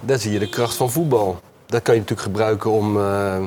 daar 0.00 0.18
zie 0.18 0.32
je 0.32 0.38
de 0.38 0.48
kracht 0.48 0.74
van 0.74 0.90
voetbal. 0.90 1.40
Dat 1.66 1.82
kan 1.82 1.94
je 1.94 2.00
natuurlijk 2.00 2.28
gebruiken 2.28 2.70
om... 2.70 2.96
eh, 3.00 3.44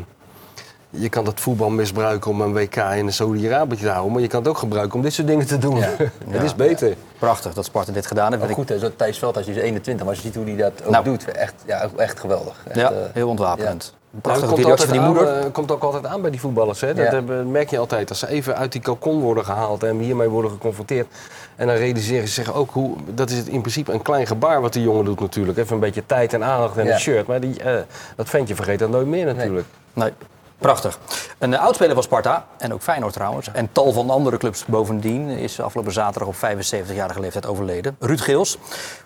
je 0.97 1.09
kan 1.09 1.23
dat 1.25 1.39
voetbal 1.39 1.69
misbruiken 1.69 2.31
om 2.31 2.41
een 2.41 2.53
WK 2.53 2.75
in 2.75 3.13
Saudi-Arabië 3.13 3.75
te 3.75 3.89
houden. 3.89 4.11
Maar 4.11 4.21
je 4.21 4.27
kan 4.27 4.39
het 4.39 4.49
ook 4.49 4.57
gebruiken 4.57 4.95
om 4.95 5.01
dit 5.01 5.13
soort 5.13 5.27
dingen 5.27 5.47
te 5.47 5.57
doen. 5.57 5.81
het 6.29 6.43
is 6.43 6.55
beter. 6.55 6.95
Prachtig 7.19 7.53
dat 7.53 7.65
Sparta 7.65 7.91
dit 7.91 8.05
gedaan 8.05 8.31
heeft. 8.31 8.43
Ook 8.43 8.51
goed, 8.51 8.69
hè, 8.69 8.79
zo'n 8.79 8.95
Thijs 8.95 9.17
Veldhuis, 9.19 9.45
die 9.45 9.55
is 9.55 9.61
21, 9.61 10.05
maar 10.05 10.13
als 10.13 10.23
je 10.23 10.27
ziet 10.31 10.35
hoe 10.35 10.45
hij 10.45 10.55
dat 10.55 10.71
ook 10.85 10.91
Nou. 10.91 11.03
doet, 11.03 11.31
echt, 11.31 11.53
ja, 11.65 11.89
echt 11.97 12.19
geweldig. 12.19 12.55
Echt, 12.67 12.75
Ja, 12.79 12.91
eh, 12.91 12.97
heel 13.13 13.29
ontwapenend. 13.29 13.93
Ja, 14.11 14.19
Prachtig 14.21 14.47
dat 14.47 14.55
die 14.55 14.65
komt 14.65 14.79
van 14.83 14.91
die 14.91 14.99
aan, 14.99 15.05
moeder. 15.07 15.37
eh, 15.39 15.51
komt 15.51 15.71
ook 15.71 15.83
altijd 15.83 16.05
aan 16.05 16.21
bij 16.21 16.31
die 16.31 16.39
voetballers. 16.39 16.81
Hè? 16.81 16.93
Dat 16.93 17.11
Ja. 17.11 17.21
merk 17.43 17.69
je 17.69 17.77
altijd. 17.77 18.09
Als 18.09 18.19
ze 18.19 18.27
even 18.27 18.55
uit 18.57 18.71
die 18.71 18.81
cocon 18.81 19.19
worden 19.21 19.45
gehaald 19.45 19.83
en 19.83 19.97
hiermee 19.99 20.27
worden 20.29 20.51
geconfronteerd. 20.51 21.07
En 21.55 21.67
dan 21.67 21.75
realiseren 21.75 22.27
ze 22.27 22.33
zich 22.33 22.53
ook 22.53 22.71
hoe. 22.71 22.95
Dat 23.13 23.29
is 23.29 23.37
het 23.37 23.47
in 23.47 23.59
principe 23.61 23.91
een 23.93 24.01
klein 24.01 24.27
gebaar 24.27 24.61
wat 24.61 24.73
die 24.73 24.83
jongen 24.83 25.05
doet, 25.05 25.19
natuurlijk. 25.19 25.57
Even 25.57 25.73
een 25.73 25.79
beetje 25.79 26.05
tijd 26.05 26.33
en 26.33 26.43
aandacht 26.43 26.77
en 26.77 26.85
Ja. 26.85 26.93
een 26.93 26.99
shirt. 26.99 27.27
Maar 27.27 27.39
die, 27.39 27.63
eh, 27.63 27.73
dat 28.15 28.29
ventje 28.29 28.55
vergeet 28.55 28.79
dat 28.79 28.89
nooit 28.89 29.07
meer, 29.07 29.25
natuurlijk. 29.25 29.67
Nee, 29.93 30.11
prachtig. 30.57 30.99
Een 31.37 31.51
uh, 31.51 31.59
oudspeler 31.59 31.93
van 31.93 32.03
Sparta, 32.03 32.47
en 32.57 32.73
ook 32.73 32.81
Feyenoord 32.81 33.13
trouwens, 33.13 33.51
en 33.51 33.69
tal 33.71 33.91
van 33.91 34.09
andere 34.09 34.37
clubs 34.37 34.65
bovendien, 34.65 35.29
is 35.29 35.59
afgelopen 35.59 35.93
zaterdag 35.93 36.27
op 36.27 36.35
75-jarige 36.35 37.19
leeftijd 37.19 37.45
overleden. 37.45 37.95
Ruud 37.99 38.21
Geels. 38.21 38.57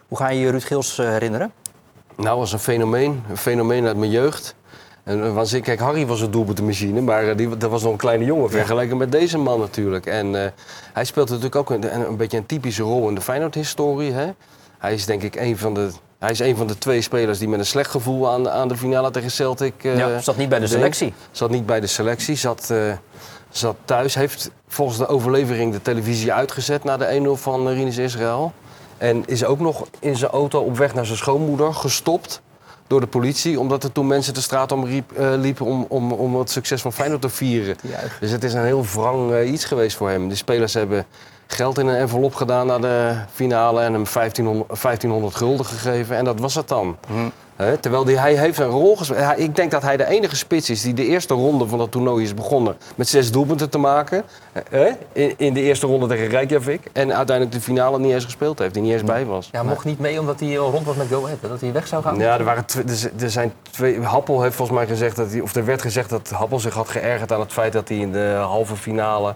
Hoe 0.08 0.18
ga 0.18 0.30
je 0.30 0.40
je 0.40 0.50
Ruud 0.52 0.64
Geels 0.64 0.98
eh, 0.98 1.08
herinneren? 1.08 1.54
Nou, 2.16 2.38
was 2.38 2.52
een 2.54 2.60
fenomeen. 2.60 3.24
Een 3.30 3.38
fenomeen 3.38 3.86
uit 3.86 3.98
mijn 3.98 4.12
jeugd. 4.12 4.56
En, 5.10 5.24
eh, 5.24 5.34
was, 5.34 5.60
kijk, 5.60 5.80
Harry 5.80 6.06
was 6.06 6.22
een 6.22 6.32
doelpuntenmachine, 6.32 7.02
maar 7.02 7.28
eh, 7.28 7.38
die, 7.38 7.58
dat 7.58 7.70
was 7.70 7.84
nog 7.84 7.92
een 7.92 7.98
kleine 7.98 8.26
jongen 8.26 8.50
vergeleken 8.50 8.98
met 8.98 9.12
deze 9.12 9.38
man 9.38 9.60
natuurlijk. 9.60 10.06
En 10.06 10.44
eh, 10.44 10.52
hij 10.94 11.06
speelt 11.06 11.28
natuurlijk 11.28 11.56
ook 11.56 11.70
een, 11.70 11.96
een, 11.96 12.08
een 12.08 12.18
beetje 12.18 12.38
een 12.38 12.46
typische 12.46 12.84
rol 12.84 13.08
in 13.08 13.16
de 13.16 13.22
Feyenoord-historie. 13.22 14.14
Hij 14.78 14.94
is 14.94 15.06
denk 15.06 15.24
ik 15.24 15.36
een 15.36 15.58
van 15.58 15.74
de... 15.74 15.92
Hij 16.20 16.32
is 16.32 16.40
een 16.40 16.56
van 16.56 16.68
de 16.68 16.78
twee 16.78 17.02
spelers 17.02 17.40
die 17.40 17.48
met 17.48 17.60
een 17.60 17.66
slecht 17.66 17.92
gevoel 17.92 18.30
aan, 18.30 18.50
aan 18.50 18.68
de 18.68 18.78
finale 18.78 19.12
tegen 19.12 19.32
Celtic... 19.32 19.74
eh, 19.84 19.98
Ja, 19.98 20.20
zat 20.20 20.38
niet 20.38 20.50
bij 20.50 20.60
de 20.60 20.66
deed. 20.66 20.74
selectie. 20.74 21.14
Zat 21.32 21.50
niet 21.50 21.66
bij 21.66 21.80
de 21.80 21.88
selectie, 21.88 22.36
zat, 22.36 22.70
eh, 22.70 22.94
zat 23.50 23.76
thuis. 23.86 24.16
Heeft 24.16 24.52
volgens 24.68 24.98
de 24.98 25.08
overlevering 25.08 25.72
de 25.74 25.82
televisie 25.82 26.34
uitgezet 26.34 26.84
na 26.84 26.98
de 26.98 27.06
1-0 27.06 27.42
van 27.42 27.68
uh, 27.68 27.74
Rinus 27.74 27.98
Israël. 27.98 28.54
En 28.98 29.24
is 29.26 29.46
ook 29.46 29.60
nog 29.60 29.88
in 30.00 30.16
zijn 30.18 30.32
auto 30.32 30.60
op 30.60 30.78
weg 30.78 30.94
naar 30.94 31.06
zijn 31.06 31.18
schoonmoeder 31.18 31.74
gestopt 31.74 32.42
door 32.88 33.00
de 33.00 33.08
politie. 33.08 33.60
Omdat 33.60 33.84
er 33.84 33.92
toen 33.92 34.08
mensen 34.08 34.34
de 34.34 34.42
straat 34.42 34.72
om 34.72 34.86
riep, 34.86 35.12
eh, 35.12 35.34
liepen 35.38 35.66
om, 35.66 35.86
om, 35.90 36.12
om 36.12 36.36
het 36.40 36.50
succes 36.50 36.82
van 36.82 36.94
Feyenoord 36.94 37.22
te 37.22 37.30
vieren. 37.30 37.76
Dus 38.20 38.32
het 38.32 38.44
is 38.44 38.54
een 38.54 38.64
heel 38.66 38.86
wrang 38.86 39.32
eh, 39.32 39.52
iets 39.52 39.66
geweest 39.66 39.98
voor 39.98 40.10
hem. 40.10 40.30
De 40.30 40.36
spelers 40.36 40.74
hebben 40.74 41.06
geld 41.52 41.78
in 41.78 41.88
een 41.88 41.96
envelop 41.96 42.36
gedaan 42.36 42.68
naar 42.68 42.82
de 42.82 43.16
finale 43.34 43.82
en 43.82 43.94
hem 43.94 44.04
1500, 44.14 44.82
1500 44.82 45.36
gulden 45.36 45.66
gegeven. 45.66 46.16
En 46.16 46.26
dat 46.26 46.40
was 46.40 46.56
het 46.56 46.68
dan. 46.68 46.98
Hè, 47.56 47.78
terwijl 47.78 48.04
die, 48.04 48.20
hij 48.20 48.36
heeft 48.36 48.60
een 48.60 48.68
rol 48.68 48.98
gespeeld. 48.98 49.40
Ik 49.40 49.56
denk 49.56 49.72
dat 49.72 49.82
hij 49.82 49.98
de 49.98 50.06
enige 50.06 50.36
spits 50.36 50.70
is 50.70 50.82
die 50.82 50.94
de 50.94 51.06
eerste 51.06 51.34
ronde 51.34 51.68
van 51.68 51.78
dat 51.78 51.92
toernooi 51.92 52.24
is 52.24 52.34
begonnen 52.34 52.78
met 52.96 53.08
zes 53.08 53.32
doelpunten 53.32 53.70
te 53.70 53.78
maken. 53.78 54.24
In, 55.14 55.34
in 55.38 55.54
de 55.54 55.62
eerste 55.62 55.88
ronde 55.88 56.08
tegen 56.08 56.28
Reykjavik. 56.28 56.90
En 56.94 57.14
uiteindelijk 57.14 57.56
de 57.56 57.62
finale 57.62 58.00
niet 58.00 58.14
eens 58.14 58.24
gespeeld 58.24 58.60
heeft, 58.60 58.74
die 58.74 58.84
niet 58.84 58.92
eens 58.92 59.04
bij 59.04 59.26
was. 59.26 59.50
Ja, 59.52 59.64
mocht 59.64 59.86
niet 59.86 60.00
mee 60.00 60.20
omdat 60.20 60.40
hij 60.40 60.60
al 60.60 60.72
rond 60.72 60.86
was 60.86 60.96
met 60.96 61.08
Go 61.08 61.24
Ahead, 61.24 61.42
dat 61.42 61.62
hij 61.62 61.72
weg 61.72 61.88
zou 61.88 62.04
gaan. 62.04 62.18
Ja, 62.18 62.38
er, 62.38 62.44
waren 62.44 62.66
er 62.68 63.12
er 63.24 63.30
zijn 63.30 63.54
twee. 63.72 64.02
Happel 64.02 64.42
heeft 64.42 64.56
volgens 64.56 64.78
mij 64.78 64.88
gezegd 64.88 65.16
dat 65.16 65.32
hij. 65.32 65.42
Of 65.42 65.56
er 65.56 65.66
werd 65.66 65.82
gezegd 65.82 66.10
dat 66.10 66.30
Happel 66.30 66.60
zich 66.60 66.74
had 66.74 66.90
geërgerd 66.90 67.32
aan 67.32 67.40
het 67.40 67.54
feit 67.54 67.74
dat 67.74 67.88
hij 67.88 67.98
in 67.98 68.12
de 68.12 68.36
halve 68.42 68.76
finale. 68.76 69.36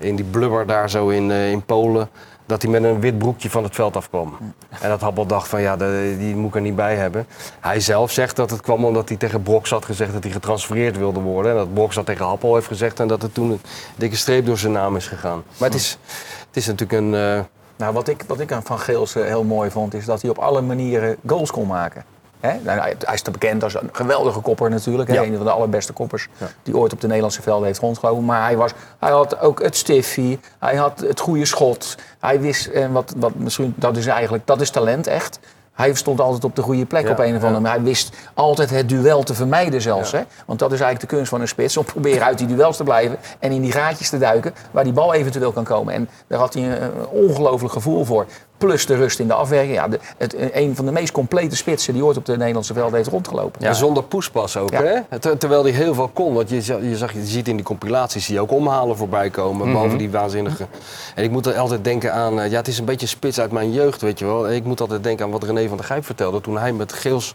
In 0.00 0.16
die 0.16 0.24
blubber 0.24 0.66
daar 0.66 0.90
zo 0.90 1.08
in, 1.08 1.30
eh, 1.30 1.50
in 1.50 1.62
Polen. 1.62 2.08
dat 2.46 2.62
hij 2.62 2.70
met 2.70 2.84
een 2.84 3.00
wit 3.00 3.18
broekje 3.18 3.50
van 3.50 3.62
het 3.64 3.74
veld 3.74 3.96
afkwam. 3.96 4.36
En 4.80 4.88
dat 4.88 5.00
Happel 5.00 5.26
dacht 5.26 5.48
van 5.48 5.60
ja, 5.60 5.76
de- 5.76 6.14
die 6.18 6.34
moet 6.36 6.48
ik 6.48 6.54
er 6.54 6.60
niet 6.60 6.76
bij 6.76 6.96
hebben. 6.96 7.26
Hij 7.60 7.80
zelf 7.80 8.10
zegt 8.10 8.36
dat 8.36 8.50
het 8.50 8.60
kwam 8.60 8.84
omdat 8.84 9.08
hij 9.08 9.18
tegen 9.18 9.42
Brox 9.42 9.70
had 9.70 9.84
gezegd 9.84 10.12
dat 10.12 10.22
hij 10.22 10.32
getransfereerd 10.32 10.96
wilde 10.98 11.20
worden. 11.20 11.50
En 11.52 11.56
dat 11.58 11.74
Brox 11.74 11.94
dat 11.94 12.06
tegen 12.06 12.26
Happel 12.26 12.54
heeft 12.54 12.66
gezegd 12.66 13.00
en 13.00 13.08
dat 13.08 13.22
er 13.22 13.32
toen 13.32 13.50
een 13.50 13.60
dikke 13.96 14.16
streep 14.16 14.46
door 14.46 14.58
zijn 14.58 14.72
naam 14.72 14.96
is 14.96 15.06
gegaan. 15.06 15.42
Maar 15.58 15.68
het 15.68 15.78
is, 15.78 15.98
het 16.46 16.56
is 16.56 16.66
natuurlijk 16.66 17.00
een. 17.00 17.14
eh, 17.14 17.40
Nou, 17.76 17.92
wat 17.92 18.08
ik, 18.08 18.24
wat 18.26 18.40
ik 18.40 18.52
aan 18.52 18.62
Van 18.62 18.78
Geels 18.78 19.14
eh, 19.14 19.24
heel 19.24 19.44
mooi 19.44 19.70
vond, 19.70 19.94
is 19.94 20.04
dat 20.04 20.20
hij 20.22 20.30
op 20.30 20.38
alle 20.38 20.60
manieren 20.60 21.16
goals 21.26 21.50
kon 21.50 21.66
maken. 21.66 22.04
Hè? 22.40 22.58
Nou, 22.62 22.80
hij 22.80 22.96
is 23.12 23.22
te 23.22 23.30
bekend 23.30 23.62
als 23.64 23.74
een 23.74 23.88
geweldige 23.92 24.40
kopper 24.40 24.70
natuurlijk. 24.70 25.08
Hè? 25.08 25.14
Ja. 25.14 25.22
Een 25.22 25.36
van 25.36 25.44
de 25.44 25.50
allerbeste 25.50 25.92
koppers 25.92 26.28
die 26.62 26.76
ooit 26.76 26.92
op 26.92 27.00
de 27.00 27.06
Nederlandse 27.06 27.42
velden 27.42 27.66
heeft 27.66 27.80
rondgelopen. 27.80 28.24
Maar 28.24 28.42
hij, 28.42 28.56
was, 28.56 28.72
hij 28.98 29.10
had 29.10 29.40
ook 29.40 29.62
het 29.62 29.76
stiffie, 29.76 30.40
hij 30.58 30.76
had 30.76 31.00
het 31.00 31.20
goede 31.20 31.44
schot. 31.44 31.96
Hij 32.18 32.40
wist, 32.40 32.66
en 32.66 32.92
wat, 32.92 33.14
wat 33.16 33.34
misschien, 33.34 33.74
dat 33.76 33.96
is 33.96 34.06
eigenlijk, 34.06 34.46
dat 34.46 34.60
is 34.60 34.70
talent 34.70 35.06
echt. 35.06 35.38
Hij 35.72 35.94
stond 35.94 36.20
altijd 36.20 36.44
op 36.44 36.56
de 36.56 36.62
goede 36.62 36.86
plek 36.86 37.04
Ja, 37.04 37.10
op 37.10 37.18
een 37.18 37.36
of 37.36 37.42
andere 37.42 37.60
manier. 37.60 37.76
Hij 37.76 37.82
wist 37.82 38.16
altijd 38.34 38.70
het 38.70 38.88
duel 38.88 39.22
te 39.22 39.34
vermijden 39.34 39.82
zelfs. 39.82 40.12
Hè? 40.12 40.20
Want 40.46 40.58
dat 40.58 40.72
is 40.72 40.80
eigenlijk 40.80 41.10
de 41.10 41.16
kunst 41.16 41.30
van 41.30 41.40
een 41.40 41.48
spits. 41.48 41.76
Om 41.76 41.84
proberen 41.84 42.24
uit 42.24 42.38
die 42.38 42.46
duels 42.46 42.76
te 42.76 42.82
blijven 42.82 43.18
en 43.38 43.52
in 43.52 43.62
die 43.62 43.72
gaatjes 43.72 44.08
te 44.08 44.18
duiken 44.18 44.54
waar 44.70 44.84
die 44.84 44.92
bal 44.92 45.14
eventueel 45.14 45.52
kan 45.52 45.64
komen. 45.64 45.94
En 45.94 46.08
daar 46.26 46.38
had 46.38 46.54
hij 46.54 46.62
een, 46.62 46.82
een 46.82 47.06
ongelooflijk 47.06 47.72
gevoel 47.72 48.04
voor. 48.04 48.26
Plus 48.60 48.86
de 48.86 48.94
rust 48.96 49.18
in 49.18 49.26
de 49.26 49.34
afwerking. 49.34 49.74
Ja, 49.74 49.88
de, 49.88 49.98
het, 50.16 50.34
een 50.54 50.76
van 50.76 50.84
de 50.84 50.92
meest 50.92 51.12
complete 51.12 51.56
spitsen 51.56 51.94
die 51.94 52.04
ooit 52.04 52.16
op 52.16 52.24
de 52.26 52.36
Nederlandse 52.36 52.74
velden 52.74 52.94
heeft 52.94 53.08
rondgelopen. 53.08 53.60
En 53.62 53.74
zonder 53.74 54.02
poespas 54.02 54.56
ook, 54.56 54.70
Ja. 54.70 54.82
hè? 54.82 55.18
Ter- 55.18 55.38
terwijl 55.38 55.62
hij 55.62 55.72
heel 55.72 55.94
veel 55.94 56.08
kon. 56.12 56.34
Want 56.34 56.48
je, 56.48 56.56
je, 56.88 56.96
zag, 56.96 57.12
je 57.12 57.24
ziet 57.24 57.48
in 57.48 57.56
die 57.56 57.64
compilaties 57.64 58.24
zie 58.24 58.34
je 58.34 58.40
ook 58.40 58.50
omhalen 58.52 58.96
voorbij 58.96 59.30
komen. 59.30 59.62
Mhm. 59.66 59.72
Behalve 59.72 59.96
die 59.96 60.10
waanzinnige... 60.10 60.66
En 61.14 61.24
ik 61.24 61.30
moet 61.30 61.46
er 61.46 61.58
altijd 61.58 61.84
denken 61.84 62.12
aan... 62.12 62.40
eh, 62.40 62.50
Ja, 62.50 62.56
het 62.56 62.68
is 62.68 62.78
een 62.78 62.84
beetje 62.84 63.06
spits 63.06 63.40
uit 63.40 63.52
mijn 63.52 63.72
jeugd, 63.72 64.00
weet 64.00 64.18
je 64.18 64.24
wel. 64.24 64.50
Ik 64.50 64.64
moet 64.64 64.80
altijd 64.80 65.02
denken 65.02 65.24
aan 65.24 65.30
wat 65.30 65.42
René 65.42 65.68
van 65.68 65.76
der 65.76 65.86
Gijp 65.86 66.04
vertelde... 66.04 66.40
toen 66.40 66.58
hij 66.58 66.72
met 66.72 66.92
Geels 66.92 67.34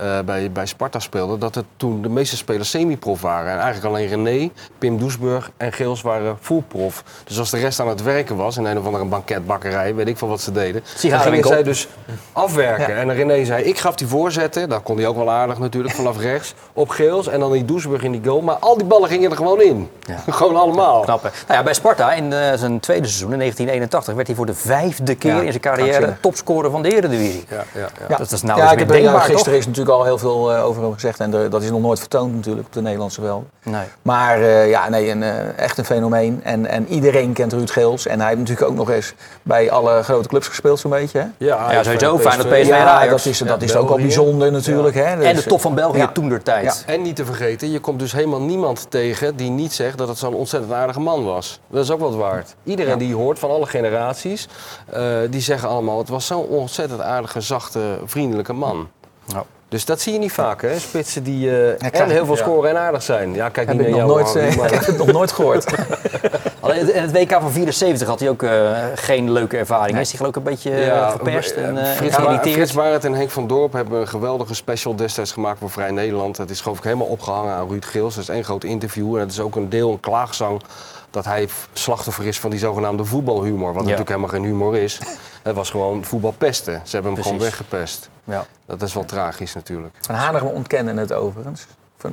eh, 0.00 0.18
bij, 0.24 0.52
bij 0.52 0.66
Sparta 0.66 0.98
speelde... 0.98 1.38
dat 1.38 1.54
het 1.54 1.64
toen 1.76 2.02
de 2.02 2.08
meeste 2.08 2.36
spelers 2.36 2.70
semi-prof 2.70 3.20
waren. 3.20 3.52
En 3.52 3.58
eigenlijk 3.58 3.94
alleen 3.94 4.08
René, 4.08 4.50
Pim 4.78 4.98
Doesburg 4.98 5.50
en 5.56 5.72
Geels 5.72 6.02
waren 6.02 6.38
full-prof. 6.40 7.04
Dus 7.24 7.38
als 7.38 7.50
de 7.50 7.58
rest 7.58 7.80
aan 7.80 7.88
het 7.88 8.02
werken 8.02 8.36
was... 8.36 8.56
in 8.56 8.64
een 8.64 8.78
of 8.78 8.86
andere 8.86 9.04
banketbakkerij, 9.04 9.94
weet 9.94 10.08
ik 10.08 10.18
veel 10.18 10.28
wat 10.28 10.40
ze 10.40 10.52
deden... 10.52 10.82
dan 11.02 11.20
gingen 11.20 11.44
zij 11.44 11.62
dus 11.62 11.88
afwerken. 12.32 12.96
En 12.96 13.14
René 13.14 13.44
zei, 13.44 13.64
ik 13.64 13.78
gaf 13.78 13.94
die 13.94 14.06
voorzetten. 14.06 14.68
Dat 14.68 14.82
kon 14.82 14.96
hij 14.96 15.06
ook 15.06 15.16
wel 15.16 15.30
aardig 15.30 15.58
natuurlijk, 15.58 15.94
vanaf 15.94 16.18
rechts. 16.30 16.54
Op 16.72 16.88
Geels 16.88 17.28
en 17.28 17.40
dan 17.40 17.52
die 17.52 17.64
Doesburg 17.64 18.02
in 18.02 18.12
die 18.12 18.24
goal. 18.24 18.40
Maar 18.40 18.56
al 18.56 18.76
die 18.76 18.86
ballen 18.86 19.08
gingen 19.08 19.30
er 19.30 19.36
gewoon 19.36 19.62
in. 19.62 19.90
gewoon 20.28 20.56
allemaal. 20.56 21.00
Knap, 21.00 21.22
hè? 21.22 21.28
Nou 21.46 21.58
ja, 21.58 21.62
bij 21.62 21.74
Sparta 21.74 22.12
in 22.12 22.32
eh, 22.32 22.52
zijn 22.54 22.80
tweede 22.80 23.06
seizoen, 23.06 23.32
in 23.32 23.38
1981, 23.38 24.14
werd 24.14 24.26
hij 24.26 24.36
voor 24.36 24.46
de 24.46 24.54
vijfde 24.54 25.14
keer 25.14 25.34
Ja, 25.34 25.40
in 25.40 25.50
zijn 25.50 25.60
carrière 25.60 26.16
topscorer 26.20 26.70
van 26.70 26.82
de 26.82 26.96
Eredivisie. 26.96 27.44
Ja, 27.48 27.64
ja, 27.74 27.88
ja. 28.08 28.16
Dat 28.16 28.32
is 28.32 28.42
nou 28.42 28.58
ja, 28.58 28.72
eens 28.72 28.82
ik 28.82 28.88
denkbaar, 28.88 29.20
gisteren 29.20 29.44
toch? 29.44 29.54
is 29.54 29.66
natuurlijk 29.66 29.89
al 29.90 30.04
heel 30.04 30.18
veel 30.18 30.52
eh, 30.52 30.64
over 30.64 30.82
hem 30.82 30.92
gezegd. 30.92 31.20
En 31.20 31.34
er- 31.34 31.50
dat 31.50 31.62
is 31.62 31.70
nog 31.70 31.80
nooit 31.80 31.98
vertoond 31.98 32.34
natuurlijk 32.34 32.66
op 32.66 32.72
de 32.72 32.80
Nederlandse 32.82 33.20
velden. 33.20 33.48
Nee. 33.62 33.84
Maar 34.02 34.40
eh, 34.42 34.68
ja, 34.70 34.88
nee, 34.88 35.10
een, 35.10 35.22
eh, 35.22 35.58
echt 35.58 35.78
een 35.78 35.84
fenomeen. 35.84 36.40
En, 36.44 36.66
en 36.66 36.86
iedereen 36.88 37.32
kent 37.32 37.52
Ruud 37.52 37.70
Geels. 37.70 38.06
En 38.06 38.18
hij 38.18 38.28
heeft 38.28 38.40
natuurlijk 38.40 38.70
ook 38.70 38.76
nog 38.76 38.90
eens 38.90 39.14
bij 39.42 39.70
alle 39.70 40.02
grote 40.02 40.28
clubs 40.28 40.48
gespeeld 40.48 40.78
zo'n 40.78 40.90
beetje. 40.90 41.18
Hè? 41.18 41.24
Ja, 41.46 41.72
Ja, 41.72 41.82
sowieso. 41.82 42.18
Feyenoord, 42.18 42.48
PSV 42.48 42.52
en 42.60 42.66
Ja, 42.66 42.84
Ajax. 42.86 43.10
dat 43.10 43.32
is, 43.32 43.38
dat 43.38 43.60
Ja, 43.60 43.66
is 43.66 43.76
ook 43.76 43.90
al 43.90 43.96
bijzonder 43.96 44.52
natuurlijk. 44.52 44.94
Hè? 44.94 45.02
En 45.04 45.34
Dus, 45.34 45.44
de 45.44 45.50
top 45.50 45.60
van 45.60 45.74
België 45.74 45.98
ja. 45.98 46.12
toen 46.12 46.28
der 46.28 46.42
tijd. 46.42 46.84
En 46.86 47.02
niet 47.02 47.16
te 47.16 47.24
vergeten, 47.24 47.70
je 47.70 47.80
komt 47.80 47.98
dus 47.98 48.12
helemaal 48.12 48.40
niemand 48.40 48.86
tegen 48.90 49.36
die 49.36 49.50
niet 49.50 49.72
zegt 49.72 49.98
dat 49.98 50.08
het 50.08 50.18
zo'n 50.18 50.34
ontzettend 50.34 50.72
aardige 50.72 51.00
man 51.00 51.24
was. 51.24 51.60
Dat 51.70 51.84
is 51.84 51.90
ook 51.90 52.00
wat 52.00 52.14
waard. 52.14 52.54
Iedereen 52.64 52.98
die 52.98 53.08
je 53.08 53.14
hoort 53.14 53.38
van 53.38 53.50
alle 53.50 53.66
generaties, 53.66 54.48
eh, 54.86 55.02
die 55.30 55.40
zeggen 55.40 55.68
allemaal: 55.68 55.98
het 55.98 56.08
was 56.08 56.26
zo'n 56.26 56.46
ontzettend 56.46 57.00
aardige, 57.00 57.40
zachte, 57.40 57.98
vriendelijke 58.04 58.52
man. 58.52 58.88
Nou. 59.32 59.44
Dus 59.70 59.84
dat 59.84 60.00
zie 60.00 60.12
je 60.12 60.18
niet 60.18 60.32
vaak, 60.32 60.62
hè? 60.62 60.78
Spitsen 60.78 61.22
die 61.22 61.50
eh, 61.50 62.00
en 62.00 62.10
heel 62.10 62.24
veel 62.24 62.36
ja. 62.36 62.42
scoren 62.42 62.70
en 62.70 62.78
aardig 62.78 63.02
zijn. 63.02 63.34
Ja, 63.34 63.48
kijk 63.48 63.68
Heb 63.68 63.76
niet 63.76 63.86
ik 63.86 63.92
naar 63.96 64.06
nog 64.06 64.10
jou, 64.22 64.34
nooit, 64.34 64.50
eh, 64.50 64.56
maar- 64.56 64.66
ik 64.72 64.74
heb 64.74 64.86
het 64.86 64.96
nog 64.96 65.12
nooit 65.12 65.32
gehoord. 65.32 65.64
Alleen 66.60 66.94
in 66.94 67.02
het 67.02 67.12
WK 67.12 67.30
van 67.30 67.50
74 67.50 68.08
had 68.08 68.20
hij 68.20 68.28
ook 68.28 68.42
eh, 68.42 68.70
geen 68.94 69.32
leuke 69.32 69.56
ervaring. 69.56 69.98
Is 69.98 70.08
hij 70.08 70.16
geloof 70.16 70.30
ik 70.30 70.36
een 70.36 70.50
beetje 70.50 71.06
verperst 71.10 71.50
en 71.50 71.78
eh, 71.78 71.92
Frits, 71.92 72.16
geïrriteerd? 72.16 72.54
Frits 72.54 72.72
Barend 72.72 73.04
en 73.04 73.14
Henk 73.14 73.30
van 73.30 73.46
Dorp 73.46 73.72
hebben 73.72 74.00
een 74.00 74.08
geweldige 74.08 74.54
special 74.54 74.96
destijds 74.96 75.32
gemaakt 75.32 75.58
voor 75.58 75.70
Vrij 75.70 75.90
Nederland. 75.90 76.36
Dat 76.36 76.50
is 76.50 76.60
geloof 76.60 76.78
ik 76.78 76.84
helemaal 76.84 77.06
opgehangen 77.06 77.54
aan 77.54 77.68
Ruud 77.68 77.84
Geels. 77.84 78.14
Dat 78.14 78.22
is 78.22 78.28
één 78.28 78.44
groot 78.44 78.64
interview 78.64 79.14
en 79.14 79.20
het 79.20 79.32
is 79.32 79.40
ook 79.40 79.56
een 79.56 79.68
deel 79.68 79.90
een 79.90 80.00
klaagzang 80.00 80.60
dat 81.10 81.24
hij 81.24 81.48
slachtoffer 81.72 82.26
is 82.26 82.40
van 82.40 82.50
die 82.50 82.58
zogenaamde 82.58 83.04
voetbalhumor. 83.04 83.72
Wat 83.72 83.82
natuurlijk 83.82 84.08
helemaal 84.08 84.28
geen 84.30 84.44
humor 84.44 84.76
is. 84.76 85.00
Het 85.42 85.54
was 85.54 85.70
gewoon 85.70 86.04
voetbalpesten. 86.04 86.80
Ze 86.84 86.94
hebben 86.94 87.12
hem 87.12 87.22
gewoon 87.22 87.38
weggepest. 87.38 88.10
Ja. 88.24 88.46
Dat 88.66 88.82
is 88.82 88.94
wel 88.94 89.04
tragisch 89.04 89.54
natuurlijk. 89.54 89.96
Van 90.00 90.14
Hanegem 90.14 90.48
ontkende 90.48 90.94
het 90.94 91.12
overigens 91.12 91.66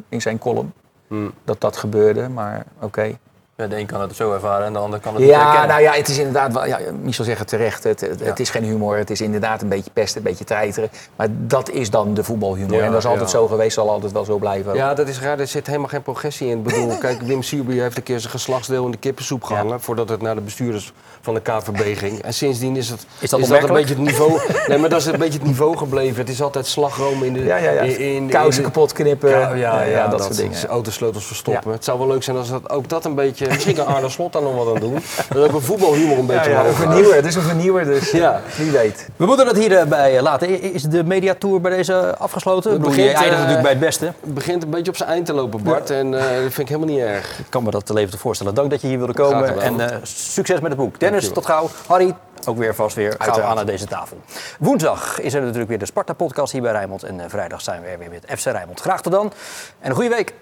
in 0.09 0.21
zijn 0.21 0.37
column. 0.37 0.73
Hmm. 1.07 1.33
Dat 1.43 1.61
dat 1.61 1.77
gebeurde, 1.77 2.29
maar 2.29 2.65
oké. 2.79 3.17
Ja, 3.61 3.67
de 3.67 3.77
een 3.79 3.85
kan 3.85 4.01
het 4.01 4.15
zo 4.15 4.33
ervaren 4.33 4.65
en 4.65 4.73
de 4.73 4.79
ander 4.79 4.99
kan 4.99 5.15
het 5.15 5.23
Ja, 5.23 5.39
herkennen. 5.41 5.67
nou 5.67 5.81
ja, 5.81 5.91
het 5.91 6.07
is 6.07 6.17
inderdaad 6.17 6.53
wel. 6.53 6.65
Ja, 6.65 6.79
Michel 7.01 7.23
zegt 7.23 7.39
het 7.39 7.47
terecht. 7.47 7.83
Het, 7.83 8.01
het, 8.01 8.19
het 8.19 8.39
is 8.39 8.49
geen 8.49 8.63
humor. 8.63 8.97
Het 8.97 9.09
is 9.09 9.21
inderdaad 9.21 9.61
een 9.61 9.67
beetje 9.69 9.91
pesten, 9.93 10.17
een 10.17 10.23
beetje 10.27 10.43
treiteren. 10.43 10.89
Maar 11.15 11.27
dat 11.31 11.69
is 11.69 11.89
dan 11.89 12.13
de 12.13 12.23
voetbalhumor. 12.23 12.77
Ja, 12.77 12.83
en 12.83 12.91
dat 12.91 12.99
is 12.99 13.05
altijd 13.05 13.29
zo 13.29 13.47
geweest, 13.47 13.73
zal 13.73 13.89
altijd 13.89 14.11
wel 14.11 14.25
zo 14.25 14.37
blijven. 14.37 14.73
Ja, 14.75 14.93
dat 14.93 15.07
is 15.07 15.19
raar. 15.19 15.39
Er 15.39 15.47
zit 15.47 15.67
helemaal 15.67 15.87
geen 15.87 16.01
progressie 16.01 16.47
in. 16.49 16.57
Ik 16.57 16.63
bedoel, 16.63 16.97
kijk, 17.05 17.21
Wim 17.21 17.43
Suurby 17.43 17.77
heeft 17.77 17.97
een 17.97 18.03
keer 18.03 18.19
zijn 18.19 18.31
geslachtsdeel 18.31 18.85
in 18.85 18.91
de 18.91 18.97
kippensoep 18.97 19.43
gehangen... 19.43 19.81
voordat 19.81 20.09
het 20.09 20.21
naar 20.21 20.35
de 20.35 20.41
bestuurders 20.41 20.93
van 21.21 21.33
de 21.33 21.41
KVB 21.41 21.97
ging. 21.97 22.21
En 22.21 22.33
sindsdien 22.33 22.75
is 22.75 22.89
het, 22.89 23.05
Is 23.19 23.29
dat 23.29 23.39
een 23.39 23.73
beetje 23.73 23.93
het 23.95 24.03
niveau... 24.03 24.39
Nee, 24.67 24.77
maar 24.77 24.89
dat 24.89 24.99
is 24.99 25.05
een 25.05 25.19
beetje 25.19 25.39
het 25.39 25.47
niveau 25.47 25.77
gebleven. 25.77 26.17
Het 26.17 26.29
is 26.29 26.41
altijd 26.41 26.67
slagroom 26.67 27.23
in 27.23 27.33
de... 27.33 27.43
Ja. 27.43 27.57
In, 27.57 27.99
in- 27.99 28.29
Kousen 28.29 28.51
in 28.63 28.67
de- 28.67 28.73
kapot 28.73 28.93
knippen. 28.93 29.29
Ja, 29.57 29.81
ja, 29.83 30.01
dat 30.07 30.11
dat, 30.11 30.23
soort 30.23 30.37
dingen. 30.37 30.67
Autosleutels 30.67 31.25
verstoppen. 31.25 31.71
Het 31.71 31.83
zou 31.83 31.97
wel 31.99 32.07
leuk 32.07 32.23
zijn 32.23 32.37
als 32.37 32.49
dat, 32.49 32.69
ook 32.69 32.89
dat 32.89 33.05
een 33.05 33.15
beetje... 33.15 33.46
Misschien 33.47 33.75
kan 33.75 33.85
Arne 33.85 34.09
Slot 34.09 34.33
daar 34.33 34.41
nog 34.41 34.55
wat 34.55 34.75
aan 34.75 34.79
doen. 34.81 34.99
Dat 35.29 35.43
ook 35.49 35.53
een 35.55 35.61
voetbalhumor 35.61 36.17
een 36.17 36.25
beetje 36.25 36.49
ja, 36.51 36.65
vernieuwer. 36.73 37.15
Het 37.15 37.25
is 37.25 37.35
een 37.35 37.41
vernieuwer, 37.41 37.85
dus 37.85 38.11
Ja. 38.11 38.41
wie 38.57 38.71
weet. 38.71 39.07
We 39.15 39.25
moeten 39.25 39.47
het 39.47 39.57
hierbij 39.57 40.21
laten. 40.21 40.49
I- 40.49 40.73
Is 40.73 40.83
de 40.83 41.03
mediatour 41.03 41.61
bij 41.61 41.75
deze 41.75 42.17
afgesloten? 42.17 42.71
Ik 42.73 42.77
bedoel, 42.77 42.93
je 42.95 43.01
begint, 43.01 43.15
eindigt 43.17 43.33
eh, 43.41 43.47
natuurlijk 43.47 43.61
bij 43.63 43.71
het 43.71 43.79
beste. 43.85 44.05
Het 44.05 44.33
begint 44.33 44.63
een 44.63 44.69
beetje 44.69 44.91
op 44.91 44.97
zijn 44.97 45.09
eind 45.09 45.25
te 45.25 45.33
lopen, 45.33 45.63
Bart. 45.63 45.89
En 45.89 46.13
eh, 46.13 46.21
dat 46.21 46.29
vind 46.41 46.57
ik 46.59 46.67
helemaal 46.67 46.95
niet 46.95 46.99
erg. 47.05 47.39
Ik 47.39 47.45
kan 47.49 47.63
me 47.63 47.71
dat 47.71 47.89
leven 47.89 48.11
te 48.11 48.17
voorstellen. 48.17 48.55
Dank 48.55 48.69
dat 48.69 48.81
je 48.81 48.87
hier 48.87 48.97
wilde 48.97 49.13
komen. 49.13 49.61
En 49.61 49.89
eh, 49.91 49.97
succes 50.03 50.59
met 50.59 50.71
het 50.71 50.79
boek. 50.79 50.99
Dennis, 50.99 51.29
tot 51.31 51.45
gauw. 51.45 51.69
Harry, 51.87 52.15
ook 52.45 52.57
weer 52.57 52.75
vast 52.75 52.95
weer. 52.95 53.09
Gaan 53.09 53.17
we 53.17 53.23
Uiteraard. 53.23 53.49
aan 53.49 53.55
naar 53.55 53.65
deze 53.65 53.85
tafel. 53.85 54.17
Woensdag 54.59 55.19
is 55.19 55.33
er 55.33 55.41
natuurlijk 55.41 55.69
weer 55.69 55.79
de 55.79 55.85
Sparta-podcast 55.85 56.51
hier 56.51 56.61
bij 56.61 56.71
Rijnmond. 56.71 57.03
En 57.03 57.19
eh, 57.19 57.25
vrijdag 57.29 57.61
zijn 57.61 57.81
we 57.81 57.87
er 57.87 57.97
weer 57.99 58.09
met 58.09 58.39
FC 58.39 58.45
Rijnmond. 58.45 58.79
Graag 58.81 59.01
tot 59.01 59.11
dan. 59.11 59.31
En 59.79 59.89
een 59.89 59.95
goede 59.95 60.09
week. 60.15 60.33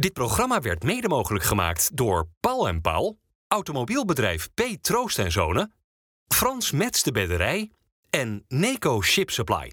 Dit 0.00 0.12
programma 0.12 0.60
werd 0.60 0.82
mede 0.82 1.08
mogelijk 1.08 1.44
gemaakt 1.44 1.96
door 1.96 2.28
Paul 2.40 2.68
en 2.68 2.80
Paul, 2.80 3.18
automobielbedrijf 3.48 4.48
P. 4.54 4.62
Troost 4.80 5.18
en 5.18 5.32
Zonen, 5.32 5.74
Frans 6.26 6.70
Mets 6.70 7.02
de 7.02 7.12
Bedderij 7.12 7.72
en 8.10 8.44
Neco 8.48 9.02
Ship 9.02 9.30
Supply. 9.30 9.72